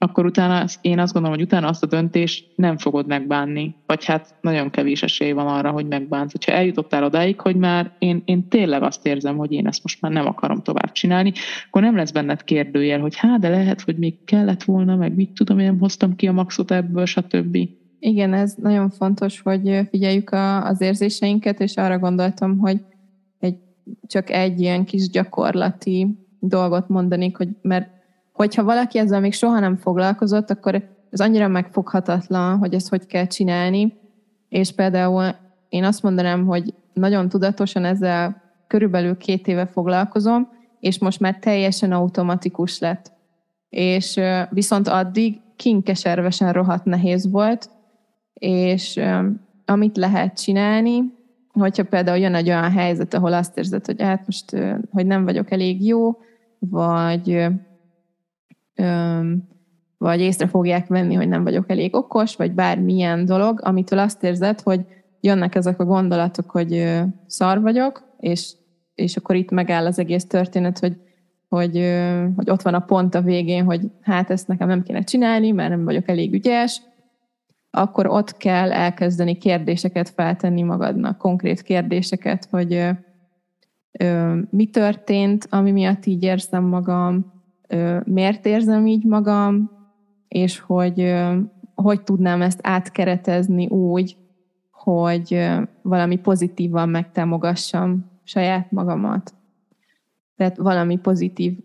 akkor 0.02 0.26
utána 0.26 0.66
én 0.82 1.00
azt 1.00 1.14
gondolom, 1.14 1.38
hogy 1.38 1.46
utána 1.46 1.68
azt 1.68 1.84
a 1.84 1.88
döntést 1.88 2.48
nem 2.56 2.78
fogod 2.78 3.08
megbánni, 3.08 3.76
vagy 3.86 4.06
hát 4.06 4.36
nagyon 4.42 4.70
kevés 4.70 5.04
esély 5.04 5.32
van 5.32 5.48
arra, 5.48 5.72
hogy 5.72 5.88
megbánsz. 5.88 6.46
Ha 6.46 6.52
eljutottál 6.52 7.04
odáig, 7.04 7.40
hogy 7.40 7.56
már 7.56 7.92
én, 8.00 8.22
én 8.26 8.48
tényleg 8.48 8.84
azt 8.84 9.06
érzem, 9.06 9.38
hogy 9.38 9.52
én 9.52 9.68
ezt 9.68 9.84
most 9.84 10.02
már 10.02 10.12
nem 10.12 10.26
akarom 10.26 10.62
tovább 10.62 10.92
csinálni, 10.92 11.34
akkor 11.68 11.82
nem 11.82 11.96
lesz 11.96 12.12
benned 12.12 12.44
kérdőjel, 12.44 13.00
hogy 13.00 13.16
hát, 13.16 13.40
de 13.40 13.50
lehet, 13.50 13.82
hogy 13.82 13.98
még 13.98 14.24
kellett 14.26 14.64
volna, 14.64 14.96
meg 14.96 15.16
mit 15.16 15.32
tudom, 15.32 15.60
én 15.60 15.66
nem 15.66 15.80
hoztam 15.80 16.16
ki 16.16 16.28
a 16.28 16.32
maxot 16.32 16.72
ebből, 16.72 17.06
stb. 17.06 17.58
Igen, 18.00 18.34
ez 18.34 18.54
nagyon 18.62 18.90
fontos, 18.90 19.40
hogy 19.42 19.80
figyeljük 19.90 20.30
a, 20.30 20.66
az 20.66 20.82
érzéseinket, 20.82 21.60
és 21.60 21.76
arra 21.76 22.00
gondoltam, 22.00 22.58
hogy 22.58 22.80
egy, 23.40 23.56
csak 24.08 24.30
egy 24.30 24.60
ilyen 24.60 24.86
kis 24.86 25.10
gyakorlati 25.10 26.08
dolgot 26.40 26.90
mondanék, 26.90 27.38
hogy 27.38 27.50
mert 27.62 27.99
hogyha 28.40 28.64
valaki 28.64 28.98
ezzel 28.98 29.20
még 29.20 29.34
soha 29.34 29.60
nem 29.60 29.76
foglalkozott, 29.76 30.50
akkor 30.50 30.90
ez 31.10 31.20
annyira 31.20 31.48
megfoghatatlan, 31.48 32.58
hogy 32.58 32.74
ezt 32.74 32.90
hogy 32.90 33.06
kell 33.06 33.28
csinálni, 33.28 33.94
és 34.50 34.72
például 34.72 35.36
én 35.70 35.84
azt 35.84 36.04
mondanám, 36.04 36.46
hogy 36.46 36.74
nagyon 36.94 37.30
tudatosan 37.30 37.86
ezzel 37.86 38.42
körülbelül 38.68 39.18
két 39.18 39.48
éve 39.48 39.66
foglalkozom, 39.66 40.50
és 40.80 41.00
most 41.00 41.20
már 41.20 41.40
teljesen 41.40 41.92
automatikus 41.92 42.80
lett. 42.80 43.12
És 43.70 44.20
viszont 44.50 44.88
addig 44.88 45.42
kinkeservesen 45.56 46.54
rohadt 46.54 46.86
nehéz 46.86 47.32
volt, 47.32 47.70
és 48.34 49.00
amit 49.66 49.98
lehet 49.98 50.42
csinálni, 50.42 51.04
hogyha 51.52 51.84
például 51.84 52.18
jön 52.18 52.36
egy 52.36 52.50
olyan 52.50 52.72
helyzet, 52.72 53.14
ahol 53.14 53.34
azt 53.34 53.58
érzed, 53.58 53.86
hogy 53.86 54.02
hát 54.02 54.26
most, 54.26 54.56
hogy 54.92 55.06
nem 55.06 55.24
vagyok 55.24 55.52
elég 55.52 55.86
jó, 55.86 56.18
vagy 56.60 57.50
vagy 59.98 60.20
észre 60.20 60.48
fogják 60.48 60.88
venni, 60.88 61.14
hogy 61.14 61.28
nem 61.28 61.44
vagyok 61.44 61.70
elég 61.70 61.96
okos, 61.96 62.36
vagy 62.36 62.52
bármilyen 62.52 63.26
dolog, 63.26 63.60
amitől 63.64 64.00
azt 64.00 64.24
érzed, 64.24 64.62
hogy 64.62 64.86
jönnek 65.22 65.56
ezek 65.56 65.80
a 65.80 65.86
gondolatok, 65.86 66.50
hogy 66.50 67.00
szar 67.26 67.62
vagyok, 67.62 68.04
és, 68.20 68.54
és 68.96 69.18
akkor 69.18 69.36
itt 69.36 69.52
megáll 69.52 69.86
az 69.86 70.00
egész 70.00 70.26
történet, 70.26 70.80
hogy, 70.80 70.98
hogy, 71.48 71.74
hogy 72.36 72.50
ott 72.50 72.62
van 72.62 72.74
a 72.74 72.80
pont 72.80 73.16
a 73.16 73.22
végén, 73.22 73.64
hogy 73.64 73.92
hát 74.02 74.30
ezt 74.30 74.48
nekem 74.48 74.68
nem 74.68 74.84
kéne 74.84 75.04
csinálni, 75.04 75.52
mert 75.52 75.70
nem 75.70 75.84
vagyok 75.84 76.08
elég 76.08 76.34
ügyes, 76.34 76.82
akkor 77.72 78.08
ott 78.08 78.38
kell 78.38 78.72
elkezdeni 78.72 79.38
kérdéseket 79.38 80.10
feltenni 80.10 80.62
magadnak, 80.62 81.18
konkrét 81.18 81.62
kérdéseket, 81.62 82.48
hogy 82.52 82.90
mi 84.50 84.66
történt, 84.66 85.48
ami 85.50 85.72
miatt 85.72 86.06
így 86.06 86.24
érzem 86.24 86.64
magam, 86.64 87.39
miért 88.04 88.46
érzem 88.46 88.88
így 88.88 89.06
magam, 89.06 89.72
és 90.28 90.60
hogy 90.60 91.14
hogy 91.76 92.02
tudnám 92.02 92.42
ezt 92.42 92.60
átkeretezni 92.64 93.68
úgy, 93.68 94.18
hogy 94.72 95.48
valami 95.82 96.16
pozitívan 96.18 96.90
megtámogassam 96.90 98.12
saját 98.24 98.72
magamat. 98.72 99.34
Tehát 100.36 100.58
valami 100.58 100.98
pozitív 100.98 101.58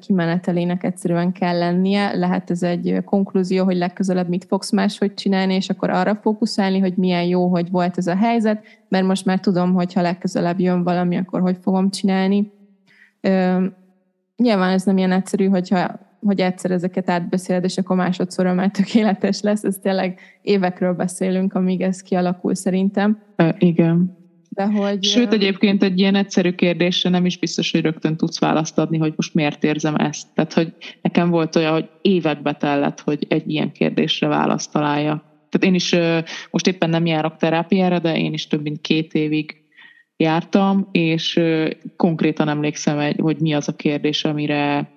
kimenetelének 0.00 0.84
egyszerűen 0.84 1.32
kell 1.32 1.58
lennie. 1.58 2.16
Lehet 2.16 2.50
ez 2.50 2.62
egy 2.62 3.00
konklúzió, 3.04 3.64
hogy 3.64 3.76
legközelebb 3.76 4.28
mit 4.28 4.44
fogsz 4.44 4.72
máshogy 4.72 5.14
csinálni, 5.14 5.54
és 5.54 5.70
akkor 5.70 5.90
arra 5.90 6.14
fókuszálni, 6.14 6.78
hogy 6.78 6.96
milyen 6.96 7.24
jó, 7.24 7.48
hogy 7.48 7.70
volt 7.70 7.98
ez 7.98 8.06
a 8.06 8.16
helyzet, 8.16 8.64
mert 8.88 9.06
most 9.06 9.24
már 9.24 9.40
tudom, 9.40 9.74
hogy 9.74 9.92
ha 9.92 10.02
legközelebb 10.02 10.60
jön 10.60 10.82
valami, 10.82 11.16
akkor 11.16 11.40
hogy 11.40 11.56
fogom 11.60 11.90
csinálni 11.90 12.52
nyilván 14.36 14.72
ez 14.72 14.84
nem 14.84 14.96
ilyen 14.96 15.12
egyszerű, 15.12 15.46
hogyha, 15.46 16.00
hogy 16.20 16.40
egyszer 16.40 16.70
ezeket 16.70 17.10
átbeszéled, 17.10 17.64
és 17.64 17.76
akkor 17.76 17.96
másodszorra 17.96 18.54
már 18.54 18.70
tökéletes 18.70 19.40
lesz. 19.40 19.64
Ez 19.64 19.78
tényleg 19.82 20.20
évekről 20.42 20.92
beszélünk, 20.94 21.54
amíg 21.54 21.80
ez 21.80 22.02
kialakul 22.02 22.54
szerintem. 22.54 23.22
E, 23.36 23.56
igen. 23.58 24.20
De 24.48 24.64
hogy, 24.66 25.04
Sőt, 25.04 25.32
egyébként 25.32 25.82
egy 25.82 25.98
ilyen 25.98 26.14
egyszerű 26.14 26.52
kérdésre 26.52 27.10
nem 27.10 27.26
is 27.26 27.38
biztos, 27.38 27.70
hogy 27.70 27.80
rögtön 27.80 28.16
tudsz 28.16 28.40
választ 28.40 28.78
adni, 28.78 28.98
hogy 28.98 29.12
most 29.16 29.34
miért 29.34 29.64
érzem 29.64 29.94
ezt. 29.94 30.26
Tehát, 30.34 30.52
hogy 30.52 30.74
nekem 31.02 31.30
volt 31.30 31.56
olyan, 31.56 31.72
hogy 31.72 31.88
évekbe 32.02 32.52
tellett, 32.52 33.00
hogy 33.00 33.26
egy 33.28 33.50
ilyen 33.50 33.72
kérdésre 33.72 34.26
választ 34.26 34.72
találja. 34.72 35.22
Tehát 35.48 35.66
én 35.66 35.74
is 35.74 35.94
most 36.50 36.66
éppen 36.66 36.90
nem 36.90 37.06
járok 37.06 37.36
terápiára, 37.36 37.98
de 37.98 38.18
én 38.18 38.32
is 38.32 38.46
több 38.46 38.62
mint 38.62 38.80
két 38.80 39.14
évig 39.14 39.61
jártam, 40.22 40.88
és 40.92 41.40
konkrétan 41.96 42.48
emlékszem, 42.48 43.14
hogy 43.16 43.36
mi 43.40 43.54
az 43.54 43.68
a 43.68 43.76
kérdés, 43.76 44.24
amire 44.24 44.90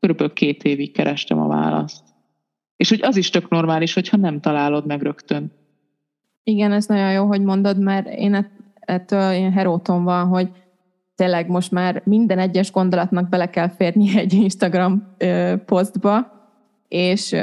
körülbelül 0.00 0.32
két 0.32 0.62
évig 0.62 0.92
kerestem 0.92 1.40
a 1.40 1.46
választ. 1.46 2.02
És 2.76 2.88
hogy 2.88 3.02
az 3.02 3.16
is 3.16 3.30
tök 3.30 3.48
normális, 3.48 3.94
hogyha 3.94 4.16
nem 4.16 4.40
találod 4.40 4.86
meg 4.86 5.02
rögtön. 5.02 5.52
Igen, 6.44 6.72
ez 6.72 6.86
nagyon 6.86 7.12
jó, 7.12 7.26
hogy 7.26 7.42
mondod, 7.42 7.78
mert 7.78 8.08
én 8.14 8.50
ettől 8.80 9.32
ilyen 9.32 9.52
heróton 9.52 10.04
van, 10.04 10.26
hogy 10.26 10.48
tényleg 11.14 11.48
most 11.48 11.70
már 11.70 12.02
minden 12.04 12.38
egyes 12.38 12.70
gondolatnak 12.70 13.28
bele 13.28 13.50
kell 13.50 13.68
férni 13.68 14.18
egy 14.18 14.32
Instagram 14.32 15.14
posztba, 15.66 16.32
és, 16.88 17.36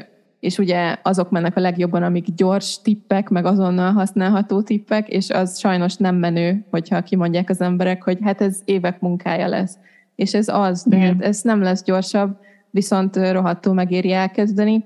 és 0.45 0.57
ugye 0.57 0.95
azok 1.01 1.29
mennek 1.29 1.57
a 1.57 1.59
legjobban, 1.59 2.03
amik 2.03 2.33
gyors 2.35 2.81
tippek, 2.81 3.29
meg 3.29 3.45
azonnal 3.45 3.91
használható 3.91 4.61
tippek, 4.61 5.07
és 5.09 5.29
az 5.29 5.59
sajnos 5.59 5.95
nem 5.95 6.15
menő, 6.15 6.65
hogyha 6.69 7.03
kimondják 7.03 7.49
az 7.49 7.61
emberek, 7.61 8.03
hogy 8.03 8.17
hát 8.23 8.41
ez 8.41 8.61
évek 8.65 8.99
munkája 8.99 9.47
lesz. 9.47 9.77
És 10.15 10.33
ez 10.33 10.47
az, 10.47 10.83
de 10.87 10.97
hát 10.97 11.21
ez 11.21 11.41
nem 11.41 11.61
lesz 11.61 11.83
gyorsabb, 11.83 12.37
viszont 12.69 13.15
rohadtul 13.15 13.73
megéri 13.73 14.11
elkezdeni, 14.11 14.85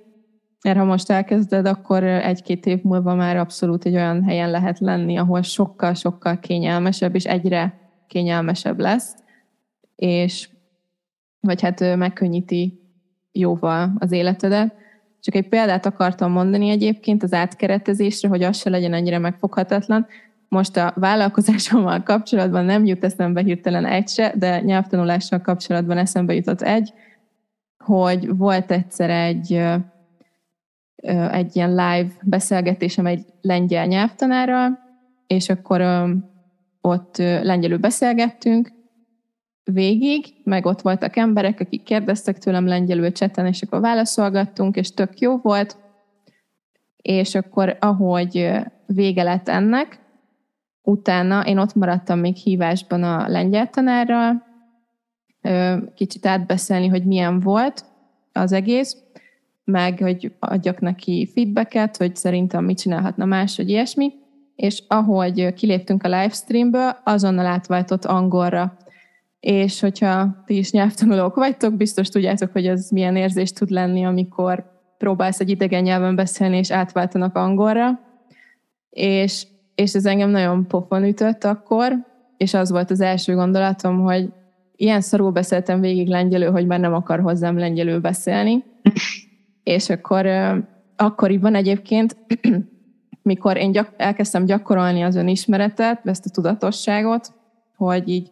mert 0.64 0.78
ha 0.78 0.84
most 0.84 1.12
elkezded, 1.12 1.66
akkor 1.66 2.04
egy-két 2.04 2.66
év 2.66 2.84
múlva 2.84 3.16
már 3.16 3.38
abszolút 3.38 3.86
egy 3.86 3.96
olyan 3.96 4.24
helyen 4.24 4.52
lehet 4.52 4.80
lenni, 4.80 5.18
ahol 5.18 5.42
sokkal-sokkal 5.42 6.40
kényelmesebb, 6.40 7.16
és 7.16 7.24
egyre 7.24 7.80
kényelmesebb 8.08 8.80
lesz, 8.80 9.16
és 9.96 10.50
vagy 11.40 11.62
hát 11.62 11.96
megkönnyíti 11.96 12.80
jóval 13.32 13.94
az 13.98 14.12
életedet. 14.12 14.78
Csak 15.22 15.36
egy 15.36 15.48
példát 15.48 15.86
akartam 15.86 16.32
mondani 16.32 16.70
egyébként 16.70 17.24
az 17.24 17.34
átkeretezésre, 17.34 18.28
hogy 18.28 18.44
az 18.44 18.58
se 18.58 18.70
legyen 18.70 18.94
ennyire 18.94 19.18
megfoghatatlan. 19.18 20.08
Most 20.48 20.78
a 20.78 20.94
vállalkozásommal 20.96 22.04
kapcsolatban 22.04 22.66
nem 22.66 22.86
jut 22.86 23.04
eszembe 23.04 23.42
hirtelen 23.42 23.86
egy 23.86 24.08
se, 24.08 24.34
de 24.36 24.62
nyelvtanulással 24.62 25.42
kapcsolatban 25.42 25.98
eszembe 25.98 26.34
jutott 26.34 26.62
egy, 26.62 26.94
hogy 27.84 28.38
volt 28.38 28.72
egyszer 28.72 29.10
egy, 29.10 29.64
egy 31.32 31.56
ilyen 31.56 31.70
live 31.70 32.08
beszélgetésem 32.24 33.06
egy 33.06 33.26
lengyel 33.42 33.86
nyelvtanárral, 33.86 34.80
és 35.28 35.50
akkor 35.50 35.82
ott 36.82 37.18
lengyelül 37.18 37.78
beszélgettünk 37.78 38.72
végig, 39.74 40.26
meg 40.44 40.66
ott 40.66 40.82
voltak 40.82 41.16
emberek, 41.16 41.60
akik 41.60 41.84
kérdeztek 41.84 42.38
tőlem 42.38 42.68
lengyelül 42.68 43.12
cseten, 43.12 43.46
és 43.46 43.62
akkor 43.62 43.80
válaszolgattunk, 43.80 44.76
és 44.76 44.94
tök 44.94 45.20
jó 45.20 45.38
volt. 45.38 45.78
És 46.96 47.36
akkor, 47.36 47.78
ahogy 47.80 48.52
vége 48.86 49.24
lett 49.24 49.48
ennek, 49.48 50.00
utána 50.82 51.46
én 51.46 51.58
ott 51.58 51.74
maradtam 51.74 52.20
még 52.20 52.36
hívásban 52.36 53.04
a 53.04 53.28
lengyel 53.28 53.70
tanárral, 53.70 54.44
kicsit 55.96 56.26
átbeszélni, 56.26 56.88
hogy 56.88 57.06
milyen 57.06 57.40
volt 57.40 57.86
az 58.34 58.52
egész, 58.52 58.98
meg 59.64 60.00
hogy 60.00 60.32
adjak 60.40 60.80
neki 60.80 61.30
feedbacket, 61.34 61.98
hogy 61.98 62.16
szerintem 62.16 62.66
mit 62.66 62.80
csinálhatna 62.80 63.26
más, 63.26 63.56
hogy 63.56 63.70
ilyesmi 63.70 64.14
és 64.60 64.84
ahogy 64.88 65.54
kiléptünk 65.54 66.04
a 66.04 66.08
livestreamből, 66.08 66.98
azonnal 67.04 67.46
átváltott 67.46 68.06
angolra. 68.06 68.78
És 69.40 69.80
hogyha 69.80 70.44
ti 70.46 70.58
is 70.58 70.72
nyelvtanulók 70.72 71.36
vagytok, 71.36 71.74
biztos 71.74 72.10
tudjátok, 72.10 72.52
hogy 72.52 72.68
ez 72.68 72.90
milyen 72.90 73.16
érzés 73.16 73.52
tud 73.52 73.70
lenni, 73.70 74.06
amikor 74.06 74.66
próbálsz 74.98 75.40
egy 75.40 75.50
idegen 75.50 75.84
nyelven 75.84 76.16
beszélni, 76.16 76.58
és 76.58 76.72
átváltanak 76.72 77.36
angolra. 77.36 78.00
És, 78.90 79.48
és 79.76 79.94
ez 79.94 80.06
engem 80.06 80.30
nagyon 80.30 80.68
pofon 80.68 81.04
ütött 81.04 81.44
akkor, 81.44 81.94
és 82.38 82.54
az 82.54 82.72
volt 82.72 82.92
az 82.92 83.02
első 83.02 83.36
gondolatom, 83.36 84.00
hogy 84.00 84.30
ilyen 84.76 85.02
szarul 85.02 85.32
beszéltem 85.32 85.82
végig 85.82 86.08
lengyelő, 86.08 86.46
hogy 86.46 86.66
már 86.66 86.80
nem 86.80 86.94
akar 86.94 87.20
hozzám 87.20 87.58
lengyelő 87.58 88.00
beszélni. 88.00 88.64
és 89.64 89.90
akkor 89.90 90.28
akkoriban 90.96 91.56
egyébként 91.56 92.18
mikor 93.22 93.58
én 93.58 93.72
gyak, 93.72 93.94
elkezdtem 93.98 94.46
gyakorolni 94.46 95.02
az 95.02 95.16
önismeretet, 95.16 96.08
ezt 96.08 96.26
a 96.26 96.30
tudatosságot, 96.30 97.34
hogy 97.76 98.10
így 98.10 98.32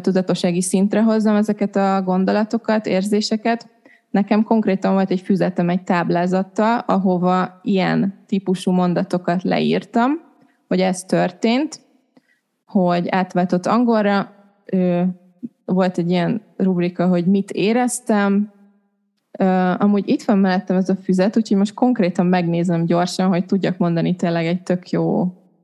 tudatossági 0.00 0.62
szintre 0.62 1.02
hozzam 1.02 1.36
ezeket 1.36 1.76
a 1.76 2.02
gondolatokat, 2.02 2.86
érzéseket, 2.86 3.68
nekem 4.10 4.42
konkrétan 4.42 4.92
volt 4.92 5.10
egy 5.10 5.20
füzetem 5.20 5.68
egy 5.68 5.82
táblázattal, 5.82 6.84
ahova 6.86 7.60
ilyen 7.62 8.14
típusú 8.26 8.70
mondatokat 8.70 9.42
leírtam, 9.42 10.10
hogy 10.68 10.80
ez 10.80 11.04
történt, 11.04 11.80
hogy 12.64 13.08
átváltott 13.08 13.66
angolra, 13.66 14.32
volt 15.64 15.98
egy 15.98 16.10
ilyen 16.10 16.42
rubrika, 16.56 17.06
hogy 17.06 17.26
mit 17.26 17.50
éreztem, 17.50 18.52
Uh, 19.40 19.82
amúgy 19.82 20.08
itt 20.08 20.22
van 20.22 20.38
mellettem 20.38 20.76
ez 20.76 20.88
a 20.88 20.96
füzet, 20.96 21.36
úgyhogy 21.36 21.56
most 21.56 21.74
konkrétan 21.74 22.26
megnézem 22.26 22.84
gyorsan, 22.84 23.28
hogy 23.28 23.44
tudjak 23.44 23.76
mondani 23.76 24.16
tényleg 24.16 24.46
egy 24.46 24.62
tök 24.62 24.90
jó 24.90 25.20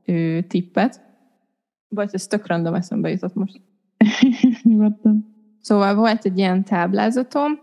uh, 0.07 0.39
tippet. 0.47 1.01
Vagy 1.87 2.09
ez 2.11 2.27
tök 2.27 2.47
random 2.47 2.73
eszembe 2.73 3.09
jutott 3.09 3.33
most. 3.33 3.61
Nyugodtan. 4.65 5.35
Szóval 5.61 5.95
volt 5.95 6.25
egy 6.25 6.37
ilyen 6.37 6.63
táblázatom, 6.63 7.59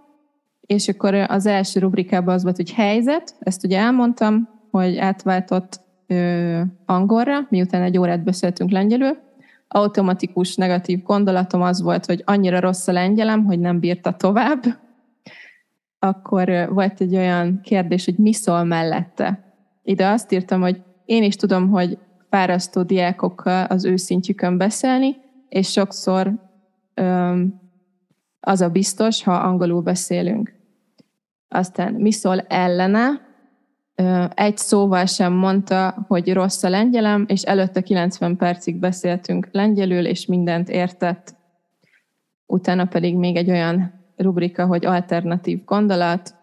és 0.61 0.89
akkor 0.89 1.15
az 1.15 1.47
első 1.47 1.81
rubrikában 1.81 2.35
az 2.35 2.43
volt, 2.43 2.57
hogy 2.57 2.73
helyzet, 2.73 3.35
ezt 3.39 3.65
ugye 3.65 3.79
elmondtam, 3.79 4.49
hogy 4.71 4.97
átváltott 4.97 5.81
ö, 6.07 6.61
angolra, 6.87 7.47
miután 7.49 7.83
egy 7.83 7.99
órát 7.99 8.25
beszéltünk 8.25 8.71
lengyelül. 8.71 9.19
Automatikus 9.69 10.57
negatív 10.57 11.03
gondolatom 11.03 11.63
az 11.63 11.83
volt, 11.83 12.07
hogy 12.07 12.23
annyira 12.27 12.61
rossz 12.61 12.89
a 12.89 12.93
lengyelem, 12.93 13.45
hogy 13.45 13.61
nem 13.61 13.79
bírta 13.79 14.13
tovább 14.13 14.65
akkor 16.05 16.69
volt 16.73 17.01
egy 17.01 17.17
olyan 17.17 17.61
kérdés, 17.63 18.05
hogy 18.05 18.17
mi 18.17 18.33
szól 18.33 18.65
mellette. 18.65 19.55
Ide 19.83 20.07
azt 20.07 20.33
írtam, 20.33 20.61
hogy 20.61 20.83
én 21.05 21.23
is 21.23 21.37
tudom, 21.37 21.71
hogy 21.71 21.99
fárasztó 22.31 22.83
diákokkal 22.83 23.65
az 23.65 23.85
ő 23.85 23.97
szintjükön 23.97 24.59
beszélni, 24.59 25.17
és 25.49 25.71
sokszor 25.71 26.33
az 28.41 28.61
a 28.61 28.69
biztos, 28.69 29.23
ha 29.25 29.35
angolul 29.35 29.83
beszélünk. 29.83 30.55
Aztán 31.49 31.95
mi 31.95 32.13
szól 32.13 32.41
ellene, 32.41 33.31
egy 34.35 34.57
szóval 34.57 35.07
sem 35.07 35.33
mondta, 35.33 36.05
hogy 36.09 36.33
rossz 36.33 36.63
a 36.63 36.69
lengyelem, 36.69 37.25
és 37.29 37.43
előtte 37.43 37.81
90 37.81 38.37
percig 38.37 38.77
beszéltünk 38.77 39.49
lengyelül, 39.53 40.07
és 40.07 40.27
mindent 40.27 40.69
értett. 40.69 41.35
Utána 42.47 42.85
pedig 42.85 43.17
még 43.17 43.37
egy 43.37 43.51
olyan 43.51 44.01
rubrika, 44.17 44.67
hogy 44.67 44.87
alternatív 44.87 45.65
gondolat, 45.65 46.35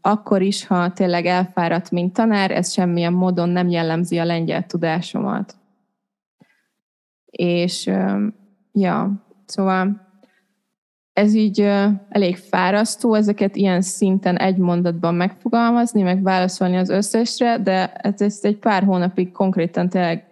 akkor 0.00 0.42
is, 0.42 0.66
ha 0.66 0.92
tényleg 0.92 1.26
elfáradt, 1.26 1.90
mint 1.90 2.12
tanár, 2.12 2.50
ez 2.50 2.72
semmilyen 2.72 3.12
módon 3.12 3.48
nem 3.48 3.68
jellemzi 3.68 4.18
a 4.18 4.24
lengyel 4.24 4.66
tudásomat. 4.66 5.56
És 7.26 7.90
ja, 8.72 9.24
szóval 9.46 10.08
ez 11.12 11.34
így 11.34 11.60
elég 12.08 12.36
fárasztó, 12.36 13.14
ezeket 13.14 13.56
ilyen 13.56 13.80
szinten 13.80 14.36
egy 14.36 14.56
mondatban 14.56 15.14
megfogalmazni, 15.14 16.02
meg 16.02 16.22
válaszolni 16.22 16.76
az 16.76 16.88
összesre, 16.88 17.58
de 17.58 17.92
ezt 17.92 18.44
egy 18.44 18.56
pár 18.56 18.82
hónapig 18.82 19.32
konkrétan 19.32 19.88
tényleg 19.88 20.24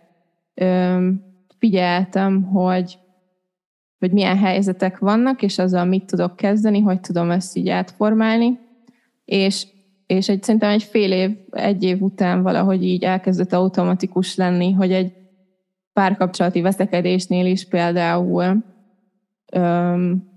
figyeltem, 1.59 2.43
hogy 2.43 2.99
hogy 3.99 4.13
milyen 4.13 4.39
helyzetek 4.39 4.99
vannak, 4.99 5.43
és 5.43 5.59
azzal 5.59 5.85
mit 5.85 6.05
tudok 6.05 6.37
kezdeni, 6.37 6.81
hogy 6.81 7.01
tudom 7.01 7.31
ezt 7.31 7.57
így 7.57 7.69
átformálni. 7.69 8.59
És, 9.25 9.67
és 10.07 10.29
egy, 10.29 10.43
szerintem 10.43 10.71
egy 10.71 10.83
fél 10.83 11.13
év, 11.13 11.37
egy 11.51 11.83
év 11.83 12.03
után 12.03 12.43
valahogy 12.43 12.85
így 12.85 13.05
elkezdett 13.05 13.53
automatikus 13.53 14.37
lenni, 14.37 14.73
hogy 14.73 14.93
egy 14.93 15.13
párkapcsolati 15.99 16.61
veszekedésnél 16.61 17.47
is 17.47 17.69
például 17.69 18.65
öm, 19.53 20.29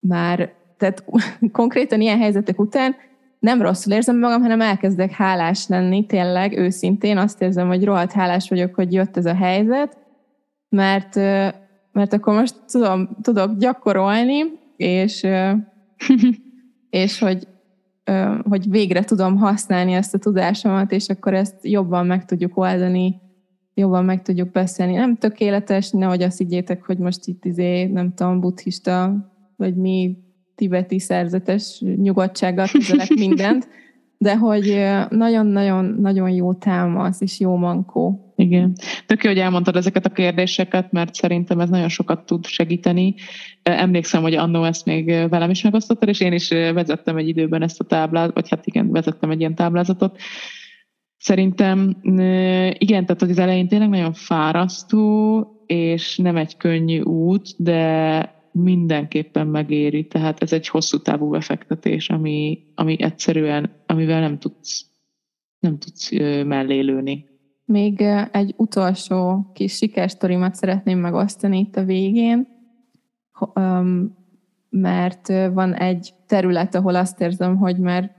már, 0.00 0.52
tehát 0.76 1.04
konkrétan 1.52 2.00
ilyen 2.00 2.18
helyzetek 2.18 2.60
után 2.60 2.94
nem 3.38 3.62
rosszul 3.62 3.92
érzem 3.92 4.18
magam, 4.18 4.42
hanem 4.42 4.60
elkezdek 4.60 5.10
hálás 5.10 5.66
lenni, 5.68 6.06
tényleg, 6.06 6.58
őszintén 6.58 7.18
azt 7.18 7.42
érzem, 7.42 7.66
hogy 7.66 7.84
rohadt 7.84 8.12
hálás 8.12 8.48
vagyok, 8.48 8.74
hogy 8.74 8.92
jött 8.92 9.16
ez 9.16 9.26
a 9.26 9.34
helyzet, 9.34 9.98
mert 10.68 11.14
mert 11.92 12.12
akkor 12.12 12.34
most 12.34 12.54
tudom, 12.72 13.08
tudok 13.22 13.56
gyakorolni, 13.56 14.42
és, 14.76 15.26
és 17.04 17.18
hogy, 17.18 17.48
hogy 18.42 18.70
végre 18.70 19.04
tudom 19.04 19.36
használni 19.36 19.92
ezt 19.92 20.14
a 20.14 20.18
tudásomat, 20.18 20.92
és 20.92 21.08
akkor 21.08 21.34
ezt 21.34 21.56
jobban 21.62 22.06
meg 22.06 22.24
tudjuk 22.24 22.56
oldani, 22.56 23.20
jobban 23.80 24.04
meg 24.04 24.22
tudjuk 24.22 24.50
beszélni. 24.50 24.94
Nem 24.94 25.16
tökéletes, 25.16 25.90
nehogy 25.90 26.22
azt 26.22 26.38
higgyétek, 26.38 26.84
hogy 26.84 26.98
most 26.98 27.26
itt 27.26 27.44
izé, 27.44 27.84
nem 27.84 28.14
tudom, 28.14 28.40
buddhista, 28.40 29.14
vagy 29.56 29.76
mi 29.76 30.16
tibeti 30.54 30.98
szerzetes 30.98 31.82
nyugodtsággal 31.96 32.66
kezelek 32.66 33.08
mindent, 33.26 33.68
de 34.18 34.36
hogy 34.36 34.86
nagyon-nagyon-nagyon 35.08 36.30
jó 36.30 36.54
támasz 36.54 37.20
és 37.20 37.40
jó 37.40 37.56
mankó. 37.56 38.32
Igen. 38.36 38.72
Tök 39.06 39.24
jó, 39.24 39.30
hogy 39.30 39.38
elmondtad 39.38 39.76
ezeket 39.76 40.06
a 40.06 40.10
kérdéseket, 40.10 40.92
mert 40.92 41.14
szerintem 41.14 41.60
ez 41.60 41.68
nagyon 41.68 41.88
sokat 41.88 42.26
tud 42.26 42.46
segíteni. 42.46 43.14
Emlékszem, 43.62 44.22
hogy 44.22 44.34
annó 44.34 44.64
ezt 44.64 44.84
még 44.84 45.06
velem 45.28 45.50
is 45.50 45.62
megosztottad, 45.62 46.08
és 46.08 46.20
én 46.20 46.32
is 46.32 46.48
vezettem 46.48 47.16
egy 47.16 47.28
időben 47.28 47.62
ezt 47.62 47.80
a 47.80 47.84
táblázatot, 47.84 48.34
vagy 48.34 48.48
hát 48.48 48.66
igen, 48.66 48.90
vezettem 48.90 49.30
egy 49.30 49.40
ilyen 49.40 49.54
táblázatot. 49.54 50.18
Szerintem 51.22 51.96
igen, 52.78 53.06
tehát 53.06 53.22
az 53.22 53.38
elején 53.38 53.68
tényleg 53.68 53.88
nagyon 53.88 54.12
fárasztó, 54.12 55.46
és 55.66 56.16
nem 56.16 56.36
egy 56.36 56.56
könnyű 56.56 57.00
út, 57.00 57.62
de 57.62 58.34
mindenképpen 58.52 59.46
megéri. 59.46 60.06
Tehát 60.06 60.42
ez 60.42 60.52
egy 60.52 60.68
hosszú 60.68 60.98
távú 60.98 61.30
befektetés, 61.30 62.10
ami, 62.10 62.58
ami 62.74 63.02
egyszerűen, 63.02 63.70
amivel 63.86 64.20
nem 64.20 64.38
tudsz, 64.38 64.86
nem 65.58 65.78
tudsz 65.78 66.10
mellélőni. 66.44 67.28
Még 67.64 68.00
egy 68.32 68.54
utolsó 68.56 69.50
kis 69.54 69.74
sikersztorimat 69.76 70.54
szeretném 70.54 70.98
megosztani 70.98 71.58
itt 71.58 71.76
a 71.76 71.84
végén, 71.84 72.48
mert 74.70 75.28
van 75.52 75.74
egy 75.74 76.10
terület, 76.26 76.74
ahol 76.74 76.94
azt 76.94 77.20
érzem, 77.20 77.56
hogy 77.56 77.78
már 77.78 78.18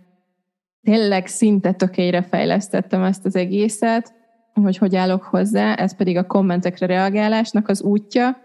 tényleg 0.83 1.27
szinte 1.27 1.71
tökére 1.71 2.21
fejlesztettem 2.21 3.03
ezt 3.03 3.25
az 3.25 3.35
egészet, 3.35 4.13
hogy 4.53 4.77
hogy 4.77 4.95
állok 4.95 5.23
hozzá, 5.23 5.73
ez 5.73 5.95
pedig 5.95 6.17
a 6.17 6.27
kommentekre 6.27 6.85
reagálásnak 6.85 7.67
az 7.67 7.81
útja, 7.81 8.37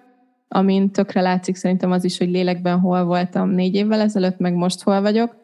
amin 0.48 0.90
tökre 0.90 1.20
látszik 1.20 1.56
szerintem 1.56 1.90
az 1.90 2.04
is, 2.04 2.18
hogy 2.18 2.30
lélekben 2.30 2.78
hol 2.78 3.04
voltam 3.04 3.50
négy 3.50 3.74
évvel 3.74 4.00
ezelőtt, 4.00 4.38
meg 4.38 4.54
most 4.54 4.82
hol 4.82 5.00
vagyok, 5.00 5.36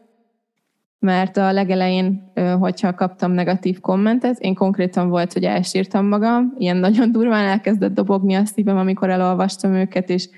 mert 0.98 1.36
a 1.36 1.52
legelején, 1.52 2.32
hogyha 2.60 2.94
kaptam 2.94 3.32
negatív 3.32 3.80
kommentet, 3.80 4.38
én 4.38 4.54
konkrétan 4.54 5.08
volt, 5.08 5.32
hogy 5.32 5.44
elsírtam 5.44 6.06
magam, 6.06 6.54
ilyen 6.58 6.76
nagyon 6.76 7.12
durván 7.12 7.44
elkezdett 7.44 7.94
dobogni 7.94 8.34
a 8.34 8.44
szívem, 8.44 8.76
amikor 8.76 9.10
elolvastam 9.10 9.72
őket, 9.72 10.10
és, 10.10 10.28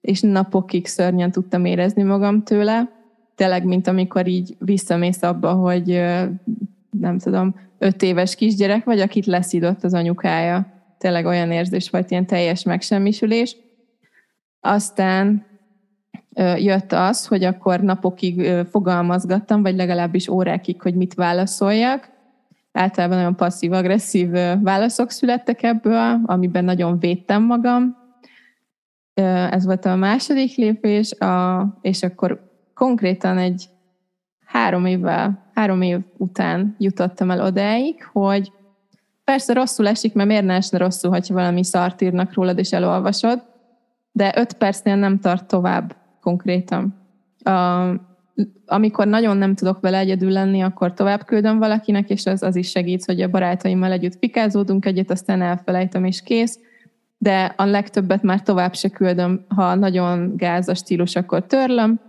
és 0.00 0.20
napokig 0.20 0.86
szörnyen 0.86 1.30
tudtam 1.30 1.64
érezni 1.64 2.02
magam 2.02 2.42
tőle. 2.42 2.88
Tényleg, 3.34 3.64
mint 3.64 3.86
amikor 3.86 4.26
így 4.26 4.56
visszamész 4.58 5.22
abba, 5.22 5.52
hogy 5.52 6.02
nem 6.90 7.18
tudom, 7.18 7.54
öt 7.78 8.02
éves 8.02 8.34
kisgyerek 8.34 8.84
vagy, 8.84 9.00
akit 9.00 9.26
leszidott 9.26 9.84
az 9.84 9.94
anyukája. 9.94 10.66
Tényleg 10.98 11.26
olyan 11.26 11.50
érzés 11.50 11.90
volt, 11.90 12.10
ilyen 12.10 12.26
teljes 12.26 12.62
megsemmisülés. 12.62 13.56
Aztán 14.60 15.46
jött 16.56 16.92
az, 16.92 17.26
hogy 17.26 17.44
akkor 17.44 17.80
napokig 17.80 18.50
fogalmazgattam, 18.70 19.62
vagy 19.62 19.76
legalábbis 19.76 20.28
órákig, 20.28 20.82
hogy 20.82 20.94
mit 20.94 21.14
válaszoljak. 21.14 22.10
Általában 22.72 23.16
nagyon 23.16 23.36
passzív-agresszív 23.36 24.30
válaszok 24.62 25.10
születtek 25.10 25.62
ebből, 25.62 26.20
amiben 26.24 26.64
nagyon 26.64 26.98
védtem 26.98 27.42
magam. 27.42 27.96
Ez 29.50 29.64
volt 29.64 29.84
a 29.84 29.94
második 29.94 30.56
lépés, 30.56 31.12
a, 31.12 31.66
és 31.82 32.02
akkor 32.02 32.52
konkrétan 32.74 33.38
egy 33.38 33.68
három 34.44 34.86
évvel, 34.86 35.50
három 35.54 35.82
év 35.82 35.98
után 36.16 36.74
jutottam 36.78 37.30
el 37.30 37.40
odáig, 37.40 38.04
hogy 38.12 38.52
persze 39.24 39.52
rosszul 39.52 39.88
esik, 39.88 40.14
mert 40.14 40.28
miért 40.28 40.44
ne 40.44 40.54
esne 40.54 40.78
rosszul, 40.78 41.10
hogyha 41.10 41.34
valami 41.34 41.64
szart 41.64 42.00
írnak 42.00 42.34
rólad 42.34 42.58
és 42.58 42.72
elolvasod, 42.72 43.42
de 44.12 44.32
öt 44.36 44.52
percnél 44.52 44.96
nem 44.96 45.18
tart 45.18 45.46
tovább 45.46 45.96
konkrétan. 46.20 46.94
A, 47.42 47.50
amikor 48.66 49.06
nagyon 49.06 49.36
nem 49.36 49.54
tudok 49.54 49.80
vele 49.80 49.98
egyedül 49.98 50.30
lenni, 50.30 50.62
akkor 50.62 50.94
tovább 50.94 51.24
küldöm 51.24 51.58
valakinek, 51.58 52.10
és 52.10 52.26
az, 52.26 52.42
az 52.42 52.56
is 52.56 52.70
segít, 52.70 53.04
hogy 53.04 53.20
a 53.20 53.30
barátaimmal 53.30 53.92
együtt 53.92 54.18
fikázódunk 54.18 54.86
egyet, 54.86 55.10
aztán 55.10 55.42
elfelejtem, 55.42 56.04
és 56.04 56.22
kész. 56.22 56.58
De 57.18 57.54
a 57.56 57.64
legtöbbet 57.64 58.22
már 58.22 58.42
tovább 58.42 58.74
se 58.74 58.88
küldöm, 58.88 59.44
ha 59.48 59.74
nagyon 59.74 60.36
gáz 60.36 60.68
a 60.68 60.74
stílus, 60.74 61.16
akkor 61.16 61.46
törlöm, 61.46 62.00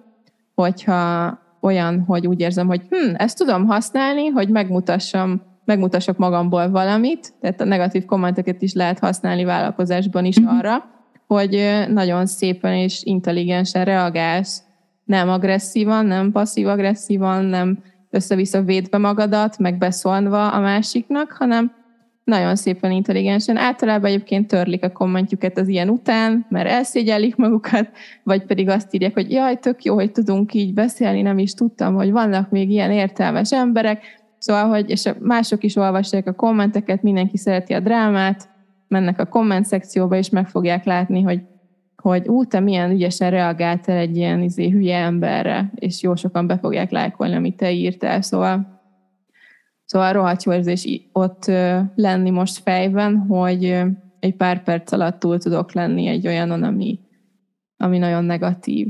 hogyha 0.56 1.40
olyan, 1.62 2.04
hogy 2.08 2.28
úgy 2.28 2.40
érzem, 2.40 2.68
hogy 2.68 2.82
hm, 2.90 3.14
ezt 3.16 3.38
tudom 3.38 3.66
használni, 3.66 4.28
hogy 4.28 4.50
megmutassam, 4.50 5.42
megmutassak 5.66 6.18
magamból 6.18 6.70
valamit, 6.70 7.34
tehát 7.42 7.62
a 7.62 7.66
negatív 7.66 8.06
kommenteket 8.06 8.62
is 8.62 8.74
lehet 8.74 9.00
használni 9.00 9.44
vállalkozásban 9.44 10.26
is 10.26 10.40
mm-hmm. 10.40 10.58
arra, 10.58 10.84
hogy 11.28 11.84
nagyon 11.90 12.26
szépen 12.26 12.74
és 12.74 13.04
intelligensen 13.04 13.86
reagálsz, 13.86 14.64
nem 15.04 15.30
agresszívan, 15.30 16.06
nem 16.06 16.32
passzív-agresszívan, 16.32 17.46
nem 17.46 17.80
össze-vissza 18.10 18.62
védve 18.62 18.98
magadat, 18.98 19.58
meg 19.58 19.78
beszólva 19.78 20.52
a 20.52 20.60
másiknak, 20.60 21.32
hanem 21.32 21.72
nagyon 22.26 22.56
szépen 22.56 22.92
intelligensen. 22.92 23.58
Általában 23.58 24.10
egyébként 24.10 24.48
törlik 24.48 24.84
a 24.84 24.92
kommentjüket 24.92 25.58
az 25.58 25.68
ilyen 25.68 25.90
után, 25.90 26.46
mert 26.50 26.70
elszégyellik 26.70 27.36
magukat, 27.36 27.90
vagy 28.24 28.46
pedig 28.46 28.70
azt 28.70 28.94
írják, 28.94 29.14
hogy 29.14 29.32
jaj, 29.32 29.60
tök 29.60 29.84
jó, 29.84 29.94
hogy 29.94 30.12
tudunk 30.12 30.54
így 30.54 30.74
beszélni, 30.74 31.22
nem 31.22 31.38
is 31.38 31.54
tudtam, 31.54 31.96
hogy 31.96 32.12
vannak 32.12 32.50
még 32.50 32.70
ilyen 32.70 32.92
értelmes 32.92 33.52
emberek. 33.52 34.04
Szóval, 34.38 34.68
hogy 34.68 34.90
és 34.90 35.10
mások 35.20 35.64
is 35.64 35.76
olvassák 35.76 36.28
a 36.28 36.34
kommenteket, 36.34 37.02
mindenki 37.02 37.38
szereti 37.38 37.74
a 37.74 37.80
drámát, 37.80 38.50
mennek 38.88 39.20
a 39.20 39.26
komment 39.26 39.66
szekcióba, 39.66 40.16
és 40.16 40.30
meg 40.30 40.48
fogják 40.48 40.86
látni, 40.86 41.22
hogy, 41.22 41.42
hogy 41.96 42.28
ú, 42.28 42.46
te 42.46 42.60
milyen 42.60 42.92
ügyesen 42.92 43.30
reagáltál 43.30 43.98
egy 43.98 44.18
ilyen 44.18 44.42
izé, 44.42 44.70
hülye 44.70 44.98
emberre, 44.98 45.72
és 45.76 46.02
jó 46.02 46.16
sokan 46.16 46.48
be 46.48 46.58
fogják 46.58 46.92
lájkolni, 46.92 47.36
amit 47.36 47.58
te 47.58 47.72
írtál, 47.72 48.22
szóval 48.22 48.75
Szóval 49.86 50.14
rohadt 50.14 50.44
jó 50.44 50.54
érzés 50.54 50.88
ott 51.12 51.46
lenni 51.96 52.30
most 52.30 52.58
fejben, 52.58 53.18
hogy 53.18 53.64
egy 54.20 54.36
pár 54.36 54.64
perc 54.64 54.92
alatt 54.92 55.20
túl 55.20 55.38
tudok 55.38 55.74
lenni 55.74 56.08
egy 56.08 56.28
olyanon, 56.28 56.64
ami, 56.64 57.00
ami 57.78 57.98
nagyon 57.98 58.24
negatív. 58.24 58.88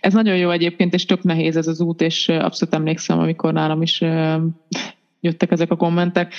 Ez 0.00 0.12
nagyon 0.12 0.36
jó 0.36 0.50
egyébként, 0.50 0.94
és 0.94 1.04
tök 1.04 1.22
nehéz 1.22 1.56
ez 1.56 1.66
az 1.66 1.80
út, 1.80 2.00
és 2.00 2.28
abszolút 2.28 2.74
emlékszem, 2.74 3.18
amikor 3.18 3.52
nálam 3.52 3.82
is 3.82 4.00
jöttek 5.20 5.50
ezek 5.50 5.70
a 5.70 5.76
kommentek, 5.76 6.34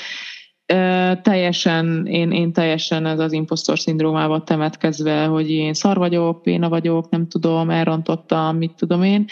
teljesen, 1.22 2.06
én, 2.06 2.32
én 2.32 2.54
teljesen 2.54 3.06
ez 3.06 3.20
az 3.20 3.32
impostor 3.32 3.80
szindrómával 3.80 4.44
temetkezve, 4.44 5.26
hogy 5.26 5.50
én 5.50 5.74
szar 5.74 5.98
vagyok, 5.98 6.42
péna 6.42 6.70
vagyok, 6.70 7.10
nem 7.10 7.28
tudom, 7.28 7.70
elrontottam, 7.70 8.58
mit 8.58 8.76
tudom 8.76 9.04
én, 9.04 9.26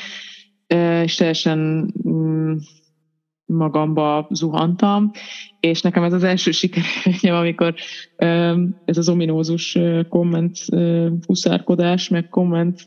és 1.04 1.16
teljesen 1.16 1.94
mm, 2.10 2.56
magamba 3.52 4.28
zuhantam, 4.30 5.12
és 5.60 5.82
nekem 5.82 6.04
ez 6.04 6.14
az 6.14 6.24
első 6.24 6.52
sikerélményem, 6.52 7.36
amikor 7.36 7.74
ez 8.86 8.98
az 8.98 9.10
ominózus 9.10 9.78
komment 10.10 10.58
huszárkodás, 11.26 12.10
meg 12.10 12.30
komment, 12.30 12.84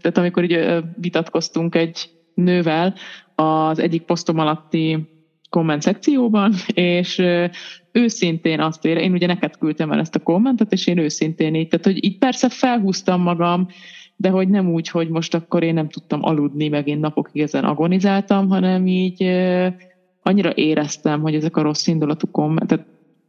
tehát 0.00 0.18
amikor 0.18 0.44
így 0.44 0.84
vitatkoztunk 0.96 1.74
egy 1.74 2.10
nővel 2.34 2.94
az 3.34 3.78
egyik 3.78 4.02
posztom 4.02 4.38
alatti 4.38 5.08
komment 5.50 5.82
szekcióban, 5.82 6.52
és 6.74 7.22
őszintén 7.92 8.60
azt 8.60 8.84
ér, 8.84 8.96
én 8.96 9.12
ugye 9.12 9.26
neked 9.26 9.56
küldtem 9.56 9.92
el 9.92 9.98
ezt 9.98 10.14
a 10.14 10.22
kommentet, 10.22 10.72
és 10.72 10.86
én 10.86 10.98
őszintén 10.98 11.54
így, 11.54 11.68
tehát 11.68 11.84
hogy 11.84 12.04
így 12.04 12.18
persze 12.18 12.48
felhúztam 12.48 13.22
magam, 13.22 13.68
de 14.16 14.28
hogy 14.28 14.48
nem 14.48 14.72
úgy, 14.72 14.88
hogy 14.88 15.08
most 15.08 15.34
akkor 15.34 15.62
én 15.62 15.74
nem 15.74 15.88
tudtam 15.88 16.22
aludni, 16.22 16.68
meg 16.68 16.88
én 16.88 16.98
napokig 16.98 17.42
ezen 17.42 17.64
agonizáltam, 17.64 18.48
hanem 18.48 18.86
így 18.86 19.22
annyira 20.22 20.52
éreztem, 20.54 21.20
hogy 21.20 21.34
ezek 21.34 21.56
a 21.56 21.62
rossz 21.62 21.86
indulatú 21.86 22.30
kommentek, 22.30 22.84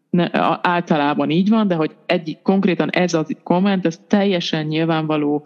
ne, 0.10 0.28
általában 0.62 1.30
így 1.30 1.50
van, 1.50 1.68
de 1.68 1.76
hogy 1.76 1.96
egy, 2.06 2.38
konkrétan 2.44 2.90
ez 2.90 3.14
a 3.14 3.26
komment, 3.44 3.86
ez 3.86 4.00
teljesen 4.08 4.66
nyilvánvaló, 4.66 5.46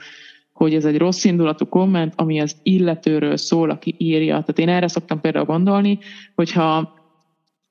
hogy 0.53 0.73
ez 0.73 0.85
egy 0.85 0.97
rossz 0.97 1.23
indulatú 1.23 1.65
komment, 1.65 2.13
ami 2.15 2.41
az 2.41 2.55
illetőről 2.63 3.37
szól, 3.37 3.69
aki 3.69 3.95
írja. 3.97 4.31
Tehát 4.31 4.59
én 4.59 4.69
erre 4.69 4.87
szoktam 4.87 5.21
például 5.21 5.45
gondolni, 5.45 5.99
hogyha 6.35 6.93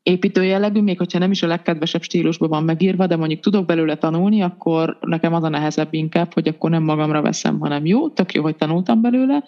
építő 0.03 0.45
jellegű, 0.45 0.81
még 0.81 0.99
hogyha 0.99 1.19
nem 1.19 1.31
is 1.31 1.43
a 1.43 1.47
legkedvesebb 1.47 2.03
stílusban 2.03 2.49
van 2.49 2.65
megírva, 2.65 3.07
de 3.07 3.17
mondjuk 3.17 3.41
tudok 3.41 3.67
belőle 3.67 3.97
tanulni, 3.97 4.43
akkor 4.43 4.99
nekem 5.01 5.35
az 5.35 5.43
a 5.43 5.49
nehezebb 5.49 5.95
inkább, 5.95 6.33
hogy 6.33 6.49
akkor 6.49 6.71
nem 6.71 6.83
magamra 6.83 7.23
veszem, 7.23 7.59
hanem 7.59 7.87
jó, 7.87 8.09
tök 8.09 8.35
jó, 8.35 8.43
hogy 8.43 8.57
tanultam 8.57 9.01
belőle, 9.01 9.45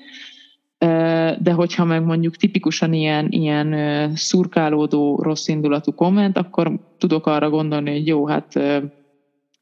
de 1.38 1.52
hogyha 1.54 1.84
meg 1.84 2.04
mondjuk 2.04 2.36
tipikusan 2.36 2.92
ilyen, 2.92 3.26
ilyen 3.30 4.10
szurkálódó, 4.16 5.22
rossz 5.22 5.48
indulatú 5.48 5.92
komment, 5.92 6.38
akkor 6.38 6.80
tudok 6.98 7.26
arra 7.26 7.50
gondolni, 7.50 7.90
hogy 7.90 8.06
jó, 8.06 8.26
hát 8.26 8.56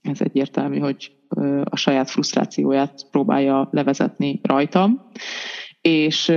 ez 0.03 0.21
egyértelmű, 0.21 0.79
hogy 0.79 1.13
a 1.65 1.77
saját 1.77 2.11
frusztrációját 2.11 3.07
próbálja 3.11 3.69
levezetni 3.71 4.41
rajtam, 4.43 5.11
és 5.81 6.33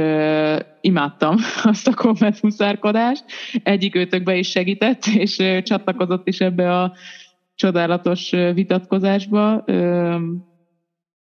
imádtam 0.82 1.36
azt 1.64 1.88
a 1.88 1.94
komment 1.94 2.40
huszárkodást. 2.40 3.26
Egyik 3.64 3.96
őtökbe 3.96 4.36
is 4.36 4.50
segített, 4.50 5.06
és 5.06 5.62
csatlakozott 5.64 6.28
is 6.28 6.40
ebbe 6.40 6.80
a 6.82 6.94
csodálatos 7.56 8.30
vitatkozásba. 8.54 9.64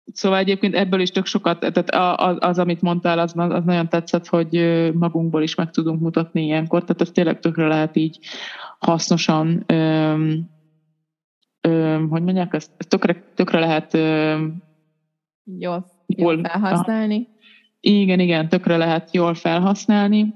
Szóval 0.05 0.39
egyébként 0.39 0.75
ebből 0.75 1.01
is 1.01 1.11
tök 1.11 1.27
sokat, 1.27 1.59
tehát 1.59 2.19
az, 2.21 2.37
az 2.41 2.59
amit 2.59 2.83
mondtál, 2.83 3.19
az, 3.19 3.33
az 3.37 3.65
nagyon 3.65 3.89
tetszett, 3.89 4.27
hogy 4.27 4.53
magunkból 4.95 5.43
is 5.43 5.55
meg 5.55 5.71
tudunk 5.71 6.01
mutatni 6.01 6.45
ilyenkor, 6.45 6.81
tehát 6.81 7.01
ez 7.01 7.11
tényleg 7.11 7.39
tökre 7.39 7.67
lehet 7.67 7.97
így 7.97 8.19
hasznosan, 8.79 9.65
öm, 9.67 10.51
öm, 11.61 12.09
hogy 12.09 12.23
mondják, 12.23 12.55
ezt, 12.55 12.71
ezt 12.77 12.89
tökre, 12.89 13.23
tökre 13.35 13.59
lehet 13.59 13.95
öm, 13.95 14.63
jól, 15.59 15.87
jól 16.07 16.41
felhasználni. 16.43 17.29
Igen, 17.81 18.21
igen, 18.21 18.49
tökre 18.49 18.77
lehet 18.77 19.15
jól 19.15 19.35
felhasználni, 19.35 20.35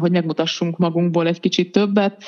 hogy 0.00 0.10
megmutassunk 0.10 0.76
magunkból 0.76 1.26
egy 1.26 1.40
kicsit 1.40 1.72
többet. 1.72 2.24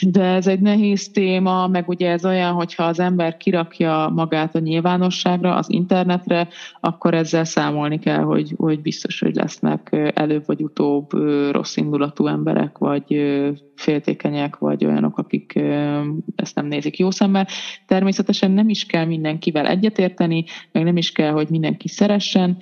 De 0.00 0.22
ez 0.22 0.46
egy 0.46 0.60
nehéz 0.60 1.10
téma, 1.10 1.66
meg 1.66 1.88
ugye 1.88 2.10
ez 2.10 2.24
olyan, 2.24 2.52
hogyha 2.52 2.84
az 2.84 2.98
ember 2.98 3.36
kirakja 3.36 4.12
magát 4.14 4.54
a 4.54 4.58
nyilvánosságra, 4.58 5.54
az 5.54 5.70
internetre, 5.70 6.48
akkor 6.80 7.14
ezzel 7.14 7.44
számolni 7.44 7.98
kell, 7.98 8.22
hogy, 8.22 8.54
hogy 8.56 8.80
biztos, 8.80 9.20
hogy 9.20 9.34
lesznek 9.34 10.12
előbb 10.14 10.46
vagy 10.46 10.62
utóbb 10.62 11.12
rossz 11.50 11.76
indulatú 11.76 12.26
emberek, 12.26 12.78
vagy 12.78 13.34
féltékenyek, 13.74 14.56
vagy 14.56 14.84
olyanok, 14.84 15.18
akik 15.18 15.56
ezt 16.36 16.54
nem 16.54 16.66
nézik 16.66 16.98
jó 16.98 17.10
szemmel. 17.10 17.46
Természetesen 17.86 18.50
nem 18.50 18.68
is 18.68 18.86
kell 18.86 19.04
mindenkivel 19.04 19.66
egyetérteni, 19.66 20.44
meg 20.72 20.84
nem 20.84 20.96
is 20.96 21.12
kell, 21.12 21.32
hogy 21.32 21.48
mindenki 21.50 21.88
szeressen, 21.88 22.56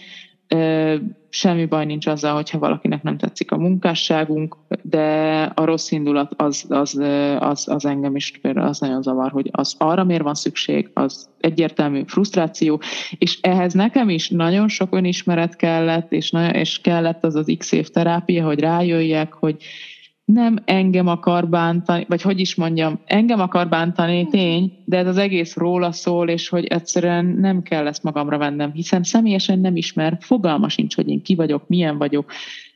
semmi 1.28 1.64
baj 1.66 1.84
nincs 1.84 2.06
azzal, 2.06 2.34
hogyha 2.34 2.58
valakinek 2.58 3.02
nem 3.02 3.16
tetszik 3.16 3.50
a 3.50 3.56
munkásságunk, 3.56 4.56
de 4.82 5.42
a 5.54 5.64
rossz 5.64 5.90
indulat 5.90 6.32
az, 6.36 6.64
az, 6.68 7.00
az, 7.38 7.68
az 7.68 7.84
engem 7.84 8.16
is 8.16 8.38
például 8.42 8.66
az 8.66 8.78
nagyon 8.78 9.02
zavar, 9.02 9.30
hogy 9.30 9.48
az 9.52 9.74
arra 9.78 10.04
miért 10.04 10.22
van 10.22 10.34
szükség, 10.34 10.90
az 10.92 11.28
egyértelmű 11.40 12.02
frusztráció, 12.06 12.80
és 13.18 13.38
ehhez 13.40 13.72
nekem 13.72 14.08
is 14.08 14.28
nagyon 14.28 14.68
sok 14.68 14.94
önismeret 14.94 15.56
kellett, 15.56 16.12
és, 16.12 16.32
és 16.52 16.80
kellett 16.80 17.24
az 17.24 17.34
az 17.34 17.54
x 17.58 17.72
év 17.72 17.88
terápia, 17.88 18.44
hogy 18.44 18.60
rájöjjek, 18.60 19.32
hogy 19.32 19.56
nem 20.24 20.58
engem 20.64 21.06
akar 21.06 21.48
bántani, 21.48 22.04
vagy 22.08 22.22
hogy 22.22 22.40
is 22.40 22.54
mondjam, 22.54 23.00
engem 23.04 23.40
akar 23.40 23.68
bántani, 23.68 24.26
tény, 24.26 24.72
de 24.84 24.98
ez 24.98 25.06
az 25.06 25.16
egész 25.16 25.56
róla 25.56 25.92
szól, 25.92 26.28
és 26.28 26.48
hogy 26.48 26.64
egyszerűen 26.64 27.24
nem 27.24 27.62
kell 27.62 27.86
ezt 27.86 28.02
magamra 28.02 28.38
vennem, 28.38 28.72
hiszen 28.72 29.02
személyesen 29.02 29.58
nem 29.58 29.76
ismer, 29.76 30.16
fogalma 30.20 30.68
sincs, 30.68 30.94
hogy 30.94 31.08
én 31.08 31.22
ki 31.22 31.34
vagyok, 31.34 31.68
milyen 31.68 31.98
vagyok, 31.98 32.32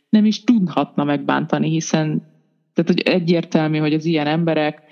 nem 0.09 0.25
is 0.25 0.45
tudhatna 0.45 1.05
megbántani, 1.05 1.69
hiszen 1.69 2.23
tehát, 2.75 2.93
hogy 2.93 3.15
egyértelmű, 3.15 3.79
hogy 3.79 3.95
az 3.95 4.05
ilyen 4.05 4.27
emberek 4.27 4.83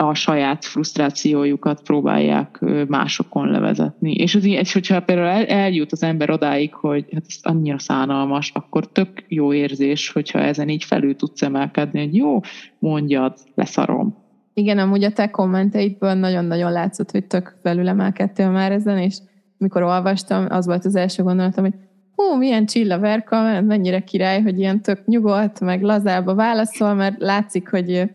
a 0.00 0.14
saját 0.14 0.64
frusztrációjukat 0.64 1.82
próbálják 1.82 2.64
másokon 2.88 3.50
levezetni. 3.50 4.12
És, 4.14 4.34
az, 4.34 4.44
és 4.44 4.72
hogyha 4.72 5.00
például 5.00 5.28
el, 5.28 5.44
eljut 5.44 5.92
az 5.92 6.02
ember 6.02 6.30
odáig, 6.30 6.74
hogy 6.74 7.04
hát 7.12 7.24
ez 7.28 7.38
annyira 7.42 7.78
szánalmas, 7.78 8.50
akkor 8.54 8.92
tök 8.92 9.24
jó 9.28 9.52
érzés, 9.52 10.10
hogyha 10.10 10.38
ezen 10.38 10.68
így 10.68 10.84
felül 10.84 11.16
tudsz 11.16 11.42
emelkedni, 11.42 12.00
hogy 12.04 12.14
jó, 12.14 12.40
mondjad, 12.78 13.38
leszarom. 13.54 14.16
Igen, 14.54 14.78
amúgy 14.78 15.04
a 15.04 15.12
te 15.12 15.30
kommenteidből 15.30 16.12
nagyon-nagyon 16.12 16.72
látszott, 16.72 17.10
hogy 17.10 17.24
tök 17.24 17.56
felülemelkedtél 17.62 18.50
már 18.50 18.72
ezen, 18.72 18.98
és 18.98 19.16
mikor 19.58 19.82
olvastam, 19.82 20.46
az 20.48 20.66
volt 20.66 20.84
az 20.84 20.96
első 20.96 21.22
gondolatom, 21.22 21.64
hogy 21.64 21.74
hú, 22.14 22.36
milyen 22.36 22.66
csilla 22.66 22.98
verka, 22.98 23.60
mennyire 23.60 24.00
király, 24.00 24.42
hogy 24.42 24.58
ilyen 24.58 24.82
tök 24.82 25.06
nyugodt, 25.06 25.60
meg 25.60 25.82
lazába 25.82 26.34
válaszol, 26.34 26.94
mert 26.94 27.18
látszik, 27.18 27.68
hogy 27.68 28.10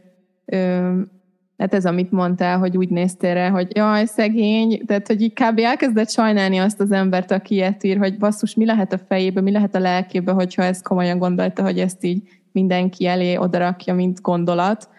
Hát 1.57 1.73
ez, 1.73 1.85
amit 1.85 2.11
mondtál, 2.11 2.57
hogy 2.57 2.77
úgy 2.77 2.89
néztél 2.89 3.33
rá, 3.33 3.49
hogy 3.49 3.75
jaj, 3.75 4.05
szegény, 4.05 4.85
tehát 4.85 5.07
hogy 5.07 5.21
így 5.21 5.33
kb. 5.33 5.59
elkezdett 5.59 6.09
sajnálni 6.09 6.57
azt 6.57 6.79
az 6.79 6.91
embert, 6.91 7.31
aki 7.31 7.53
ilyet 7.53 7.83
ír, 7.83 7.97
hogy 7.97 8.17
basszus, 8.17 8.55
mi 8.55 8.65
lehet 8.65 8.93
a 8.93 8.97
fejébe, 9.07 9.41
mi 9.41 9.51
lehet 9.51 9.75
a 9.75 9.79
lelkébe, 9.79 10.31
hogyha 10.31 10.63
ezt 10.63 10.83
komolyan 10.83 11.17
gondolta, 11.17 11.63
hogy 11.63 11.79
ezt 11.79 12.03
így 12.03 12.21
mindenki 12.51 13.07
elé 13.07 13.35
odarakja, 13.35 13.93
mint 13.93 14.21
gondolat, 14.21 14.89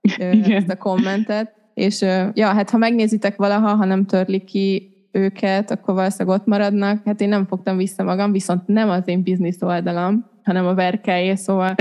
Igen. 0.00 0.52
ezt 0.52 0.70
a 0.70 0.76
kommentet. 0.76 1.54
És 1.74 2.00
ja, 2.34 2.46
hát 2.46 2.70
ha 2.70 2.76
megnézitek 2.76 3.36
valaha, 3.36 3.74
ha 3.74 3.84
nem 3.84 4.06
törlik 4.06 4.44
ki 4.44 4.93
őket, 5.14 5.70
akkor 5.70 5.94
valószínűleg 5.94 6.38
ott 6.38 6.46
maradnak. 6.46 7.02
Hát 7.04 7.20
én 7.20 7.28
nem 7.28 7.46
fogtam 7.46 7.76
vissza 7.76 8.02
magam, 8.02 8.32
viszont 8.32 8.66
nem 8.66 8.90
az 8.90 9.02
én 9.04 9.22
biznisz 9.22 9.62
oldalam, 9.62 10.30
hanem 10.42 10.66
a 10.66 10.74
verkájé, 10.74 11.34
szóval 11.34 11.74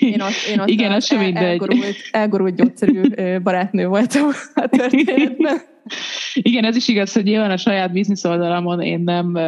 én 0.00 0.20
ott, 0.20 0.50
én 0.50 0.60
ott 0.60 0.68
Igen, 0.68 0.92
az 0.92 1.12
el, 1.12 1.36
elgurult, 1.36 1.96
elgurult 2.10 2.54
gyógyszerű 2.54 3.00
barátnő 3.38 3.86
voltam 3.86 4.28
a 4.54 4.66
történetben. 4.68 5.56
Igen, 6.34 6.64
ez 6.64 6.76
is 6.76 6.88
igaz, 6.88 7.12
hogy 7.12 7.24
nyilván 7.24 7.50
a 7.50 7.56
saját 7.56 7.92
biznisz 7.92 8.24
oldalamon 8.24 8.80
én 8.80 9.00
nem 9.00 9.38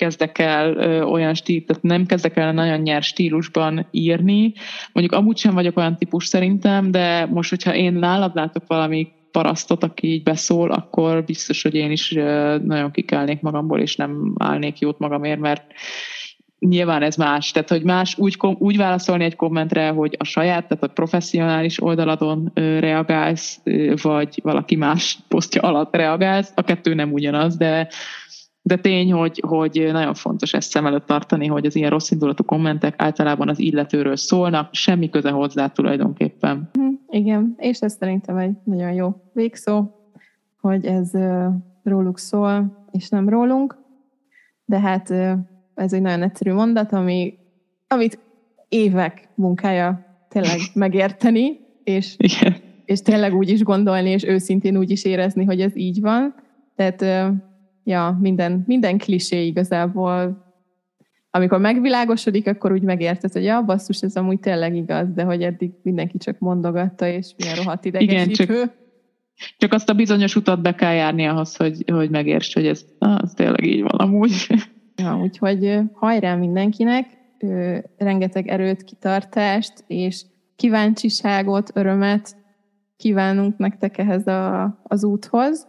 kezdek 0.00 0.38
el 0.38 0.76
ö, 0.76 1.02
olyan 1.02 1.34
stíl, 1.34 1.64
tehát 1.64 1.82
nem 1.82 2.06
kezdek 2.06 2.36
el 2.36 2.52
nagyon 2.52 2.78
nyers 2.78 3.06
stílusban 3.06 3.86
írni. 3.90 4.52
Mondjuk 4.92 5.20
amúgy 5.20 5.36
sem 5.36 5.54
vagyok 5.54 5.76
olyan 5.76 5.96
típus 5.96 6.26
szerintem, 6.26 6.90
de 6.90 7.26
most, 7.26 7.50
hogyha 7.50 7.74
én 7.74 7.92
nálad 7.92 8.34
látok 8.34 8.66
valami 8.66 9.08
parasztot, 9.30 9.84
aki 9.84 10.06
így 10.06 10.22
beszól, 10.22 10.70
akkor 10.70 11.24
biztos, 11.24 11.62
hogy 11.62 11.74
én 11.74 11.90
is 11.90 12.12
nagyon 12.64 12.90
kikelnék 12.90 13.40
magamból, 13.40 13.80
és 13.80 13.96
nem 13.96 14.34
állnék 14.38 14.78
jót 14.78 14.98
magamért, 14.98 15.40
mert 15.40 15.64
nyilván 16.58 17.02
ez 17.02 17.16
más, 17.16 17.50
tehát 17.50 17.68
hogy 17.68 17.82
más 17.82 18.18
úgy, 18.18 18.36
úgy 18.58 18.76
válaszolni 18.76 19.24
egy 19.24 19.36
kommentre, 19.36 19.88
hogy 19.88 20.16
a 20.18 20.24
saját, 20.24 20.68
tehát 20.68 20.84
a 20.84 20.88
professzionális 20.88 21.82
oldaladon 21.82 22.50
reagálsz, 22.54 23.60
vagy 24.02 24.40
valaki 24.42 24.76
más 24.76 25.18
posztja 25.28 25.62
alatt 25.62 25.96
reagálsz, 25.96 26.52
a 26.54 26.62
kettő 26.62 26.94
nem 26.94 27.12
ugyanaz, 27.12 27.56
de 27.56 27.88
de 28.62 28.76
tény, 28.76 29.12
hogy, 29.12 29.42
hogy 29.46 29.88
nagyon 29.92 30.14
fontos 30.14 30.52
ezt 30.52 30.70
szem 30.70 30.86
előtt 30.86 31.06
tartani, 31.06 31.46
hogy 31.46 31.66
az 31.66 31.76
ilyen 31.76 31.90
rossz 31.90 32.10
indulatú 32.10 32.44
kommentek 32.44 32.94
általában 32.96 33.48
az 33.48 33.58
illetőről 33.58 34.16
szólnak, 34.16 34.74
semmi 34.74 35.08
köze 35.08 35.30
hozzá 35.30 35.66
tulajdonképpen. 35.66 36.70
Igen, 37.10 37.54
és 37.58 37.80
ez 37.80 37.96
szerintem 37.98 38.36
egy 38.36 38.56
nagyon 38.64 38.92
jó 38.92 39.14
végszó, 39.32 39.84
hogy 40.60 40.86
ez 40.86 41.10
róluk 41.82 42.18
szól, 42.18 42.86
és 42.90 43.08
nem 43.08 43.28
rólunk, 43.28 43.78
de 44.64 44.80
hát 44.80 45.10
ez 45.74 45.92
egy 45.92 46.00
nagyon 46.00 46.22
egyszerű 46.22 46.52
mondat, 46.52 46.92
ami, 46.92 47.38
amit 47.88 48.18
évek 48.68 49.28
munkája 49.34 50.04
tényleg 50.28 50.58
megérteni, 50.74 51.60
és, 51.84 52.14
Igen. 52.18 52.54
és 52.84 53.02
tényleg 53.02 53.34
úgy 53.34 53.48
is 53.48 53.62
gondolni, 53.62 54.10
és 54.10 54.24
őszintén 54.24 54.76
úgy 54.76 54.90
is 54.90 55.04
érezni, 55.04 55.44
hogy 55.44 55.60
ez 55.60 55.76
így 55.76 56.00
van. 56.00 56.34
Tehát 56.76 57.34
ja, 57.84 58.18
minden, 58.20 58.64
minden 58.66 58.98
klisé 58.98 59.46
igazából 59.46 60.44
amikor 61.30 61.58
megvilágosodik, 61.58 62.46
akkor 62.46 62.72
úgy 62.72 62.82
megérted, 62.82 63.32
hogy 63.32 63.44
ja, 63.44 63.62
basszus, 63.62 64.02
ez 64.02 64.16
amúgy 64.16 64.40
tényleg 64.40 64.76
igaz, 64.76 65.06
de 65.14 65.22
hogy 65.22 65.42
eddig 65.42 65.70
mindenki 65.82 66.18
csak 66.18 66.38
mondogatta, 66.38 67.06
és 67.06 67.34
milyen 67.36 67.56
rohadt 67.56 67.84
idegesítő. 67.84 68.42
Igen, 68.42 68.56
csak, 68.56 68.74
csak 69.58 69.72
azt 69.72 69.88
a 69.88 69.94
bizonyos 69.94 70.36
utat 70.36 70.62
be 70.62 70.74
kell 70.74 70.94
járni 70.94 71.26
ahhoz, 71.26 71.56
hogy, 71.56 71.84
hogy 71.92 72.10
megérts, 72.10 72.54
hogy 72.54 72.66
ez, 72.66 72.84
ez 73.22 73.32
tényleg 73.34 73.64
így 73.64 73.82
van 73.82 74.00
amúgy. 74.00 74.46
Ja, 74.96 75.18
úgyhogy 75.22 75.80
hajrá 75.92 76.34
mindenkinek, 76.34 77.06
rengeteg 77.96 78.48
erőt, 78.48 78.84
kitartást, 78.84 79.84
és 79.86 80.24
kíváncsiságot, 80.56 81.70
örömet 81.74 82.36
kívánunk 82.96 83.56
nektek 83.56 83.98
ehhez 83.98 84.26
a, 84.26 84.80
az 84.82 85.04
úthoz. 85.04 85.66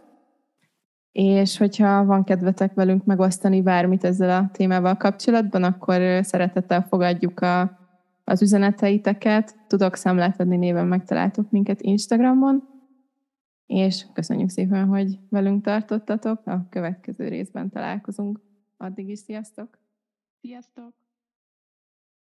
És 1.12 1.58
hogyha 1.58 2.04
van 2.04 2.24
kedvetek 2.24 2.74
velünk 2.74 3.04
megosztani 3.04 3.62
bármit 3.62 4.04
ezzel 4.04 4.42
a 4.42 4.50
témával 4.52 4.96
kapcsolatban, 4.96 5.62
akkor 5.62 6.24
szeretettel 6.24 6.82
fogadjuk 6.82 7.40
a, 7.40 7.78
az 8.24 8.42
üzeneteiteket. 8.42 9.56
Tudok 9.66 9.96
számlát 9.96 10.40
adni 10.40 10.56
néven 10.56 10.86
megtaláltok 10.86 11.50
minket 11.50 11.80
Instagramon. 11.80 12.68
És 13.66 14.06
köszönjük 14.12 14.50
szépen, 14.50 14.86
hogy 14.86 15.18
velünk 15.28 15.64
tartottatok. 15.64 16.46
A 16.46 16.66
következő 16.70 17.28
részben 17.28 17.70
találkozunk. 17.70 18.40
Addig 18.76 19.08
is 19.08 19.18
sziasztok! 19.18 19.78
Sziasztok! 20.40 21.01